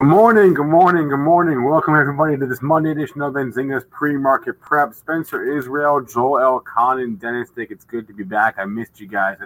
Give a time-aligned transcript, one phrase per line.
[0.00, 1.64] Good morning, good morning, good morning.
[1.64, 4.94] Welcome everybody to this Monday edition of Benzinga's pre-market prep.
[4.94, 7.72] Spencer Israel, Joel Elconin, and Dennis Dick.
[7.72, 8.54] It's good to be back.
[8.58, 9.38] I missed you guys.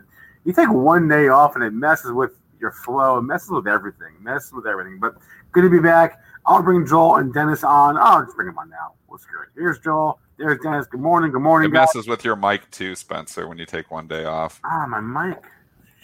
[0.44, 3.16] You take one day off and it messes with your flow.
[3.16, 4.14] It messes with everything.
[4.14, 4.98] It messes with everything.
[5.00, 5.14] But
[5.52, 6.20] good to be back.
[6.44, 7.96] I'll bring Joel and Dennis on.
[7.96, 8.92] I'll just bring them on now.
[9.06, 9.46] What's good?
[9.56, 10.20] Here's Joel.
[10.36, 10.86] There's Dennis.
[10.86, 11.32] Good morning.
[11.32, 11.70] Good morning.
[11.70, 11.94] It guys.
[11.94, 14.60] messes with your mic too, Spencer, when you take one day off.
[14.64, 15.42] Ah, my mic.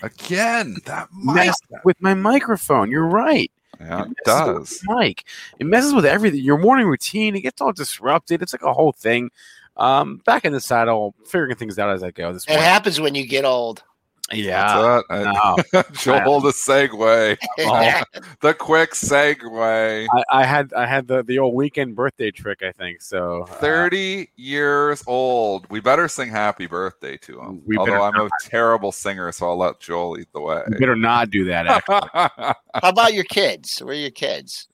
[0.03, 1.37] Again, that mic.
[1.37, 2.91] messed with my microphone.
[2.91, 3.53] You're right.
[3.81, 4.59] Yeah, it messes does.
[4.59, 5.25] with my Mic.
[5.59, 6.41] It messes with everything.
[6.41, 7.37] Your morning routine.
[7.37, 8.43] It gets all disrupted.
[8.43, 9.31] It's like a whole thing.
[9.77, 12.33] Um, back in the saddle, figuring things out as I go.
[12.33, 12.65] This It morning.
[12.65, 13.85] happens when you get old.
[14.33, 15.03] Yeah.
[15.09, 15.25] That's it.
[15.25, 15.57] No.
[15.81, 17.39] I- Joel, the segue.
[18.41, 20.07] The quick segue.
[20.13, 22.63] I, I had I had the, the old weekend birthday trick.
[22.63, 23.43] I think so.
[23.43, 25.69] uh, 30 years old.
[25.71, 27.63] We better sing happy birthday to him.
[27.67, 30.63] We Although I'm a terrible singer, so I'll let Joel lead the way.
[30.69, 31.67] you better not do that.
[31.67, 32.09] Actually.
[32.15, 32.55] How
[32.91, 33.79] about your kids?
[33.81, 34.69] Where are your kids?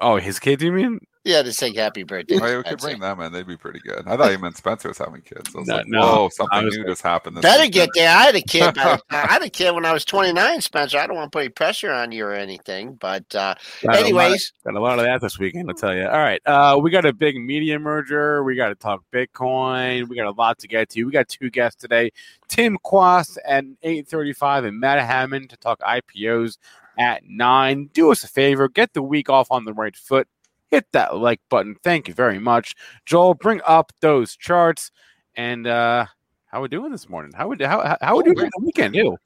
[0.00, 0.62] oh, his kids?
[0.62, 1.00] You mean?
[1.24, 2.38] Yeah, to say happy birthday.
[2.38, 3.00] Oh, yeah, we could bring it.
[3.00, 3.32] them in.
[3.32, 4.02] They'd be pretty good.
[4.06, 5.54] I thought you meant Spencer was having kids.
[5.54, 6.00] I was No, like, no.
[6.00, 7.36] whoa, something was new just happened.
[7.38, 7.72] This Better weekend.
[7.72, 8.14] get there.
[8.14, 8.74] I had a kid.
[8.74, 10.98] by the time- I had a kid when I was 29, Spencer.
[10.98, 13.86] I don't want to put any pressure on you or anything, but uh, Got a
[13.86, 16.04] lot- anyways, Got a lot of that this weekend, I'll tell you.
[16.04, 16.42] All right.
[16.44, 18.44] Uh, we got a big media merger.
[18.44, 20.06] We got to talk Bitcoin.
[20.08, 21.04] We got a lot to get to.
[21.04, 22.10] We got two guests today.
[22.48, 26.58] Tim Quast at 835 and Matt Hammond to talk IPOs
[26.98, 27.88] at 9.
[27.94, 28.68] Do us a favor.
[28.68, 30.28] Get the week off on the right foot.
[30.74, 31.76] Hit that like button.
[31.84, 32.74] Thank you very much.
[33.06, 34.90] Joel, bring up those charts.
[35.36, 36.06] And uh,
[36.46, 37.30] how we doing this morning?
[37.32, 39.16] How we how, how, doing we're- the weekend, too?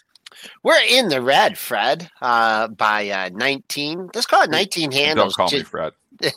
[0.62, 4.10] we're in the red, Fred, uh, by uh, 19.
[4.14, 5.34] Let's call it 19 handles.
[5.36, 5.94] Don't call me Fred.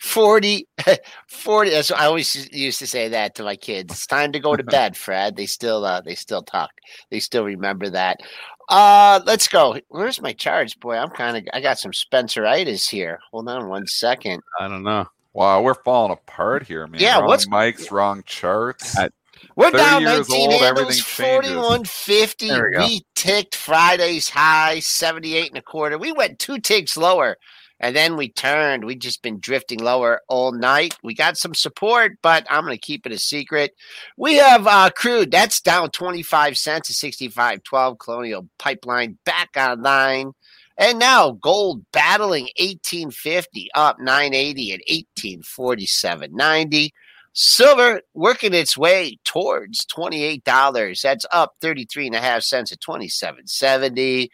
[0.00, 0.68] 40,
[1.28, 1.70] 40.
[1.70, 3.94] That's, I always used to say that to my kids.
[3.94, 5.36] It's time to go to bed, Fred.
[5.36, 6.72] They still, uh, they still talk.
[7.10, 8.20] They still remember that.
[8.68, 9.78] Uh, let's go.
[9.88, 10.96] Where's my charts, boy?
[10.96, 11.44] I'm kind of.
[11.52, 13.18] I got some Spenceritis here.
[13.30, 14.42] Hold on one second.
[14.60, 15.06] I don't know.
[15.34, 17.00] Wow, we're falling apart here, man.
[17.00, 18.96] Yeah, wrong what's- Mike's wrong charts.
[18.98, 19.08] I-
[19.56, 22.50] We're down years 19 old, handles, everything 4150.
[22.50, 22.78] We.
[22.78, 25.98] We ticked Friday's high, 78 and a quarter.
[25.98, 27.38] We went two ticks lower
[27.82, 28.84] and then we turned.
[28.84, 30.96] we just been drifting lower all night.
[31.02, 33.74] We got some support, but I'm going to keep it a secret.
[34.16, 35.32] We have uh, crude.
[35.32, 37.98] That's down 25 cents to 65.12.
[37.98, 40.32] Colonial Pipeline back online.
[40.78, 46.90] And now gold battling 1850 up 980 at 1847.90.
[47.34, 51.02] Silver working its way towards $28.
[51.02, 54.28] That's up 33 and a half cents at 27.70.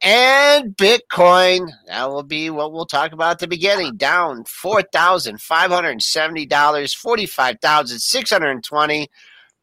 [0.00, 9.08] And Bitcoin, that will be what we'll talk about at the beginning, down $4,570, 45,620.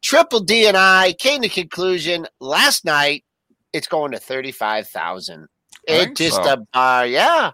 [0.02, 3.24] Triple D and I came to conclusion last night
[3.72, 5.48] it's going to 35,000.
[5.88, 6.52] I It just so.
[6.52, 7.50] a bar, yeah.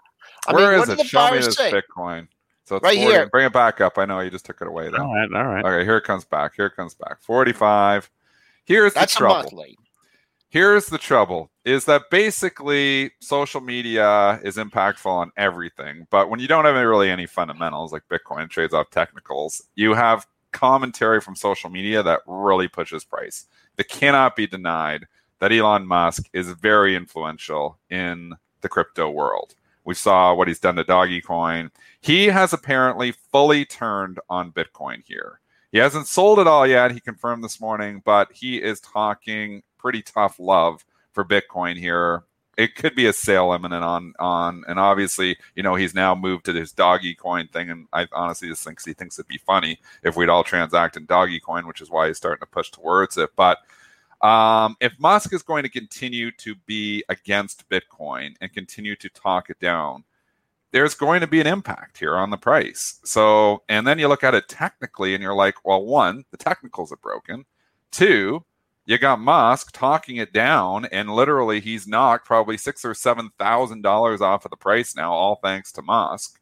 [0.48, 0.98] I Where mean, is what did it?
[1.02, 1.70] the Show me bars this say?
[1.72, 2.26] Bitcoin.
[2.64, 3.28] So it's Right 40 here.
[3.28, 3.96] Bring it back up.
[3.98, 5.02] I know you just took it away though.
[5.02, 5.28] All right.
[5.32, 5.64] All right.
[5.64, 6.54] Okay, here it comes back.
[6.56, 7.22] Here it comes back.
[7.22, 8.10] 45.
[8.64, 9.34] Here's That's the a trouble.
[9.36, 9.76] monthly.
[10.52, 16.06] Here's the trouble is that basically social media is impactful on everything.
[16.10, 20.26] But when you don't have really any fundamentals like Bitcoin trades off technicals, you have
[20.50, 23.46] commentary from social media that really pushes price.
[23.78, 25.06] It cannot be denied
[25.38, 29.54] that Elon Musk is very influential in the crypto world.
[29.86, 31.70] We saw what he's done to Doggy Coin.
[32.02, 35.40] He has apparently fully turned on Bitcoin here.
[35.70, 36.90] He hasn't sold it all yet.
[36.90, 42.22] He confirmed this morning, but he is talking pretty tough love for Bitcoin here.
[42.56, 46.44] It could be a sale imminent on on, and obviously, you know, he's now moved
[46.44, 49.80] to this doggy coin thing, and I honestly just thinks he thinks it'd be funny
[50.02, 53.16] if we'd all transact in doggy coin, which is why he's starting to push towards
[53.18, 53.30] it.
[53.36, 53.58] But
[54.22, 59.50] um, if Musk is going to continue to be against Bitcoin and continue to talk
[59.50, 60.04] it down,
[60.70, 63.00] there's going to be an impact here on the price.
[63.04, 66.92] So, and then you look at it technically and you're like, well, one, the technicals
[66.92, 67.44] are broken.
[67.90, 68.44] Two,
[68.84, 73.82] you got Musk talking it down, and literally he's knocked probably six or seven thousand
[73.82, 76.40] dollars off of the price now, all thanks to Musk.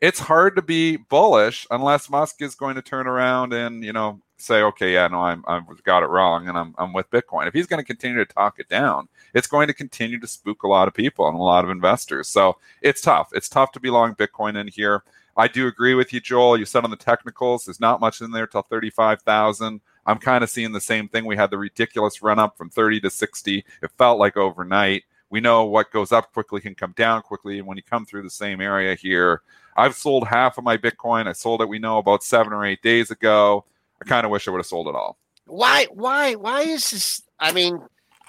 [0.00, 4.20] It's hard to be bullish unless Musk is going to turn around and you know
[4.38, 7.46] say, okay, yeah, no, I'm I've got it wrong, and I'm I'm with Bitcoin.
[7.46, 10.62] If he's going to continue to talk it down, it's going to continue to spook
[10.62, 12.28] a lot of people and a lot of investors.
[12.28, 13.30] So it's tough.
[13.32, 15.02] It's tough to be long Bitcoin in here.
[15.38, 16.58] I do agree with you, Joel.
[16.58, 19.80] You said on the technicals, there's not much in there till thirty-five thousand.
[20.06, 21.24] I'm kind of seeing the same thing.
[21.24, 23.64] We had the ridiculous run up from 30 to 60.
[23.82, 25.04] It felt like overnight.
[25.28, 27.58] We know what goes up quickly can come down quickly.
[27.58, 29.42] And when you come through the same area here,
[29.76, 31.26] I've sold half of my Bitcoin.
[31.26, 33.64] I sold it, we know, about seven or eight days ago.
[34.00, 35.18] I kind of wish I would have sold it all.
[35.46, 35.86] Why?
[35.90, 36.34] Why?
[36.34, 37.22] Why is this?
[37.38, 37.80] I mean,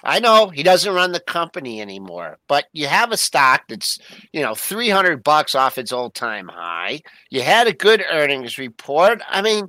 [0.03, 3.99] I know he doesn't run the company anymore, but you have a stock that's
[4.31, 7.01] you know three hundred bucks off its all time high.
[7.29, 9.21] You had a good earnings report.
[9.27, 9.67] I mean,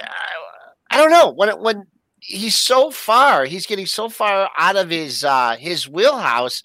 [0.00, 0.06] uh,
[0.96, 1.86] I don't know when when
[2.20, 6.62] he's so far, he's getting so far out of his uh his wheelhouse.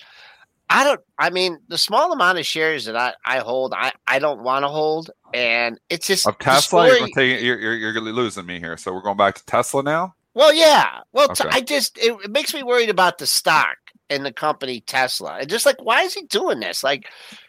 [0.69, 1.01] I don't.
[1.19, 4.63] I mean, the small amount of shares that I, I hold, I, I don't want
[4.63, 6.87] to hold, and it's just of Tesla.
[6.87, 8.77] You're, taking, you're, you're, you're losing me here.
[8.77, 10.15] So we're going back to Tesla now.
[10.33, 11.01] Well, yeah.
[11.11, 11.43] Well, okay.
[11.43, 13.75] t- I just it, it makes me worried about the stock
[14.09, 16.85] and the company Tesla, and just like why is he doing this?
[16.85, 17.03] Like,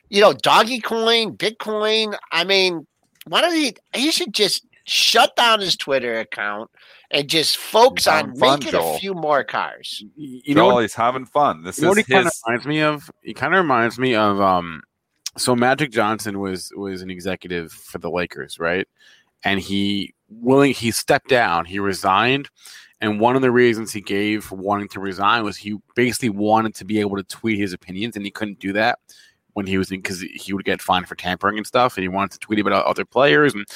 [0.09, 2.19] you know, Doggy Coin, Bitcoin.
[2.33, 2.89] I mean,
[3.29, 3.77] why don't he?
[3.95, 6.71] He should just shut down his Twitter account
[7.11, 8.97] and just focus on fun, making Joel.
[8.97, 10.03] a few more cars.
[10.17, 11.63] You know, he's having fun.
[11.63, 13.11] This you is what he kind of reminds me of.
[13.23, 14.83] He kind of reminds me of um.
[15.37, 18.87] So Magic Johnson was was an executive for the Lakers, right?
[19.45, 21.65] And he willing he stepped down.
[21.65, 22.49] He resigned.
[23.01, 26.77] And one of the reasons he gave for wanting to resign was he basically wanted
[26.77, 29.01] to be able to tweet his opinions, and he couldn't do that
[29.55, 32.09] when he was in because he would get fined for tampering and stuff, and he
[32.09, 33.67] wanted to tweet about other players, and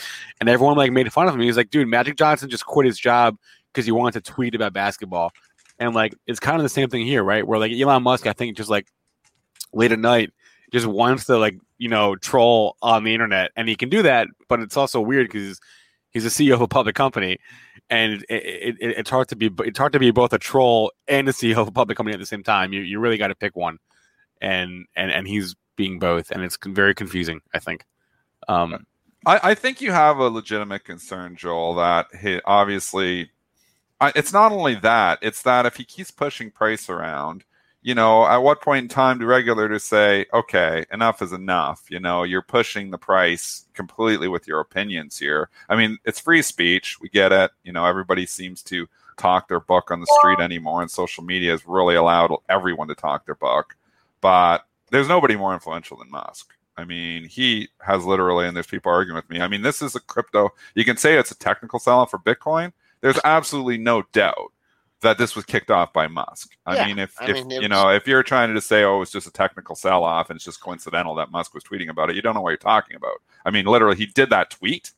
[0.41, 1.41] and everyone like made fun of him.
[1.41, 3.37] He was like, "Dude, Magic Johnson just quit his job
[3.73, 5.33] because he wanted to tweet about basketball,"
[5.79, 7.47] and like it's kind of the same thing here, right?
[7.47, 8.87] Where like Elon Musk, I think, just like
[9.73, 10.33] late at night,
[10.73, 14.29] just wants to like you know troll on the internet, and he can do that,
[14.49, 15.61] but it's also weird because
[16.17, 17.39] he's a CEO of a public company.
[17.91, 20.91] And it, it, it, it's hard to be it's hard to be both a troll
[21.07, 22.73] and a CEO of a public company at the same time.
[22.73, 23.79] You you really got to pick one,
[24.41, 27.41] and and and he's being both, and it's very confusing.
[27.55, 27.85] I think.
[28.49, 28.87] Um,
[29.25, 31.75] I, I think you have a legitimate concern, Joel.
[31.75, 33.31] That he obviously,
[34.01, 37.45] I, it's not only that; it's that if he keeps pushing price around,
[37.87, 41.85] you know, at what point in time do regulators say, okay, enough is enough?
[41.89, 45.51] You know, you're pushing the price completely with your opinions here.
[45.69, 46.99] I mean, it's free speech.
[47.01, 47.53] We get it.
[47.63, 51.53] You know, everybody seems to talk their book on the street anymore, and social media
[51.53, 53.77] has really allowed everyone to talk their book.
[54.21, 56.55] But there's nobody more influential than Musk.
[56.77, 59.41] I mean, he has literally, and there's people arguing with me.
[59.41, 60.51] I mean, this is a crypto.
[60.75, 62.73] You can say it's a technical sell off for Bitcoin.
[63.01, 64.53] There's absolutely no doubt
[65.01, 66.57] that this was kicked off by Musk.
[66.67, 69.03] I yeah, mean, if, I if mean, you know, if you're trying to say, oh,
[69.03, 72.11] it's just a technical sell off and it's just coincidental that Musk was tweeting about
[72.11, 73.23] it, you don't know what you're talking about.
[73.45, 74.93] I mean, literally, he did that tweet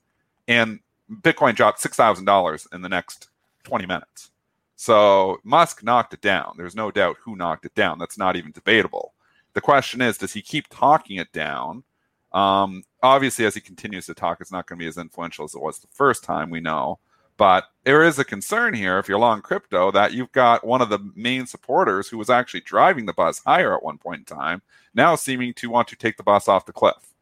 [0.47, 3.29] and Bitcoin dropped $6,000 in the next
[3.65, 4.31] 20 minutes.
[4.77, 6.55] So Musk knocked it down.
[6.57, 7.99] There's no doubt who knocked it down.
[7.99, 9.13] That's not even debatable.
[9.59, 11.83] The question is, does he keep talking it down?
[12.31, 15.53] Um, obviously, as he continues to talk, it's not going to be as influential as
[15.53, 17.01] it was the first time, we know.
[17.37, 20.91] But there is a concern here, if you're long crypto, that you've got one of
[20.91, 24.63] the main supporters who was actually driving the bus higher at one point in time,
[24.95, 27.13] now seeming to want to take the bus off the cliff.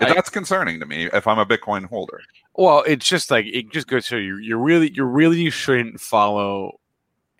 [0.00, 2.22] I, that's concerning to me if I'm a Bitcoin holder.
[2.54, 6.80] Well, it's just like it just goes to you you really you really shouldn't follow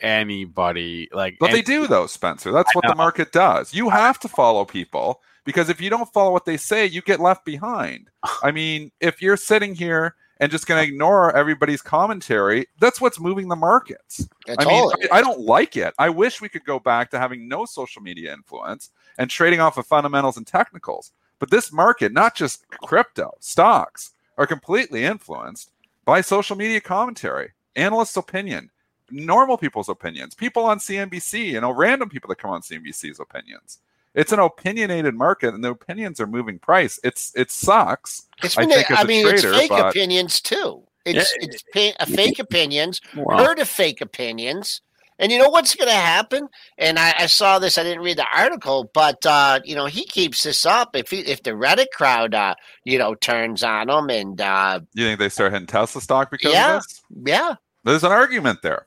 [0.00, 2.52] anybody like but they do though spencer.
[2.52, 3.74] That's what the market does.
[3.74, 7.20] You have to follow people because if you don't follow what they say you get
[7.20, 8.10] left behind.
[8.42, 13.18] I mean if you're sitting here and just going to ignore everybody's commentary that's what's
[13.18, 14.28] moving the markets.
[14.46, 15.94] That's i mean I, I don't like it.
[15.98, 19.78] I wish we could go back to having no social media influence and trading off
[19.78, 21.12] of fundamentals and technicals.
[21.38, 25.70] But this market not just crypto stocks are completely influenced
[26.04, 28.70] by social media commentary analysts opinion
[29.10, 33.78] normal people's opinions, people on CNBC, you know, random people that come on CNBC's opinions.
[34.14, 36.98] It's an opinionated market, and the opinions are moving price.
[37.04, 38.26] It's it sucks.
[38.42, 40.82] It's I been, think as I a mean, trader, it's fake but- opinions too.
[41.04, 44.82] It's it's pa- uh, fake opinions, Well, heard of fake opinions.
[45.20, 46.48] And you know what's going to happen?
[46.76, 47.76] And I, I saw this.
[47.76, 50.94] I didn't read the article, but uh, you know he keeps this up.
[50.94, 55.06] If he, if the Reddit crowd, uh, you know, turns on him, and uh, You
[55.06, 56.76] think they start hitting Tesla stock because Yeah.
[56.76, 57.02] of this?
[57.24, 58.86] yeah, There's an argument there.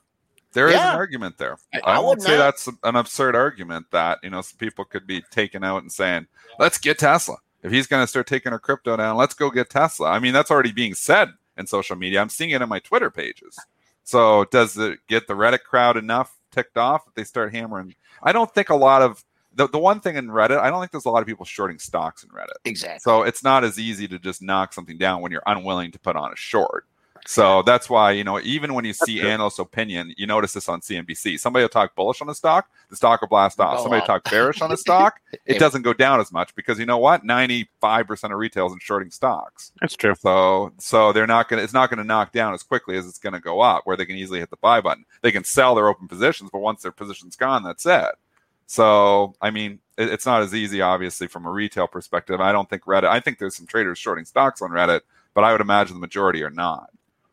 [0.52, 0.90] There is Yeah.
[0.92, 1.56] an argument there.
[1.74, 4.84] I- I, I won't say not- that's an absurd argument that you know some people
[4.84, 6.26] could be taken out and saying,
[6.58, 9.70] "Let's get Tesla." If he's going to start taking our crypto down, let's go get
[9.70, 10.10] Tesla.
[10.10, 12.20] I mean, that's already being said in social media.
[12.20, 13.56] I'm seeing it in my Twitter pages.
[14.04, 17.94] So does it get the Reddit crowd enough ticked off that they start hammering?
[18.22, 20.90] I don't think a lot of the, the one thing in Reddit, I don't think
[20.92, 22.56] there's a lot of people shorting stocks in Reddit.
[22.64, 22.98] exactly.
[23.00, 26.16] So it's not as easy to just knock something down when you're unwilling to put
[26.16, 26.86] on a short.
[27.26, 30.80] So that's why, you know, even when you see analyst opinion, you notice this on
[30.80, 31.38] CNBC.
[31.38, 33.76] Somebody will talk bullish on a stock, the stock will blast off.
[33.76, 36.78] Go Somebody talk bearish on a stock, it It- doesn't go down as much because
[36.80, 37.22] you know what?
[37.24, 37.66] 95%
[38.24, 39.72] of retail is in shorting stocks.
[39.80, 40.14] that's true.
[40.18, 43.40] So so they're not gonna it's not gonna knock down as quickly as it's gonna
[43.40, 45.04] go up, where they can easily hit the buy button.
[45.20, 48.14] They can sell their open positions, but once their position's gone, that's it.
[48.66, 52.40] So I mean, it, it's not as easy, obviously, from a retail perspective.
[52.40, 53.04] I don't think Reddit.
[53.08, 55.02] I think there's some traders shorting stocks on Reddit,
[55.34, 56.90] but I would imagine the majority are not.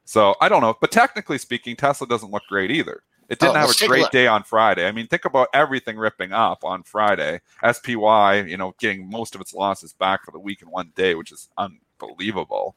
[0.09, 0.75] So I don't know.
[0.81, 3.03] But technically speaking, Tesla doesn't look great either.
[3.29, 4.87] It didn't Oh, have a great day on Friday.
[4.87, 7.41] I mean, think about everything ripping up on Friday.
[7.71, 11.13] SPY, you know, getting most of its losses back for the week in one day,
[11.13, 12.75] which is unbelievable.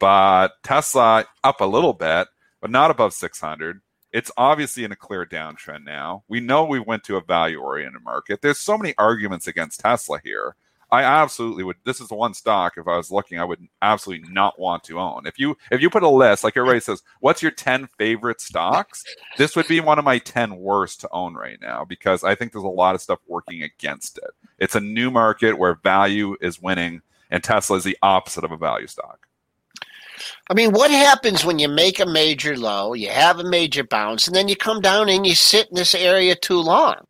[0.00, 2.26] But Tesla up a little bit,
[2.60, 3.80] but not above 600.
[4.12, 6.24] It's obviously in a clear downtrend now.
[6.26, 8.42] We know we went to a value oriented market.
[8.42, 10.56] There's so many arguments against Tesla here.
[10.92, 11.76] I absolutely would.
[11.84, 12.74] This is the one stock.
[12.76, 15.26] If I was looking, I would absolutely not want to own.
[15.26, 19.02] If you if you put a list, like everybody says, what's your ten favorite stocks?
[19.38, 22.52] This would be one of my ten worst to own right now because I think
[22.52, 24.32] there's a lot of stuff working against it.
[24.58, 28.58] It's a new market where value is winning, and Tesla is the opposite of a
[28.58, 29.26] value stock.
[30.50, 34.26] I mean, what happens when you make a major low, you have a major bounce,
[34.26, 37.06] and then you come down and you sit in this area too long?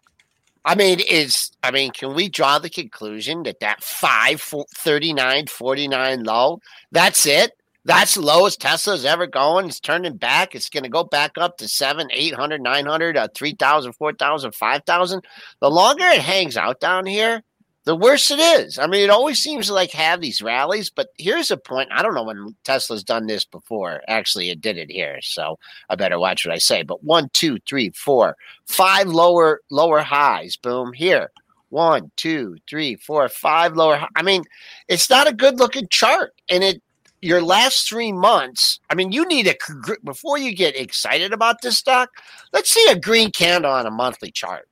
[0.65, 5.47] I mean, is I mean, can we draw the conclusion that that 5 fo- 39
[5.47, 7.53] 49 low, that's it?
[7.85, 9.67] That's the lowest Tesla's ever going.
[9.67, 10.55] It's turning back.
[10.55, 15.25] It's going to go back up to 7, 800, 900, uh, 3,000, 4,000, 5,000.
[15.61, 17.43] The longer it hangs out down here,
[17.85, 18.79] the worse it is.
[18.79, 21.89] I mean, it always seems to like have these rallies, but here's a point.
[21.93, 24.03] I don't know when Tesla's done this before.
[24.07, 25.59] Actually, it did it here, so
[25.89, 26.83] I better watch what I say.
[26.83, 28.37] But one, two, three, four,
[28.67, 30.57] five lower lower highs.
[30.57, 31.33] Boom here.
[31.71, 34.07] One, two, three, four, five lower.
[34.15, 34.45] I mean,
[34.89, 36.83] it's not a good looking chart, and it.
[37.25, 38.81] Your last three months.
[38.91, 39.55] I mean, you need a
[40.03, 42.11] before you get excited about this stock.
[42.53, 44.69] Let's see a green candle on a monthly chart,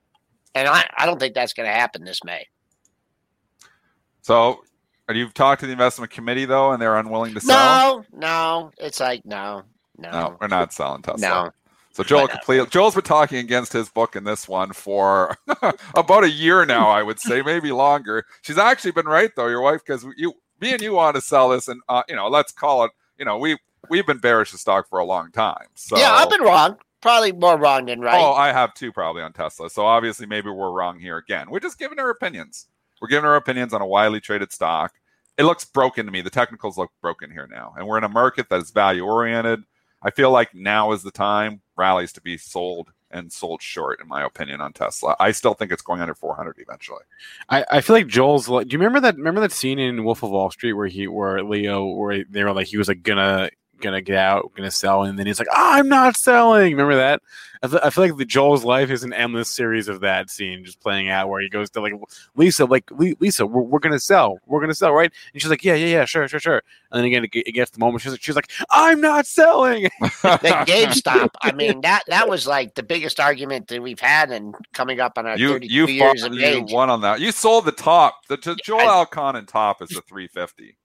[0.53, 2.45] and I, I don't think that's going to happen this May.
[4.21, 4.63] So,
[5.07, 8.05] are you've talked to the investment committee though, and they're unwilling to sell?
[8.11, 8.71] No, no.
[8.77, 9.63] It's like no,
[9.97, 11.27] no, No, we're not selling Tesla.
[11.27, 11.51] no.
[11.93, 15.35] So Joel completely Joel's been talking against his book in this one for
[15.95, 18.25] about a year now, I would say, maybe longer.
[18.43, 21.49] She's actually been right though, your wife, because you, me and you want to sell
[21.49, 22.91] this, and uh, you know, let's call it.
[23.17, 23.57] You know, we
[23.89, 25.65] we've been bearish the stock for a long time.
[25.75, 26.77] So yeah, I've been wrong.
[27.01, 28.21] Probably more wrong than right.
[28.21, 29.69] Oh, I have too, probably on Tesla.
[29.69, 31.49] So obviously, maybe we're wrong here again.
[31.49, 32.67] We're just giving our opinions.
[33.01, 34.93] We're giving our opinions on a widely traded stock.
[35.37, 36.21] It looks broken to me.
[36.21, 39.63] The technicals look broken here now, and we're in a market that is value oriented.
[40.03, 44.07] I feel like now is the time rallies to be sold and sold short, in
[44.07, 45.15] my opinion, on Tesla.
[45.19, 47.03] I still think it's going under 400 eventually.
[47.49, 48.47] I, I feel like Joel's.
[48.47, 49.17] Like, do you remember that?
[49.17, 52.53] Remember that scene in Wolf of Wall Street where he, where Leo, where they were
[52.53, 53.49] like, he was like gonna,
[53.81, 56.71] gonna get out, gonna sell, and then he's like, ah, I'm not selling.
[56.71, 57.21] Remember that?
[57.63, 60.65] I feel, I feel like the Joel's life is an endless series of that scene
[60.65, 61.93] just playing out where he goes to like
[62.35, 65.11] Lisa, like Lisa, we're, we're gonna sell, we're gonna sell, right?
[65.33, 66.63] And she's like, yeah, yeah, yeah, sure, sure, sure.
[66.91, 69.83] And then again, it, gets the moment she's like, she's like, I'm not selling.
[70.01, 71.29] the GameStop.
[71.41, 75.17] I mean that that was like the biggest argument that we've had, and coming up
[75.17, 76.71] on our you 32 you, years fought, of you age.
[76.71, 77.19] won on that.
[77.19, 78.25] You sold the top.
[78.27, 80.77] The, to Joel I- Alcon and top is the 350.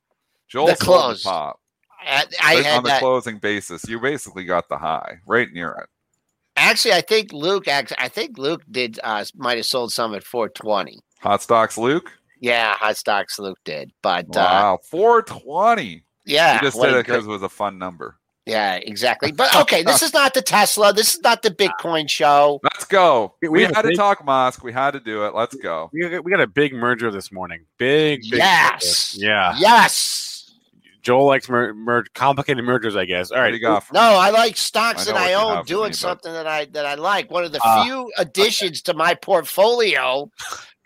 [0.49, 1.23] Joel The sold close.
[1.23, 1.61] the top.
[2.07, 3.01] I, I But had on the that.
[3.01, 5.89] closing basis, you basically got the high right near it.
[6.57, 7.69] Actually, I think Luke.
[7.69, 8.99] Actually, I think Luke did.
[9.05, 11.01] Uh, might have sold some at 420.
[11.21, 12.11] Hot stocks, Luke.
[12.41, 13.39] Yeah, hot stocks.
[13.39, 16.03] Luke did, but uh, Wow, 420.
[16.25, 18.17] yeah, you just did it because it was a fun number.
[18.47, 19.33] yeah, exactly.
[19.33, 20.93] But okay, this is not the Tesla.
[20.93, 22.61] This is not the Bitcoin show.
[22.63, 23.35] Let's go.
[23.43, 24.63] We- We, we had a to talk Musk.
[24.65, 25.35] We had to do it.
[25.35, 25.91] Let's go.
[25.93, 27.65] we, got, we got a big merger this morning.
[27.79, 29.15] Big, big Yes.
[29.17, 29.27] merger.
[29.27, 29.57] yeah.
[29.59, 30.36] Yes.
[31.07, 33.31] Joel likes mer- mer- complicated mergers, I guess.
[33.31, 33.43] All right.
[33.43, 33.85] What right, do you got?
[33.85, 36.65] for No, I like stocks I that I own doing me, but- something that I
[36.73, 37.31] that I like.
[37.31, 37.85] One of the Ah.
[37.85, 40.31] few additions to my portfolio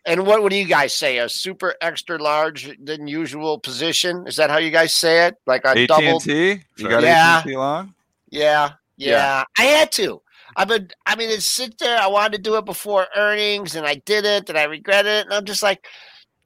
[0.06, 1.18] And what would you guys say?
[1.18, 4.24] A super extra large than usual position?
[4.26, 5.36] Is that how you guys say it?
[5.46, 6.16] Like a double?
[6.16, 6.60] AT&T?
[6.78, 7.38] You got Yeah.
[7.40, 7.94] AT&T long?
[8.30, 9.44] Yeah, yeah, Yeah.
[9.58, 10.22] I had to.
[10.56, 10.90] I've been.
[11.04, 11.98] I mean, it's sit there.
[12.00, 15.26] I wanted to do it before earnings, and I did it, and I regret it.
[15.26, 15.86] And I'm just like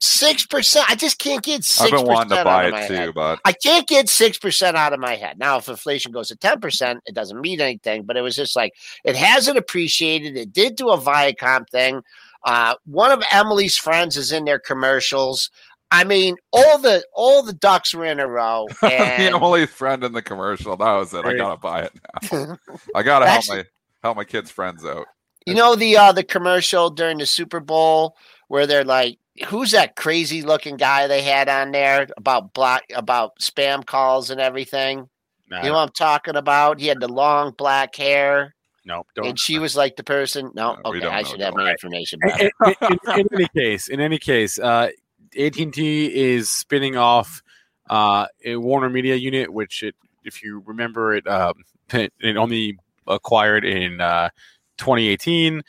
[0.05, 0.89] six percent.
[0.89, 3.13] I just can't get I've six been wanting to percent buy my it too, head.
[3.13, 5.37] but I can't get six percent out of my head.
[5.39, 8.03] Now, if inflation goes to ten percent, it doesn't mean anything.
[8.03, 10.37] But it was just like it hasn't appreciated.
[10.37, 12.01] It did do a Viacom thing.
[12.43, 15.49] Uh, one of Emily's friends is in their commercials.
[15.91, 18.67] I mean, all the all the ducks were in a row.
[18.81, 20.75] the And Emily friend in the commercial.
[20.75, 21.25] That was it.
[21.25, 21.93] I gotta buy it
[22.31, 22.57] now.
[22.95, 23.63] I gotta help my
[24.03, 25.05] help my kids' friends out.
[25.45, 28.15] you know the uh, the commercial during the Super Bowl
[28.47, 33.39] where they're like, "Who's that crazy looking guy they had on there about block about
[33.39, 35.09] spam calls and everything?"
[35.49, 36.79] Nah, You know what I'm talking about?
[36.79, 38.55] He had the long black hair.
[38.83, 39.27] nope, don't.
[39.27, 40.51] and she was like the person.
[40.55, 41.63] No, No, okay, don't I know, should have don't.
[41.63, 44.89] my information in, in- in- in any case, in any case, uh,
[45.37, 47.43] AT&T is spinning off
[47.89, 51.53] uh, a Warner Media unit, which, it, if you remember, it um,
[51.93, 54.29] it, it only acquired in uh,
[54.77, 55.61] 2018,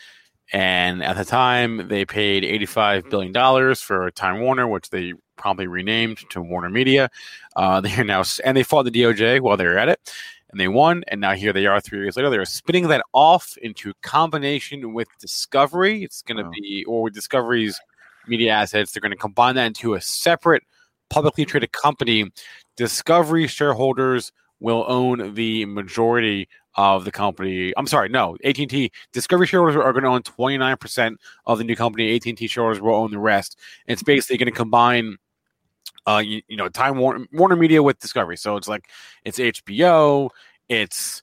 [0.53, 5.67] and at the time they paid 85 billion dollars for Time Warner, which they promptly
[5.67, 7.11] renamed to Warner Media.
[7.57, 10.00] Uh, they are now and they fought the DOJ while they were at it.
[10.50, 12.31] And they won, and now here they are three years later.
[12.31, 16.05] They're spinning that off into combination with Discovery.
[16.05, 16.50] It's going to Wow.
[16.55, 17.79] be, or with Discovery's
[18.29, 20.62] media assets, they're going to combine that into a separate
[21.11, 22.31] publicly traded company.
[22.76, 27.73] Discovery shareholders will own the majority of the company.
[27.76, 28.92] I'm sorry, no, AT&T.
[29.12, 31.16] Discovery shareholders are going to own 29%
[31.47, 32.14] of the new company.
[32.14, 33.59] AT&T shareholders will own the rest.
[33.87, 35.16] It's basically going to combine
[36.06, 38.37] uh, you, you know, Time Warner, Warner Media with Discovery.
[38.37, 38.88] So it's like
[39.25, 40.30] it's HBO,
[40.68, 41.23] it's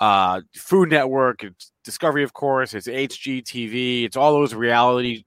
[0.00, 5.24] uh, Food Network, it's Discovery, of course, it's HGTV, it's all those reality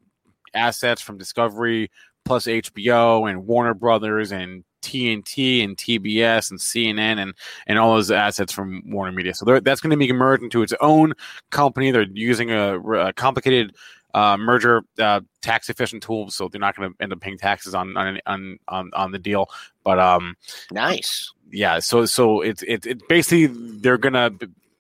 [0.54, 1.90] assets from Discovery
[2.26, 7.34] plus HBO and Warner Brothers and TNT and TBS and CNN and
[7.68, 9.34] and all those assets from Warner Media.
[9.34, 11.14] So they're- that's going to be merged into its own
[11.50, 11.92] company.
[11.92, 13.76] They're using a, a complicated
[14.14, 17.76] uh, merger uh, tax efficient tool, so they're not going to end up paying taxes
[17.76, 19.50] on on, on on on the deal.
[19.84, 20.36] But um,
[20.72, 21.32] Nice.
[21.52, 24.32] yeah, so so it's it's it basically they're gonna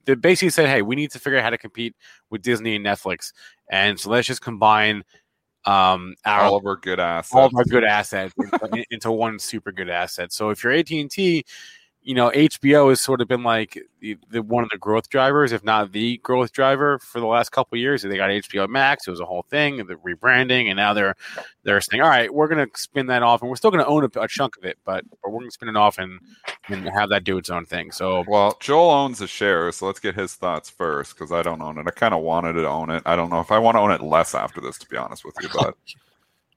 [0.06, 1.95] they basically said, hey, we need to figure out how to compete
[2.32, 3.32] with Disney and Netflix,
[3.69, 5.04] and so let's just combine
[5.65, 7.36] um our All of our good assets.
[7.36, 10.32] all of our good assets into- into one super good asset.
[10.32, 11.43] So if you're AT and T,
[12.01, 15.51] you know HBO has sort of been like the, the one of the growth drivers,
[15.51, 18.01] if not the growth driver, for the last couple of years.
[18.01, 21.15] They got HBO Max; it was a whole thing, the rebranding, and now they're
[21.63, 23.89] they're saying, all right, we're going to spin that off, and we're still going to
[23.89, 26.19] own a, a chunk of it, but, but we're going to spin it off and
[26.67, 27.91] and have that do its own thing.
[27.91, 31.62] So Well, Joel owns a share, so let's get his thoughts first because I don't
[31.62, 31.88] own it.
[31.88, 33.03] I kind of wanted to own it.
[33.05, 35.25] I don't know if I want to own it less after this, to be honest
[35.25, 35.49] with you.
[35.53, 35.75] But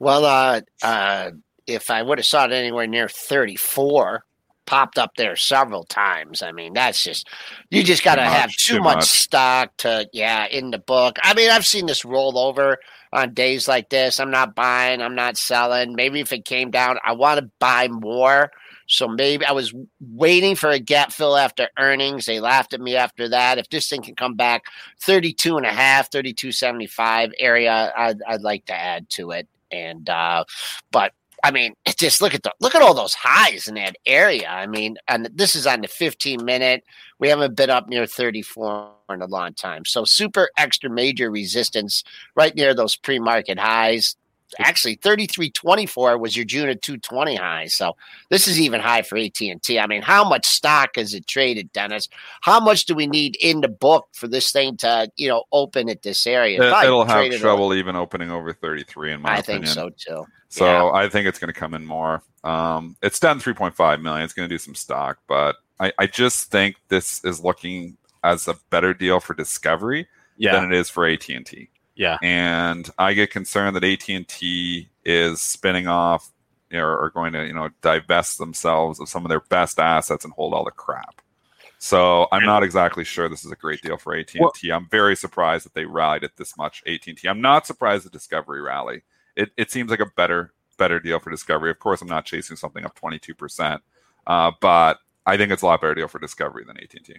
[0.03, 1.31] Well, uh, uh,
[1.69, 4.25] if I would have saw it anywhere near 34,
[4.67, 6.43] popped up there several times.
[6.43, 7.29] I mean, that's just
[7.71, 9.09] you just got to have too, too much, much.
[9.09, 11.17] stock to yeah in the book.
[11.23, 12.79] I mean, I've seen this roll over
[13.13, 14.21] on days like this.
[14.21, 15.03] I'm not buying.
[15.03, 15.95] I'm not selling.
[15.95, 18.51] Maybe if it came down, I want to buy more.
[18.87, 22.27] So maybe I was waiting for a gap fill after earnings.
[22.27, 23.59] They laughed at me after that.
[23.59, 24.65] If this thing can come back
[25.01, 29.49] 32 and a half, 32.75 area, I'd, I'd like to add to it.
[29.71, 30.45] And, uh,
[30.91, 34.49] but I mean, just look at the, look at all those highs in that area.
[34.49, 36.85] I mean, and this is on the 15 minute.
[37.19, 39.85] We haven't been up near 34 in a long time.
[39.85, 42.05] So super extra major resistance
[42.37, 44.17] right near those pre market highs.
[44.59, 47.67] Actually, 33.24 was your June of 220 high.
[47.67, 47.97] So
[48.31, 49.79] this is even high for AT&T.
[49.79, 52.09] I mean, how much stock is it traded, Dennis?
[52.43, 55.89] How much do we need in the book for this thing to, you know, open
[55.89, 56.63] at this area?
[56.63, 59.65] it, Probably will have traded trouble even opening over 33, in my I opinion.
[59.65, 60.27] think so too.
[60.49, 60.91] So Yeah.
[60.93, 62.23] I think it's going to come in more.
[62.45, 64.25] Um, it's done 3.5 million.
[64.25, 68.49] It's going to do some stock, but I, I just think this is looking as
[68.49, 71.69] a better deal for Discovery yeah, than it is for AT and T.
[72.03, 76.33] yeah, And I get concerned that AT and T is spinning off
[76.69, 80.25] you know, are going to you know divest themselves of some of their best assets
[80.25, 81.23] and hold all the crap.
[81.79, 84.71] So I'm not exactly sure this is a great deal for AT and T.
[84.71, 86.83] I'm very surprised that they rallied it this much.
[86.87, 87.29] AT and T.
[87.29, 89.03] I'm not surprised the Discovery rally.
[89.37, 91.71] It it seems like a better better deal for Discovery.
[91.71, 93.81] Of course, I'm not chasing something up 22 percent,
[94.27, 97.15] uh, but I think it's a lot better deal for Discovery than AT and T.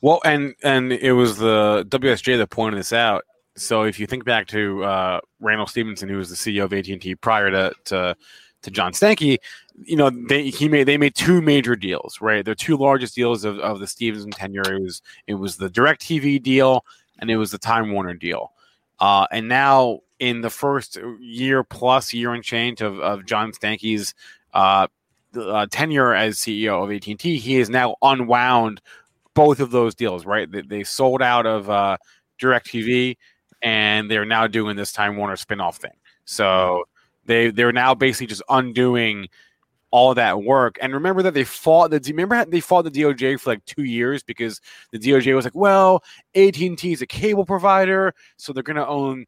[0.00, 3.24] Well, and and it was the WSJ that pointed this out.
[3.56, 6.88] So if you think back to uh, Randall Stephenson, who was the CEO of AT
[6.88, 8.16] and T prior to, to
[8.62, 9.38] to John Stankey,
[9.82, 12.44] you know they he made they made two major deals, right?
[12.44, 14.74] The two largest deals of, of the Stevenson tenure.
[14.74, 16.84] It was it was the DirecTV deal
[17.18, 18.52] and it was the Time Warner deal.
[18.98, 24.14] Uh, and now in the first year plus year and change of, of John Stankey's
[24.54, 24.86] uh,
[25.36, 28.80] uh, tenure as CEO of AT&T, he has now unwound
[29.34, 30.50] both of those deals, right?
[30.50, 31.96] They, they sold out of uh,
[32.40, 33.16] DirecTV
[33.62, 35.96] and they're now doing this Time Warner spinoff thing.
[36.24, 36.84] So
[37.24, 39.28] they they're now basically just undoing
[39.92, 40.78] all that work.
[40.80, 44.22] And remember that they fought the remember they fought the DOJ for like two years
[44.22, 46.02] because the DOJ was like, well,
[46.34, 49.26] AT and T is a cable provider, so they're going to own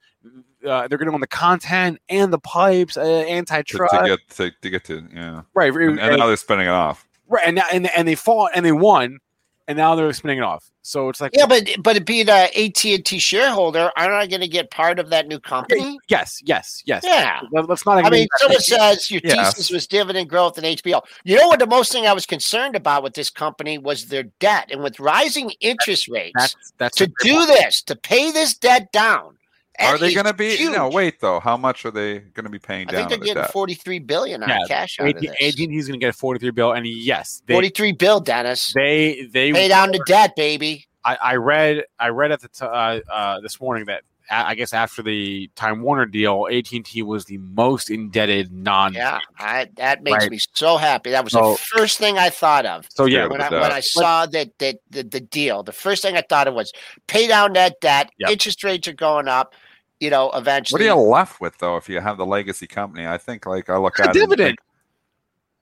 [0.66, 4.28] uh, they're going to own the content and the pipes, uh, To, antitrust, to get
[4.30, 5.72] to, to get to yeah, right?
[5.72, 7.06] and, and now they're spinning it off.
[7.28, 9.18] right, and, and and they fought and they won,
[9.68, 10.64] and now they're spinning it off.
[10.82, 14.42] So it's like, Yeah, but but being a AT and T shareholder, aren't I going
[14.42, 15.98] to get part of that new company?
[16.08, 17.02] yes, yes, yes.
[17.06, 17.40] Yeah.
[17.56, 18.04] Us not.
[18.04, 18.60] I mean, ignore someone
[18.94, 19.44] says your Yeah.
[19.50, 21.00] thesis was dividend growth and HBO.
[21.24, 21.58] You know what?
[21.58, 25.00] The most thing I was concerned about with this company was their debt, and with
[25.00, 29.38] rising interest rates, that's that's to do this, to pay this debt down.
[29.80, 30.56] Are they going to be?
[30.56, 30.72] huge.
[30.72, 31.40] No, wait though.
[31.40, 32.94] How much are they going to be paying down?
[32.96, 33.52] I think they're on the getting debt?
[33.52, 35.30] forty-three billion on Yeah, cash out of this.
[35.32, 38.72] AT&T's going to get a 43 bill, and yes, they Forty-three bill, Dennis.
[38.74, 40.86] they they Pay down the debt, baby.
[41.04, 44.54] I, I read I read at the t- uh, uh, this morning that uh, I
[44.54, 48.94] guess after the Time Warner deal, AT and T was the most indebted non.
[48.94, 50.30] Yeah, I, that makes Right.
[50.30, 51.10] me so happy.
[51.10, 52.86] That was So- the first thing I thought of.
[52.90, 53.70] So yeah, Yeah, when I, when.
[53.72, 56.72] I saw that that the, the deal, the first thing I thought of was
[57.06, 58.10] pay down that debt.
[58.20, 58.30] Yep.
[58.30, 59.54] Interest rates are going up.
[60.04, 63.06] You know, What are you left with though if you have the legacy company?
[63.06, 64.48] I think like I look A at it dividend.
[64.50, 64.58] think-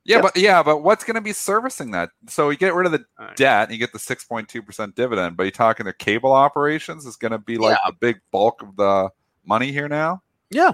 [0.05, 2.11] yeah, but yeah, but what's going to be servicing that?
[2.29, 3.37] So you get rid of the All right.
[3.37, 5.37] debt, and you get the six point two percent dividend.
[5.37, 8.75] But you're talking the cable operations is going to be like the big bulk of
[8.75, 9.11] the
[9.47, 10.21] money here now.
[10.51, 10.73] Yeah.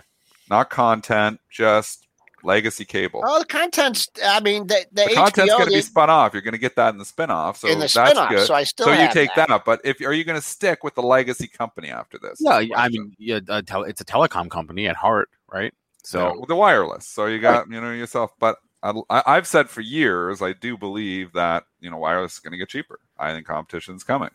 [0.49, 2.08] not content, just
[2.43, 3.23] legacy cable.
[3.25, 4.09] Oh, the content's.
[4.25, 6.33] I mean, the the, the content's going to be spun off.
[6.33, 7.59] You're going to get that in the spin-off.
[7.59, 8.29] So in the that's spinoff.
[8.31, 8.47] good.
[8.47, 9.49] So I still so you take that.
[9.49, 9.65] that.
[9.65, 12.39] But if are you going to stick with the legacy company after this?
[12.41, 15.73] Yeah, Is I mean, yeah, a tel- it's a telecom company at heart, right?
[16.05, 17.07] So Yeah, with the wireless.
[17.07, 18.33] So you got you know yourself.
[18.39, 22.39] But I, I- I've said for years, I do believe that you know wireless is
[22.39, 22.99] going to get cheaper.
[23.19, 24.31] I think competition's coming.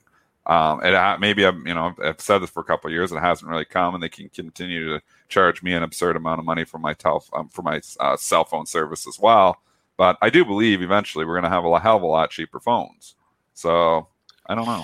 [0.46, 3.12] Um, it ha- maybe I've you know I've said this for a couple of years.
[3.12, 6.46] It hasn't really come, and they can continue to charge me an absurd amount of
[6.46, 9.62] money for my tel- um, for my uh, cell phone service as well.
[9.96, 12.60] But I do believe eventually we're going to have a hell of a lot cheaper
[12.60, 13.16] phones.
[13.54, 14.08] So
[14.48, 14.84] I don't know.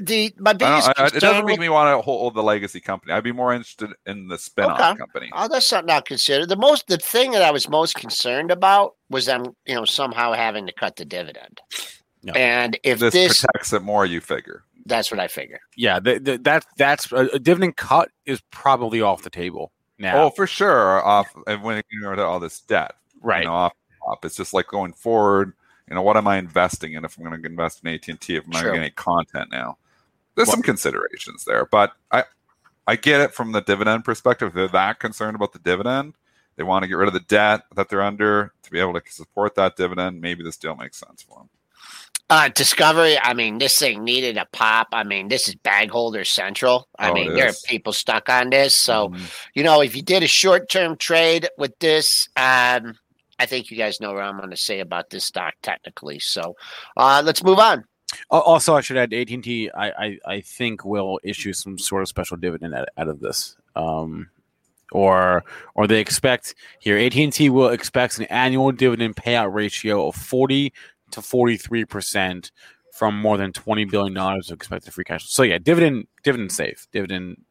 [0.00, 2.78] The my I don't, biggest I, it doesn't make me want to hold the legacy
[2.78, 3.12] company.
[3.12, 4.96] I'd be more interested in the spin-off Okay.
[4.96, 5.30] company.
[5.32, 6.46] Oh, that's something I'll consider.
[6.46, 10.32] The most, the thing that I was most concerned about was them, you know, somehow
[10.34, 11.60] having to cut the dividend.
[12.22, 12.34] Yeah.
[12.36, 14.62] And if this, this, protects it more, you figure.
[14.88, 15.60] That's what I figure.
[15.76, 20.24] yeah, the, the, that that's a, a dividend cut is probably off the table now.
[20.24, 21.04] Oh, for sure.
[21.04, 23.42] Off and when you know all this debt, right.
[23.42, 23.72] You know, off,
[24.06, 24.24] off.
[24.24, 25.52] It's just like going forward.
[25.88, 28.20] You know, what am I investing in if I'm going to invest in AT and
[28.20, 28.36] T?
[28.36, 28.70] If I'm not True.
[28.70, 29.78] getting any content now,
[30.34, 32.24] there's Well- some considerations there, but I,
[32.86, 34.48] I get it from the dividend perspective.
[34.48, 36.14] If they're that concerned about the dividend.
[36.56, 39.02] They want to get rid of the debt that they're under to be able to
[39.08, 40.20] support that dividend.
[40.20, 41.48] Maybe this deal makes sense for them.
[42.30, 44.88] Uh, Discovery, I mean, this thing needed a pop.
[44.92, 46.86] I mean, this is bag holder central.
[46.98, 48.76] I Oh, mean, there are people stuck on this.
[48.76, 49.30] So, Mhm.
[49.54, 52.98] you know, if you did a short term trade with this, um,
[53.38, 56.18] I think you guys know what I'm going to say about this stock technically.
[56.18, 56.54] So,
[56.98, 57.84] uh, let's move on.
[58.30, 59.70] Also, I should add AT and T.
[59.70, 63.56] I, I I think will issue some sort of special dividend out, out of this,
[63.76, 64.28] um,
[64.92, 70.08] or or they expect here AT and T will expect an annual dividend payout ratio
[70.08, 70.72] of forty
[71.12, 72.50] to forty three percent
[72.92, 75.28] from more than twenty billion dollars of expected free cash.
[75.30, 77.42] So yeah, dividend dividend safe, dividend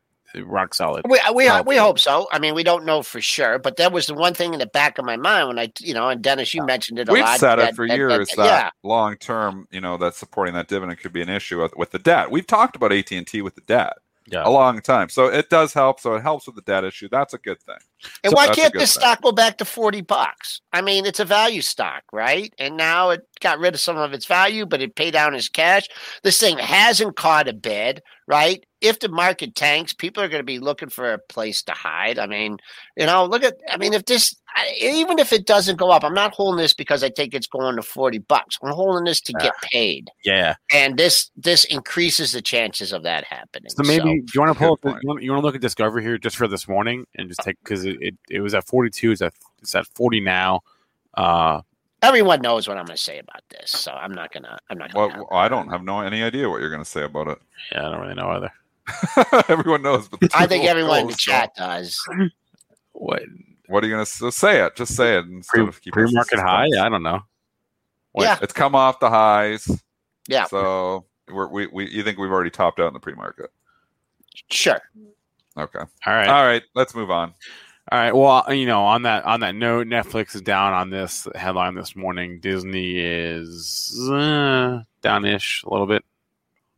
[0.44, 1.06] rock solid.
[1.10, 2.28] We we, we hope so.
[2.32, 4.68] I mean, we don't know for sure, but that was the one thing in the
[4.68, 7.24] back of my mind when I, you know, and Dennis, you mentioned it a We've
[7.24, 7.40] lot.
[7.40, 10.54] said that- it for that- that- years that, yeah, long term, you know, that supporting
[10.56, 12.30] that dividend could be an issue with, with the debt.
[12.30, 13.94] We've talked about AT and T with the debt
[14.28, 14.44] Yeah.
[14.46, 16.00] a long time, so it does help.
[16.02, 17.08] So it helps with the debt issue.
[17.10, 17.78] That's a good thing.
[18.24, 19.02] And So why can't this thing.
[19.02, 20.62] stock go back to forty bucks?
[20.74, 22.54] I mean, it's a value stock, right?
[22.60, 25.50] And now it got rid of some of its value, but it paid down its
[25.50, 25.88] cash.
[26.24, 28.64] This thing hasn't caught a bid, right?
[28.82, 32.20] If the market tanks, people are going to be looking for a place to hide.
[32.20, 32.58] I mean,
[32.96, 33.56] you know, look at.
[33.68, 34.36] I mean, if this,
[34.80, 37.76] even if it doesn't go up, I'm not holding this because I think it's going
[37.78, 38.60] to forty bucks.
[38.62, 40.12] I'm holding this to get paid.
[40.24, 40.54] Yeah.
[40.72, 43.70] and this this increases the chances of that happening.
[43.70, 44.82] So maybe do you want to pull up?
[44.82, 45.04] Good The, point.
[45.04, 47.42] you, want, you want to look at Discovery here just for this morning and just
[47.42, 49.12] take because it, it, it was at forty two.
[49.12, 50.62] It's at it's at forty now.
[51.14, 51.62] Uh,
[52.04, 54.58] everyone knows what I'm going to say about this, so I'm not gonna.
[54.70, 54.94] I'm not.
[54.94, 57.40] Gonna Well, I don't have no any idea what you're going to say about it.
[57.72, 58.52] yeah, I don't really know either.
[59.50, 62.00] everyone knows, but the I think everyone in the chat does.
[62.94, 63.22] What
[63.68, 64.76] What are you going to so say it?
[64.76, 66.66] Just say it instead pre of keep us in market high?
[66.68, 66.86] suspense.
[66.86, 67.22] I don't know.
[68.14, 68.24] What?
[68.24, 69.68] Yeah, It's come off the highs.
[70.28, 73.52] yeah, So we're, we we you think we've already topped out in the pre market?
[74.50, 74.82] sure.
[75.58, 75.80] Okay.
[75.80, 76.28] All right.
[76.28, 76.64] All right.
[76.76, 77.34] Let's move on.
[77.90, 78.14] All right.
[78.14, 81.96] Well, you know, on that on that note, Netflix is down on this headline this
[81.96, 82.40] morning.
[82.42, 86.04] Disney is uh, downish a little bit,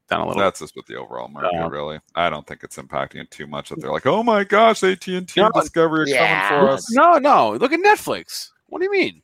[0.07, 0.39] down a little.
[0.39, 1.99] That's just with the overall market, Uh, really.
[2.13, 3.69] I don't think it's impacting it too much.
[3.69, 6.49] That they're like, "Oh my gosh, AT and T No, Discovery are yeah.
[6.49, 7.53] coming for us." no, no.
[7.53, 8.49] Look at Netflix.
[8.67, 9.23] What do you mean?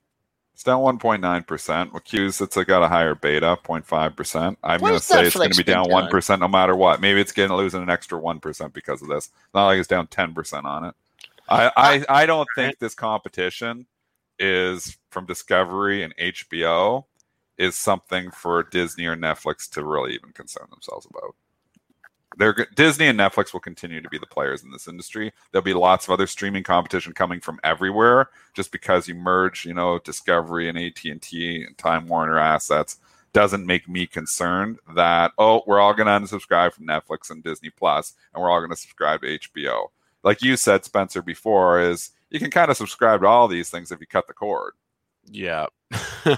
[0.55, 1.93] It's down 1.9 percent.
[1.93, 4.57] With Q's, it's got a higher beta, 0.5 percent.
[4.63, 6.99] I'm going to say it's going to be down one percent no matter what.
[7.01, 9.29] Maybe it's getting losing an extra one percent because of this.
[9.53, 10.95] Not like it's down 10 percent on it.
[11.47, 13.85] I, I uh, I don't think this competition
[14.39, 17.05] is from Discovery and HBO
[17.57, 21.35] is something for Disney or Netflix to really even concern themselves about.
[22.37, 25.31] They're Disney and Netflix will continue to be the players in this industry.
[25.51, 28.29] There'll be lots of other streaming competition coming from everywhere.
[28.53, 32.97] Just because you merge, you know, Discovery and AT and T and Time Warner assets
[33.31, 37.69] doesn't make me concerned that oh, we're all going to unsubscribe from Netflix and Disney
[37.69, 39.87] Plus, and we're all going to subscribe to HBO.
[40.25, 43.91] Like you said, Spencer, before, is you can kind of subscribe to all these things
[43.91, 44.73] if you cut the cord.
[45.31, 45.67] Yeah.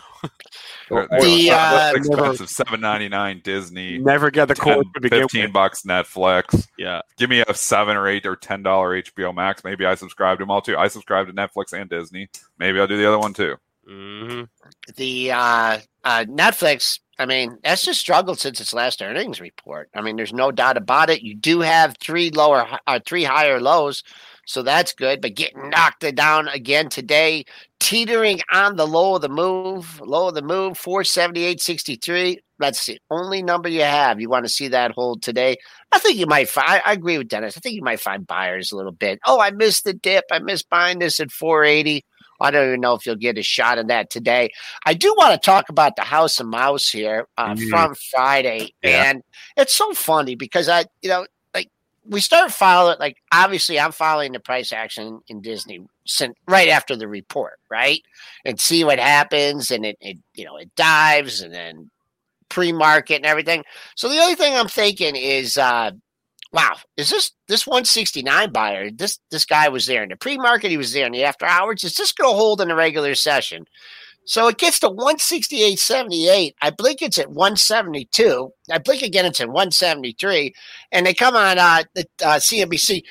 [0.89, 3.97] The, they're uh, expensive seven ninety nine Disney.
[3.97, 5.53] Never get the 10, cord to begin 15 with.
[5.53, 6.65] bucks Netflix.
[6.77, 7.01] Yeah.
[7.17, 9.65] Give me a seven or eight or ten dollar HBO Max.
[9.65, 10.77] Maybe I subscribe to them all too.
[10.77, 12.29] I subscribe to Netflix and Disney.
[12.57, 13.57] Maybe I'll do the other one too.
[13.87, 14.43] Hmm
[14.95, 19.89] the uh, uh, Netflix, I mean, that's just struggled since its last earnings report.
[19.95, 21.21] I mean, there's no doubt about it.
[21.23, 24.03] You do have three lower, uh, three higher lows,
[24.45, 25.21] so that's good.
[25.21, 27.45] But getting knocked down again today,
[27.79, 31.95] teetering on the low of the move, low of the move, four seventy eight sixty
[31.95, 32.39] three.
[32.59, 34.19] That's the only number you have.
[34.19, 35.57] You want to see that hold today.
[35.91, 36.81] I think you might find.
[36.85, 37.57] I agree with Dennis.
[37.57, 39.19] I think you might find buyers a little bit.
[39.25, 40.25] Oh, I missed the dip.
[40.31, 42.05] I missed buying this at four eighty.
[42.39, 44.51] I don't even know if you'll get a shot of that today.
[44.85, 47.69] I do want to talk about the House of Mouse here uh, Mhm.
[47.69, 49.09] from Friday, Yeah.
[49.09, 49.23] and
[49.55, 51.69] it's so funny because I, you know, like
[52.05, 52.97] we start following.
[52.99, 58.01] Like obviously, I'm following the price action in Disney sin- right after the report, right,
[58.45, 61.89] and see what happens, and it, it you know, it dives, and then
[62.49, 63.63] pre-market and everything.
[63.95, 65.91] So the only thing I'm thinking is, uh,
[66.57, 68.89] wow, is this this 169 buyer?
[68.89, 70.71] This this guy was there in the pre-market.
[70.71, 71.83] He was there in the after hours.
[71.83, 73.65] Is this going to hold in the regular session?
[74.25, 76.55] So it gets to 168.78.
[76.61, 78.51] I blink it's at 172.
[78.71, 80.53] I blink again it's at 173.
[80.91, 83.03] And they come on uh, the uh, CNBC.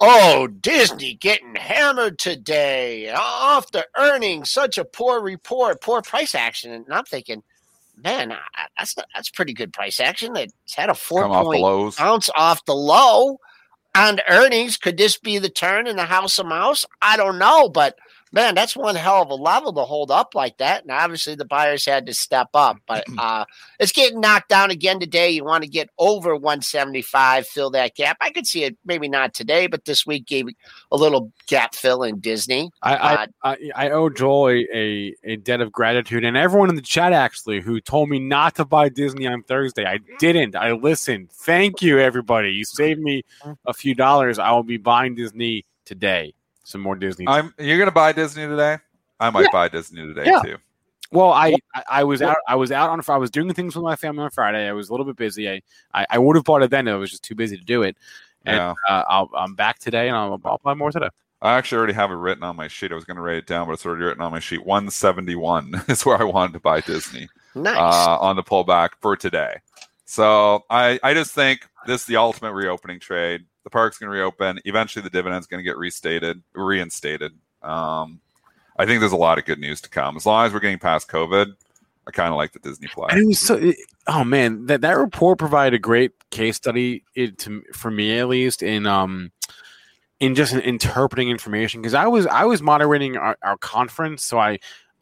[0.00, 4.50] Oh, Disney getting hammered today off the earnings.
[4.50, 6.72] Such a poor report, poor price action.
[6.72, 7.42] And I'm thinking,
[7.96, 8.38] man, I-
[8.78, 10.36] that's that's pretty good price action.
[10.36, 11.96] It's had a four Come off the point lows.
[11.96, 13.38] bounce off the low
[13.96, 14.76] on earnings.
[14.76, 16.84] Could this be the turn in the House of Mouse?
[17.00, 17.96] I don't know, but
[18.32, 20.82] man, that's one hell of a level to hold up like that.
[20.82, 23.44] And obviously, the buyers had to step up, but uh,
[23.78, 25.30] it's getting knocked down again today.
[25.30, 28.16] You want to get over 175, fill that gap.
[28.20, 30.46] I could see it maybe not today, but this week gave
[30.90, 32.70] a little gap fill in Disney.
[32.82, 36.68] I, I, Uh, I I owe Joel a, a, a debt of gratitude and everyone
[36.68, 39.84] in the chat actually who told me not to buy Disney on Thursday.
[39.84, 40.56] I didn't.
[40.56, 41.30] I listened.
[41.30, 42.52] Thank you, everybody.
[42.52, 43.24] You saved me
[43.66, 44.38] a few dollars.
[44.38, 46.34] I will be buying Disney today.
[46.66, 47.26] Some more Disney.
[47.28, 47.54] I'm.
[47.60, 48.78] You're gonna buy Disney today.
[49.20, 49.48] I might Yeah.
[49.52, 50.40] buy Disney today Yeah.
[50.42, 50.56] too.
[51.12, 53.84] Well, I, I I was out I was out on I was doing things with
[53.84, 54.68] my family on Friday.
[54.68, 55.48] I was a little bit busy.
[55.48, 55.62] I
[55.94, 56.88] I, I would have bought it then.
[56.88, 57.96] I was just too busy to do it.
[58.44, 58.74] And Yeah.
[58.88, 61.08] uh, I'll, I'm back today, and I'll, I'll buy more today.
[61.40, 62.90] I actually already have it written on my sheet.
[62.90, 64.64] I was going to write it down, but it's already written on my sheet.
[64.66, 67.76] 171 is where I wanted to buy Disney nice.
[67.76, 69.56] uh, on the pullback for today.
[70.06, 73.44] So I, I just think this is the ultimate reopening trade.
[73.64, 74.60] The park's going to reopen.
[74.64, 77.32] Eventually, the dividend's going to get restated, reinstated.
[77.62, 78.20] Um,
[78.78, 80.16] I think there's a lot of good news to come.
[80.16, 81.52] As long as we're getting past COVID,
[82.06, 83.08] I kind of like the Disney play.
[83.10, 83.56] And it was so.
[83.56, 88.16] It, oh man, that that report provided a great case study it, to, for me
[88.18, 89.32] at least in um
[90.20, 94.38] in just in interpreting information because I was I was moderating our, our conference, so
[94.38, 94.58] I.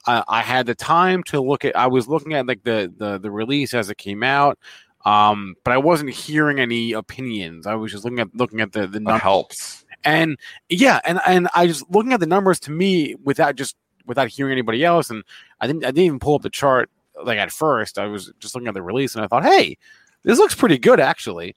[0.06, 1.74] I I had the time to look at.
[1.74, 4.58] I was looking at like the the the release as it came out,
[5.04, 7.66] um, but I wasn't hearing any opinions.
[7.66, 9.22] I was just looking at looking at the the That numbers.
[9.22, 9.84] helps.
[10.04, 10.36] and
[10.68, 13.74] yeah and and i just looking at the numbers to me without just
[14.06, 15.22] without hearing anybody else and
[15.62, 16.90] i didn't i didn't even pull up the chart
[17.24, 19.78] like at first i was just looking at the release and i thought hey
[20.24, 21.56] this looks pretty good actually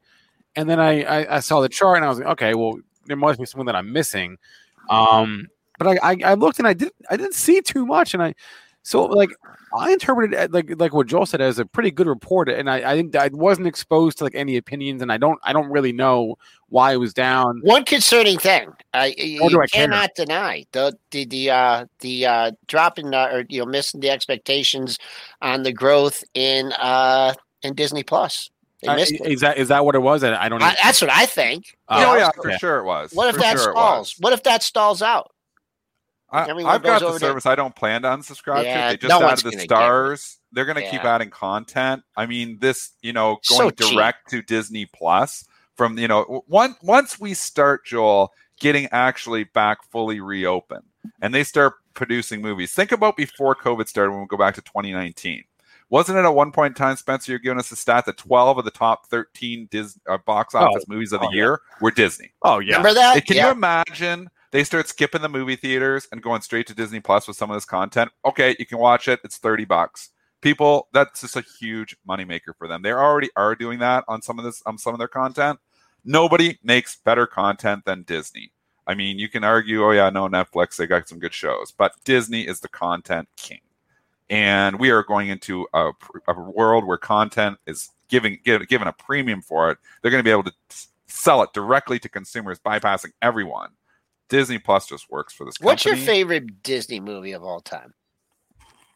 [0.56, 3.18] and then i i, I saw the chart and i was like okay well there
[3.18, 4.38] must be something that i'm missing
[4.90, 8.24] um but I, I i looked and i didn't i didn't see too much and
[8.24, 8.34] i
[8.88, 9.30] so like
[9.78, 12.94] I interpreted it like like what Joel said as a pretty good report, and I,
[12.94, 15.92] I think I wasn't exposed to like any opinions, and I don't I don't really
[15.92, 16.38] know
[16.70, 17.60] why it was down.
[17.64, 18.72] One concerning thing,
[19.18, 19.88] you, Nor you I care.
[19.88, 24.00] cannot deny the the the uh, the uh, drop in uh, or you know missing
[24.00, 24.98] the expectations
[25.42, 28.50] on the growth in uh, in Disney Plus.
[28.82, 29.26] They Uh, missed it.
[29.26, 30.24] is that is that what it was?
[30.24, 30.64] I, I don't.
[30.64, 31.76] I, that's what I think.
[31.90, 33.12] Oh, You know, oh yeah, so for sure it was.
[33.12, 34.16] What if For that sure stalls?
[34.20, 35.32] What if that stalls out?
[36.30, 37.30] I, Everyone I've got the over there.
[37.30, 37.46] service.
[37.46, 38.98] I don't plan to unsubscribe Yeah, to.
[38.98, 39.66] They just no added the gonna get it.
[39.66, 40.38] stars.
[40.52, 42.04] They're going to keep adding content.
[42.16, 43.94] I mean, this, you know, going cheap.
[43.94, 49.84] direct to Disney Plus from, you know, one, once we start, Joel, getting actually back
[49.92, 50.84] fully reopened
[51.22, 52.74] and they start producing movies.
[52.74, 55.44] Think about before COVID started when we go back to 2019.
[55.90, 58.58] Wasn't it at one point in time, Spencer, you're giving us a stat that 12
[58.58, 61.36] of the top 13 Dis- uh, box office movies of the oh, yeah.
[61.36, 62.32] year were Disney?
[62.42, 62.78] oh yeah.
[62.78, 63.14] Remember that?
[63.16, 63.46] Hey, Can yeah.
[63.46, 67.38] you imagine they start skipping the movie theaters and going straight to Disney Plus with
[67.38, 68.12] some of this content?
[68.26, 69.20] Okay, you can watch it.
[69.24, 70.10] It's 30 bucks.
[70.42, 72.82] People, that's just a huge moneymaker for them.
[72.82, 75.60] They already are doing that on some of this on some of their content.
[76.06, 78.52] Nobody makes better content than Disney.
[78.86, 81.92] I mean, you can argue, oh yeah, no, Netflix, they got some good shows, but
[82.06, 83.60] Disney is the content king.
[84.30, 85.92] And we are going into a,
[86.28, 89.78] a world where content is giving give, given a premium for it.
[90.02, 90.54] They're going to be able to
[91.08, 93.70] sell it directly to consumers, bypassing everyone.
[94.30, 95.58] Disney Plus just works for this.
[95.58, 95.72] Company.
[95.72, 97.94] What's your favorite Disney movie of all time?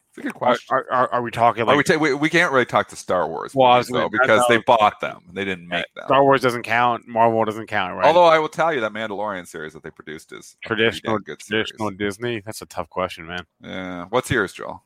[0.09, 0.75] It's a good question.
[0.75, 3.29] are, are, are we talking Are we, ta- we, we can't really talk to Star
[3.29, 5.21] Wars Well, movies, though, because they bought them.
[5.31, 6.03] They didn't make them.
[6.05, 8.05] Star Wars doesn't count, Marvel doesn't count, right?
[8.05, 11.19] Although I will tell you that Mandalorian series that they produced is a pretty traditional
[11.19, 11.69] good series.
[11.69, 12.41] traditional Disney.
[12.45, 13.45] That's a tough question, man.
[13.61, 14.05] Yeah.
[14.09, 14.83] What's yours, Joel?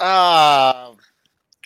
[0.00, 0.92] Uh,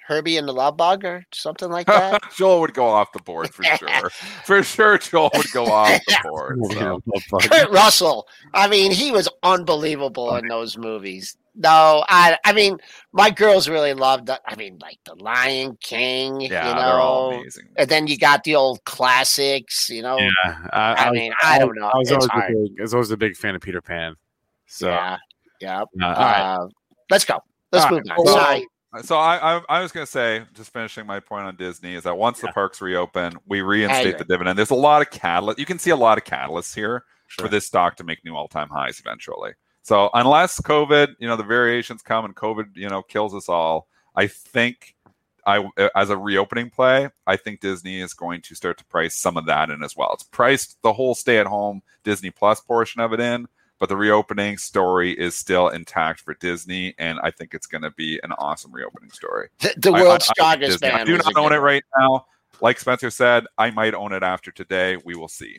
[0.07, 2.21] Herbie and the Love Bug or something like that.
[2.37, 4.11] Joel would go off the board for sure.
[4.45, 6.59] for sure, Joel would go off the board.
[6.71, 7.39] So.
[7.49, 8.27] Kurt Russell.
[8.55, 11.37] I mean, he was unbelievable in those movies.
[11.55, 12.79] No, I I mean,
[13.13, 17.33] my girls really loved the, I mean, like the Lion King, Yeah, you they're all
[17.33, 17.41] know.
[17.41, 17.69] amazing.
[17.77, 20.19] And then you got the old classics, you know.
[20.19, 20.31] Yeah,
[20.73, 21.89] I, I was- mean, I don't know.
[21.93, 22.53] I was, It's always hard.
[22.53, 24.15] a big, I was always a big fan of Peter Pan.
[24.67, 25.19] So, yeah.
[25.61, 25.81] Yeah.
[25.83, 26.55] uh, all right.
[26.57, 26.67] Uh,
[27.11, 27.39] let's go.
[27.71, 28.19] Let's All move right.
[28.19, 28.25] on.
[28.25, 28.67] Well, Sorry.
[29.03, 32.03] So I, I, I was going to say, just finishing my point on Disney, is
[32.05, 34.59] that once the parks reopen, we reinstate the dividend.
[34.59, 35.59] There's a lot of catalyst.
[35.59, 37.47] You can see a lot of catalysts here Sure.
[37.47, 39.53] for this stock to make new all-time highs eventually.
[39.81, 43.89] So unless COVID, you know, the variations come and COVID, you know, kills us all,
[44.15, 44.95] I think
[45.47, 49.39] I as a reopening play, I think Disney is going to start to price some
[49.39, 50.11] of that in as well.
[50.13, 53.49] It's priced the whole stay-at-home Disney Plus portion of it in,
[53.83, 57.91] but the reopening story is still intact for Disney, and I think it's going to
[57.91, 59.49] be an awesome reopening story.
[59.59, 60.89] The, the I- I- world's I, strongest Disney.
[60.89, 61.01] man.
[61.01, 62.27] I do not own it right now.
[62.61, 64.99] Like Spencer said, I might own it after today.
[65.05, 65.59] We will see.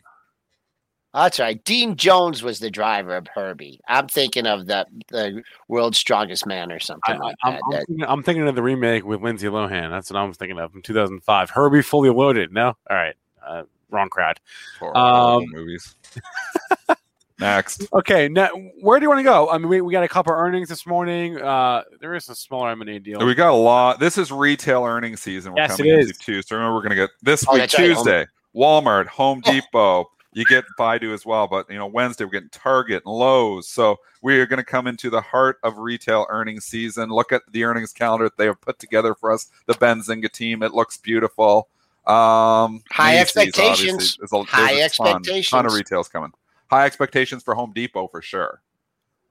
[1.13, 1.61] That's right.
[1.65, 3.81] Dean Jones was the driver of Herbie.
[3.89, 7.59] I'm thinking of the the world's strongest man or I, something like am that.
[7.65, 9.89] I'm, That- thinking, I'm thinking of the remake with Lindsay Lohan.
[9.89, 11.49] That's what I'm thinking of from 2005.
[11.49, 12.53] Herbie Fully Loaded.
[12.53, 14.39] No, all right, uh, wrong crowd.
[14.79, 15.93] For Um, movies.
[17.43, 17.85] Next.
[17.91, 18.47] Okay, now
[18.79, 19.49] where do you want to go?
[19.49, 21.41] I mean, we, we got a couple earnings this morning.
[21.41, 23.25] Uh, there is a smaller M and A deal.
[23.25, 23.99] We got a lot.
[23.99, 25.51] This is retail earnings season.
[25.51, 26.47] We're Yes, coming it into is.
[26.47, 30.09] So remember, we're going to get this Oh, week that's right, Tuesday, Walmart, Home Depot.
[30.31, 33.67] You get Baidu as well, but you know Wednesday we're getting Target and Lowe's.
[33.67, 37.09] So we are going to come into the heart of retail earnings season.
[37.09, 39.49] Look at the earnings calendar that they have put together for us.
[39.65, 40.63] The Benzinga team.
[40.63, 41.67] It looks beautiful.
[42.07, 44.17] Um, High Macy's, expectations.
[44.17, 45.49] There's a, there's High a ton, expectations.
[45.49, 46.31] Ton of retails coming.
[46.73, 48.61] High expectations for Home Depot for sure.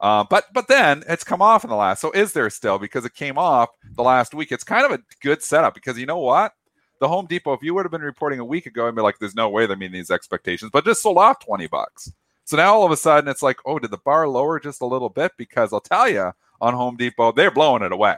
[0.01, 2.01] Uh, but but then it's come off in the last.
[2.01, 4.53] So is there still because it came off the last week?
[4.53, 6.53] It's kind of a good setup because you know what,
[7.01, 7.53] the Home Depot.
[7.53, 9.67] If you would have been reporting a week ago, I'd be like, "There's no way
[9.67, 12.13] they're meeting these expectations," but just sold off twenty bucks.
[12.45, 14.87] So now all of a sudden it's like, oh, did the bar lower just a
[14.87, 15.33] little bit?
[15.37, 18.17] Because I'll tell you, on Home Depot, they're blowing it away.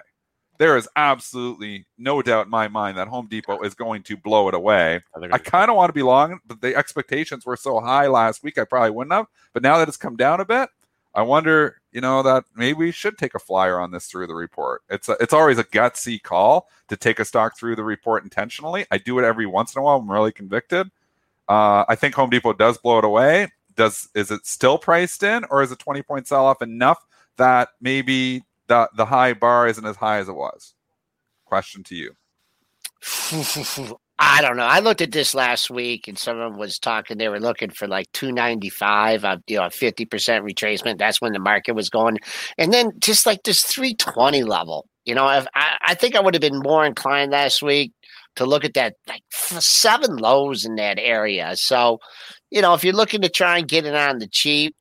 [0.58, 4.48] There is absolutely no doubt in my mind that Home Depot is going to blow
[4.48, 5.02] it away.
[5.32, 8.58] I kind of want to be long, but the expectations were so high last week,
[8.58, 9.26] I probably wouldn't have.
[9.52, 10.68] But now that it's come down a bit,
[11.14, 14.34] I wonder, you know, that maybe we should take a flyer on this through the
[14.34, 14.82] report.
[14.88, 18.84] It's a, it's always a gutsy call to take a stock through the report intentionally.
[18.90, 19.98] I do it every once in a while.
[19.98, 20.90] I'm really convicted.
[21.48, 23.52] Uh, I think Home Depot does blow it away.
[23.76, 27.04] Does is it still priced in, or is a 20 point sell off enough
[27.36, 30.74] that maybe the the high bar isn't as high as it was?
[31.44, 32.12] Question to you.
[34.18, 34.64] I don't know.
[34.64, 37.18] I looked at this last week, and someone was talking.
[37.18, 40.98] They were looking for like two ninety five, uh, you know, fifty percent retracement.
[40.98, 42.18] That's when the market was going,
[42.56, 44.87] and then just like this three twenty level.
[45.04, 45.46] You know, I,
[45.83, 47.92] I think I would have been more inclined last week
[48.37, 51.52] to look at that like seven lows in that area.
[51.56, 51.98] So,
[52.50, 54.75] you know, if you're looking to try and get it on the cheap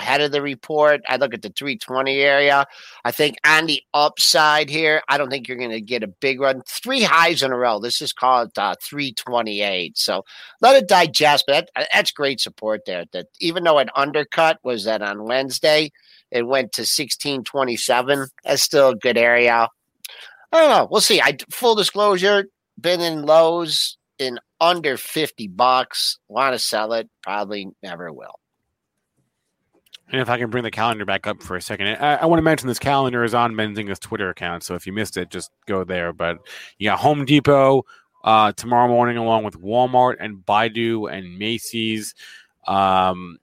[0.00, 2.66] ahead of the report, I look at the 320 area.
[3.04, 6.40] I think on the upside here, I don't think you're going to get a big
[6.40, 6.62] run.
[6.66, 7.78] Three highs in a row.
[7.78, 9.96] This is called uh, 328.
[9.96, 10.24] So
[10.60, 11.44] let it digest.
[11.46, 13.04] But that, that's great support there.
[13.12, 15.92] That even though it undercut was that on Wednesday,
[16.30, 18.26] it went to 1627.
[18.44, 19.68] That's still a good area.
[20.52, 20.88] I don't know.
[20.90, 21.20] We'll see.
[21.20, 22.46] I full disclosure,
[22.80, 26.18] been in lows in under 50 bucks.
[26.28, 27.08] Want to sell it?
[27.22, 28.34] Probably never will.
[30.12, 32.38] And if I can bring the calendar back up for a second, I, I want
[32.38, 34.64] to mention this calendar is on Benzinga's Twitter account.
[34.64, 36.12] So if you missed it, just go there.
[36.12, 36.38] But
[36.78, 37.84] you got Home Depot
[38.24, 42.14] uh, tomorrow morning, along with Walmart and Baidu and Macy's.
[42.66, 43.38] Um,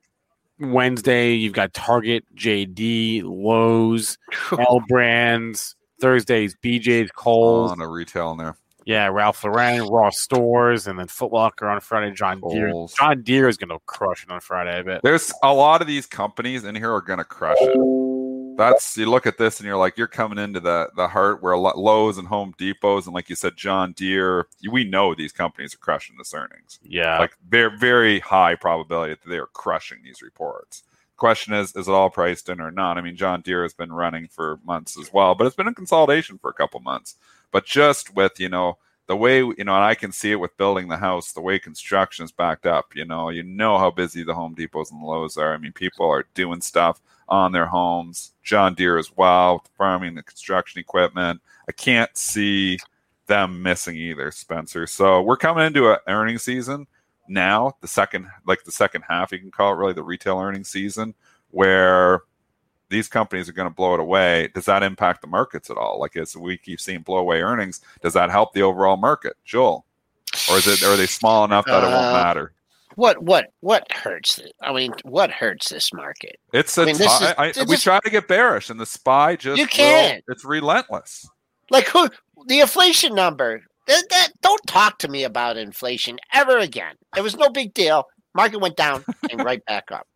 [0.59, 4.17] Wednesday, you've got Target, JD, Lowe's,
[4.51, 5.75] L Brands.
[5.99, 7.71] Thursdays, BJ's, Kohl's.
[7.71, 8.55] on a retail in there.
[8.87, 12.15] Yeah, Ralph Lauren, Ross Stores, and then Foot Locker on Friday.
[12.15, 12.71] John Deere.
[12.97, 15.01] John Deere is going to crush it on Friday, I bet.
[15.03, 18.57] There's a lot of these companies in here are going to crush it.
[18.57, 21.51] That's you look at this and you're like, you're coming into the the heart where
[21.51, 24.47] a lot- Lowe's and Home Depots and like you said, John Deere.
[24.71, 26.79] We know these companies are crushing this earnings.
[26.81, 27.19] Yeah.
[27.19, 30.83] Like they're very high probability that they are crushing these reports.
[31.17, 32.97] Question is, is it all priced in or not?
[32.97, 35.75] I mean, John Deere has been running for months as well, but it's been in
[35.75, 37.15] consolidation for a couple months.
[37.51, 38.77] But just with you know
[39.07, 41.59] the way you know, and I can see it with building the house, the way
[41.59, 42.95] construction is backed up.
[42.95, 45.53] You know, you know how busy the Home Depots and Lowe's are.
[45.53, 48.33] I mean, people are doing stuff on their homes.
[48.43, 51.41] John Deere as well, farming the construction equipment.
[51.67, 52.79] I can't see
[53.27, 54.87] them missing either, Spencer.
[54.87, 56.87] So we're coming into an earnings season
[57.27, 60.69] now, the second like the second half, you can call it really the retail earnings
[60.69, 61.13] season,
[61.51, 62.21] where
[62.89, 64.49] these companies are going to blow it away.
[64.53, 65.99] Does that impact the markets at all?
[65.99, 69.85] Like as we keep seeing blow away earnings, does that help the overall market, Joel?
[70.49, 72.53] Or is it are they small enough that it won't Uh, matter?
[72.95, 74.39] What what what hurts?
[74.39, 74.53] it?
[74.61, 76.37] I mean, what hurts this market?
[76.53, 78.79] It's a I mean, ti- is- I- this we is- try to get bearish, and
[78.79, 80.23] the spy just You can't.
[80.27, 81.29] it's relentless.
[81.69, 82.09] Like who?
[82.47, 83.61] The inflation number.
[83.87, 86.95] That, that don't talk to me about inflation ever again.
[87.15, 88.05] It was no big deal.
[88.35, 90.07] Market went down and right back up.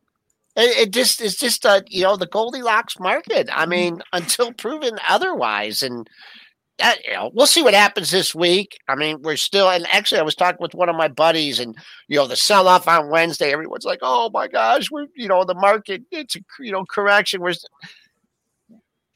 [0.55, 3.49] It, it just it's just uh, you know the Goldilocks market.
[3.51, 6.09] I mean, until proven otherwise, and
[6.81, 8.77] that, you know, we'll see what happens this week.
[8.87, 11.75] I mean, we're still and actually, I was talking with one of my buddies, and
[12.07, 13.51] you know, the sell off on Wednesday.
[13.53, 16.01] Everyone's like, "Oh my gosh, we're you know the market.
[16.11, 17.53] It's a you know correction." We're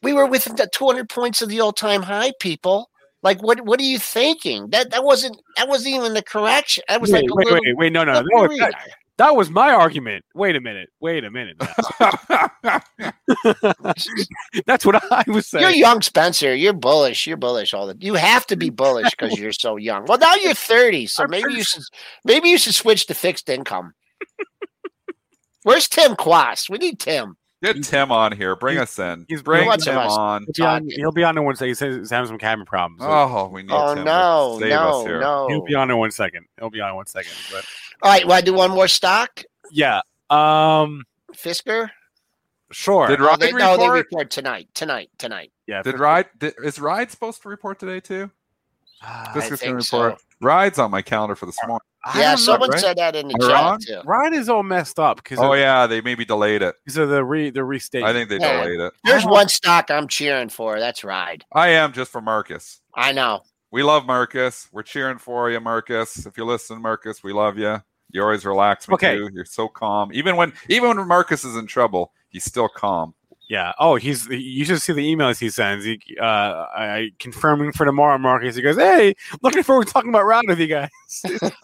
[0.03, 2.91] we were within the 200 points of the all-time high, people.
[3.23, 4.69] Like, what what are you thinking?
[4.69, 6.83] That that wasn't that wasn't even the correction.
[6.87, 8.47] That was wait, like wait, little wait, wait, no, no, no.
[8.47, 8.75] That,
[9.17, 10.25] that was my argument.
[10.33, 10.89] Wait a minute.
[10.99, 11.57] Wait a minute.
[14.65, 15.61] That's what I was saying.
[15.63, 16.55] You're young, Spencer.
[16.55, 17.27] You're bullish.
[17.27, 17.97] You're bullish all the.
[17.99, 20.05] You have to be bullish because you're so young.
[20.05, 21.83] Well, now you're 30, so maybe you should
[22.23, 23.93] maybe you should switch to fixed income.
[25.63, 26.69] Where's Tim Quast?
[26.69, 27.35] We need Tim.
[27.63, 28.55] Get Tim on here.
[28.55, 29.25] Bring us in.
[29.27, 30.11] he's Bring Tim us.
[30.11, 30.45] on.
[30.55, 31.75] He'll be on, he'll be on in one second.
[31.79, 33.01] He he's having some camera problems.
[33.01, 35.19] so Oh, we need Oh Tim to no, save us no, here.
[35.21, 35.47] no.
[35.47, 36.45] He'll be on in one second.
[36.59, 37.31] He'll be on in one second.
[37.51, 37.65] But
[38.01, 39.43] All right, want to do one more stock?
[39.71, 40.01] yeah.
[40.29, 41.03] Um.
[41.33, 41.89] Fisker?
[42.71, 43.07] Sure.
[43.07, 43.93] Did Oh, Ride they, no, they report?
[43.93, 44.67] report tonight.
[44.73, 45.09] Tonight.
[45.17, 45.51] Tonight.
[45.67, 45.81] yeah.
[45.83, 48.31] Did Ride did, is Ride supposed to report today too?
[49.03, 50.01] Ah, This is going think to so.
[50.03, 50.21] report.
[50.41, 51.81] Ride's on my calendar for this morning.
[52.15, 52.79] Yeah, don't someone right?
[52.79, 53.79] said that in the Am chat wrong?
[53.79, 54.01] too.
[54.05, 56.75] Ride is all messed up because Oh yeah, they maybe delayed it.
[56.83, 58.03] because of the re the restate.
[58.03, 58.61] I think they Yeah.
[58.63, 58.93] delayed it.
[59.03, 60.79] There's one stock I'm cheering for.
[60.79, 61.45] That's Ride.
[61.53, 62.81] I am just for Marcus.
[62.95, 63.43] I know.
[63.75, 64.69] We love Marcus.
[64.71, 66.25] We're cheering for you, Marcus.
[66.25, 67.83] If you listen, Marcus, we love you.
[68.09, 69.17] You always relax me Okay.
[69.17, 69.29] too.
[69.33, 70.11] You're so calm.
[70.13, 73.13] Even when even when Marcus is in trouble, he's still calm.
[73.47, 73.73] Yeah.
[73.79, 74.27] Oh, he's.
[74.27, 75.85] You should see the emails he sends.
[75.85, 78.55] He, uh, I confirming for tomorrow, Marcus.
[78.55, 80.89] He goes, "Hey, looking forward to talking about round with you guys."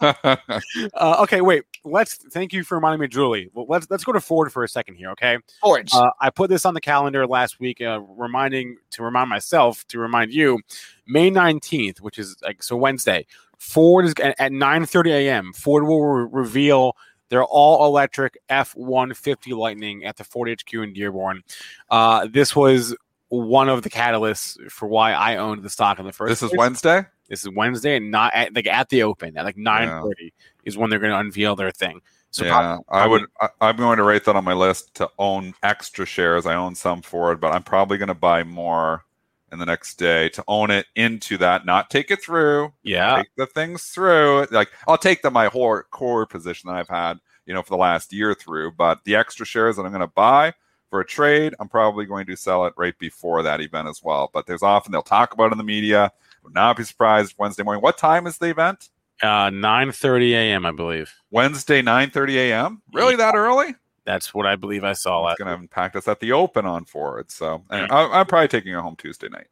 [0.00, 1.64] uh, okay, wait.
[1.84, 2.16] Let's.
[2.16, 3.50] Thank you for reminding me, Julie.
[3.52, 5.10] Well, let's let's go to Ford for a second here.
[5.10, 5.38] Okay.
[5.60, 5.88] Ford.
[5.92, 9.98] Uh, I put this on the calendar last week, uh, reminding to remind myself to
[9.98, 10.60] remind you,
[11.06, 13.26] May nineteenth, which is like so Wednesday.
[13.58, 15.52] Ford is at, at nine thirty a.m.
[15.52, 16.96] Ford will re- reveal
[17.32, 21.42] their all electric F one fifty Lightning at the Ford HQ in Dearborn.
[21.90, 22.94] Uh, this was
[23.30, 26.28] one of the catalysts for why I owned the stock in the first.
[26.28, 26.54] this is.
[26.54, 27.06] Wednesday.
[27.30, 30.34] This is Wednesday, and not at, like at the open at like nine thirty
[30.66, 32.02] is when they're going to unveil their thing.
[32.30, 33.22] So yeah, probably- I would.
[33.40, 36.44] I, I'm going to rate that on my list to own extra shares.
[36.44, 39.06] I own some Ford, but I'm probably going to buy more
[39.52, 42.72] in the next day to own it into that, not take it through.
[42.82, 44.46] yeah, take the things through.
[44.50, 47.76] Like I'll take the my whole core position that I've had, you know, for the
[47.76, 48.72] last year through.
[48.72, 50.54] But the extra shares that I'm going to buy
[50.90, 54.30] for a trade, I'm probably going to sell it right before that event as well.
[54.32, 56.10] But there's often they'll talk about it in the media.
[56.44, 57.82] Would not be surprised Wednesday morning.
[57.82, 58.88] What time is the event?
[59.22, 60.66] uh, nine thirty a.m.
[60.66, 61.14] I believe.
[61.30, 62.82] Wednesday, 9:30 a.m.
[62.92, 63.74] Really that early?
[64.04, 65.38] That's what I believe I saw It's last.
[65.38, 67.30] going to impact us at the open on Ford.
[67.30, 69.46] So anyway, I, I'm probably taking it home Tuesday night,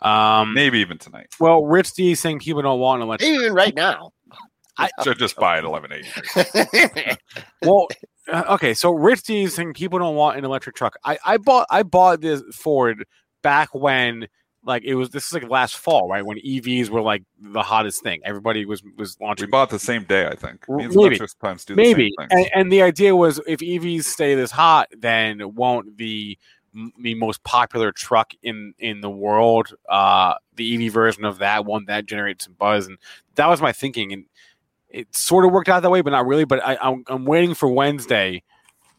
[0.00, 1.28] Um, maybe even tonight.
[1.38, 3.30] well, Rich D is saying people don't want an electric.
[3.30, 4.12] Even right now.
[4.78, 7.16] I Should just buy it 11.80.
[7.62, 7.86] well,
[8.32, 10.96] uh, okay, so Rich D is saying people don't want an electric truck.
[11.04, 13.04] I, I bought I bought this Ford
[13.42, 14.26] back when
[14.64, 16.24] like it was this is like last fall, right?
[16.24, 18.20] When EVs were like the hottest thing.
[18.24, 19.46] Everybody was was launching.
[19.46, 20.64] We bought the same day, I think.
[20.68, 21.16] And Maybe.
[21.16, 25.54] Sometimes do the maybe and, and the idea was if evs stay this hot then
[25.54, 26.38] won't the
[27.00, 31.84] the most popular truck in in the world uh the ev version of that one
[31.86, 32.98] that generates some buzz and
[33.34, 34.24] that was my thinking and
[34.88, 37.54] it sort of worked out that way but not really but I, I'm, I'm waiting
[37.54, 38.42] for wednesday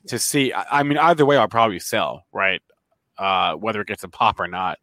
[0.07, 2.61] to see I, I mean either way i'll probably sell right
[3.17, 4.77] uh whether it gets a pop or not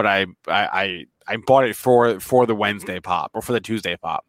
[0.00, 3.60] but I, I i i bought it for for the wednesday pop or for the
[3.60, 4.24] tuesday pop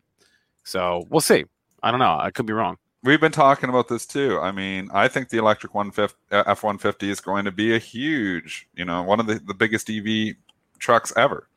[0.65, 1.45] so we'll see
[1.82, 4.39] i don't know i could be wrong We've been talking about this too.
[4.39, 8.67] I mean, I think the electric 150, uh, F-150 is going to be a huge,
[8.76, 10.36] you know, one of the, the biggest EV
[10.78, 11.47] trucks ever.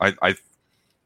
[0.00, 0.36] I, I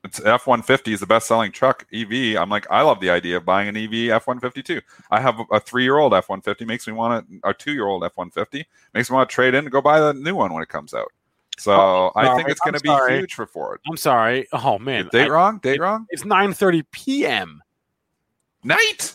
[0.05, 2.37] it's F-150 is the best-selling truck EV.
[2.37, 4.81] I'm like, I love the idea of buying an EV F-150 too.
[5.11, 9.31] I have a three-year-old F-150, makes me want to, a two-year-old F-150, makes me want
[9.31, 11.11] to trade in and go buy the new one when it comes out.
[11.59, 13.19] So Oh, I think it's going to be sorry.
[13.19, 13.81] huge for Ford.
[13.89, 15.59] i'm sorry oh man Date I- wrong?
[15.63, 16.07] Date wrong?
[16.11, 17.63] it's 9:30 p.m.
[18.65, 19.15] Night?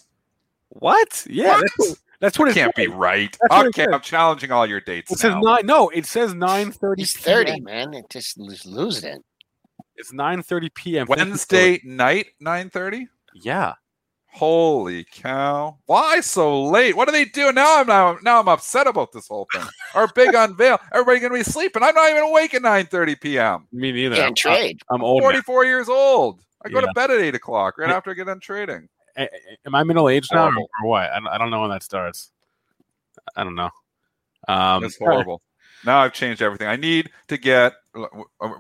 [0.70, 1.26] What?
[1.30, 1.66] Yeah, What?
[1.78, 3.36] that's, that's what it Can't be right.
[3.50, 3.86] That's Okay.
[3.92, 5.66] I'm challenging all your dates It says nine.
[5.66, 6.94] No, it says 9:30.
[6.98, 7.94] He's 30, man.
[7.94, 9.22] It just he's losing it.
[9.98, 11.08] It's 9:30 p.m.
[11.08, 13.08] Thank you for- Wednesday night, 9:30.
[13.36, 13.74] Yeah.
[14.34, 15.78] Holy cow!
[15.88, 16.96] Why so late?
[16.96, 17.80] What are they doing now?
[17.82, 19.64] I'm now now I'm upset about this whole thing.
[19.94, 20.80] Our big unveil.
[20.94, 21.84] Everybody gonna be sleeping.
[21.84, 23.68] I'm not even awake at 9:30 p.m.
[23.74, 24.16] Me neither.
[24.16, 24.82] Can't I'm, trade.
[24.90, 25.22] I'm old.
[25.22, 25.28] now.
[25.28, 26.42] 44 years old.
[26.64, 26.86] I go Yeah.
[26.86, 27.98] to bed at eight o'clock right Yeah.
[27.98, 28.88] after I get done trading.
[29.18, 29.30] A- a-
[29.66, 30.70] Am I middle aged now or, Horrible.
[30.84, 31.12] or what?
[31.12, 32.32] I don't, I don't know when that starts.
[33.36, 33.70] I don't know.
[34.48, 35.42] Um, It's horrible.
[35.84, 36.68] Now I've changed everything.
[36.68, 37.74] I need to get.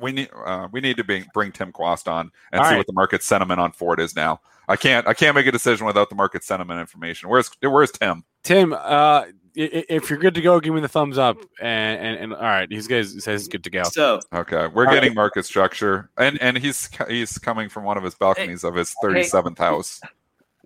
[0.01, 0.29] We need.
[0.33, 2.77] Uh, we need to bring bring Tim Quast on and All see right.
[2.77, 4.41] what the market sentiment on Ford is now.
[4.67, 5.07] I can't.
[5.07, 7.29] I can't make a decision without the market sentiment information.
[7.29, 8.23] Where's Where's Tim?
[8.43, 9.25] Tim, uh, i-
[9.55, 11.37] i- if you're good to go, give me the thumbs up.
[11.61, 13.83] And and, and all right, he's guys says he's good to go.
[13.83, 18.03] So Okay, we're All getting market structure, and and he's he's coming from one of
[18.03, 20.01] his balconies of his thirty seventh house.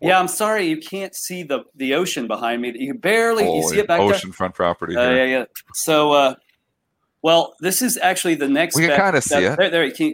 [0.02, 2.74] yeah, I'm sorry you can't see the the ocean behind me.
[2.76, 4.94] You barely you see Holy it back oceanfront property.
[4.96, 5.10] there.
[5.12, 5.26] Uh, here.
[5.28, 5.46] yeah, yeah.
[5.74, 6.36] So, uh,
[7.26, 8.76] well, this is actually the next.
[8.76, 9.58] We can kinda see that- it.
[9.58, 9.94] There, there you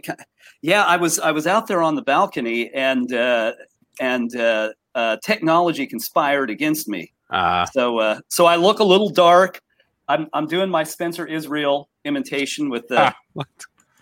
[0.62, 3.52] Yeah, I was I was out there on the balcony, and uh,
[4.00, 7.12] and uh, uh, technology conspired against me.
[7.28, 9.60] Uh, So uh, so I look a little dark.
[10.08, 13.46] I'm I'm doing my Spencer Israel imitation with the Ah, what?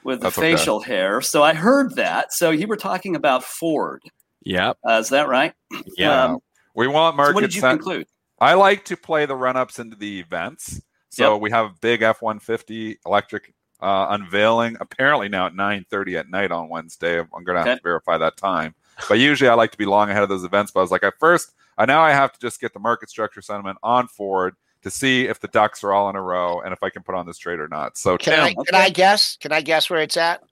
[0.04, 0.56] with the That's okay.
[0.56, 1.20] facial hair.
[1.20, 2.32] So I heard that.
[2.32, 4.02] So you were talking about Ford.
[4.44, 4.78] yep.
[4.88, 5.52] Uh, is that right?
[5.98, 6.24] Yeah.
[6.24, 6.38] Um,
[6.74, 8.06] We want so what did you sent- conclude?
[8.50, 10.80] I like to play the run ups into the events.
[11.10, 11.42] So Yep.
[11.42, 14.76] we have a big F one fifty electric uh, unveiling.
[14.80, 17.18] Apparently now at nine thirty at night on Wednesday.
[17.18, 17.76] I'm going to have Okay.
[17.76, 18.74] to verify that time.
[19.08, 20.70] But usually I like to be long ahead of those events.
[20.72, 23.08] But I was like, at first, I now I have to just get the market
[23.10, 26.72] structure sentiment on Ford to see if the ducks are all in a row and
[26.72, 27.96] if I can put on this trade or not.
[27.98, 29.36] So Can Tim, I can I guess?
[29.36, 30.42] Can I guess where it's at?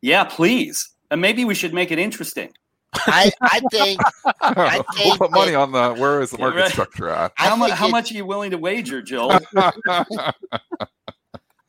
[0.00, 0.90] Yeah, please.
[1.10, 2.52] And maybe we should make it interesting.
[3.06, 4.00] I I think
[4.40, 6.70] I we'll put money that- on the where is the market right.
[6.70, 7.32] structure at?
[7.38, 9.38] I How, mu- how it- much are you willing to wager, Joel?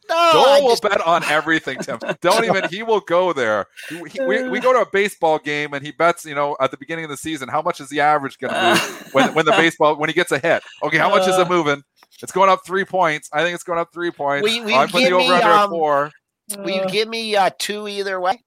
[0.08, 1.98] No, I Joel will just- bet on everything, Tim.
[2.22, 2.70] Don't even.
[2.70, 3.66] He will go there.
[3.90, 6.26] He- he- we, we go to a baseball game and he bets.
[6.26, 8.70] You know, at the beginning of the season, how much is the average going to
[8.70, 10.62] move when when the baseball when he gets a hit?
[10.84, 11.50] Okay, how much is it Uh.
[11.50, 11.82] moving?
[12.22, 13.30] It's going up three points.
[13.34, 14.44] I think it's going up three points.
[14.48, 16.12] Will you- will I'm putting the give over me, under um, four.
[16.60, 18.44] Will you give me uh, two either way?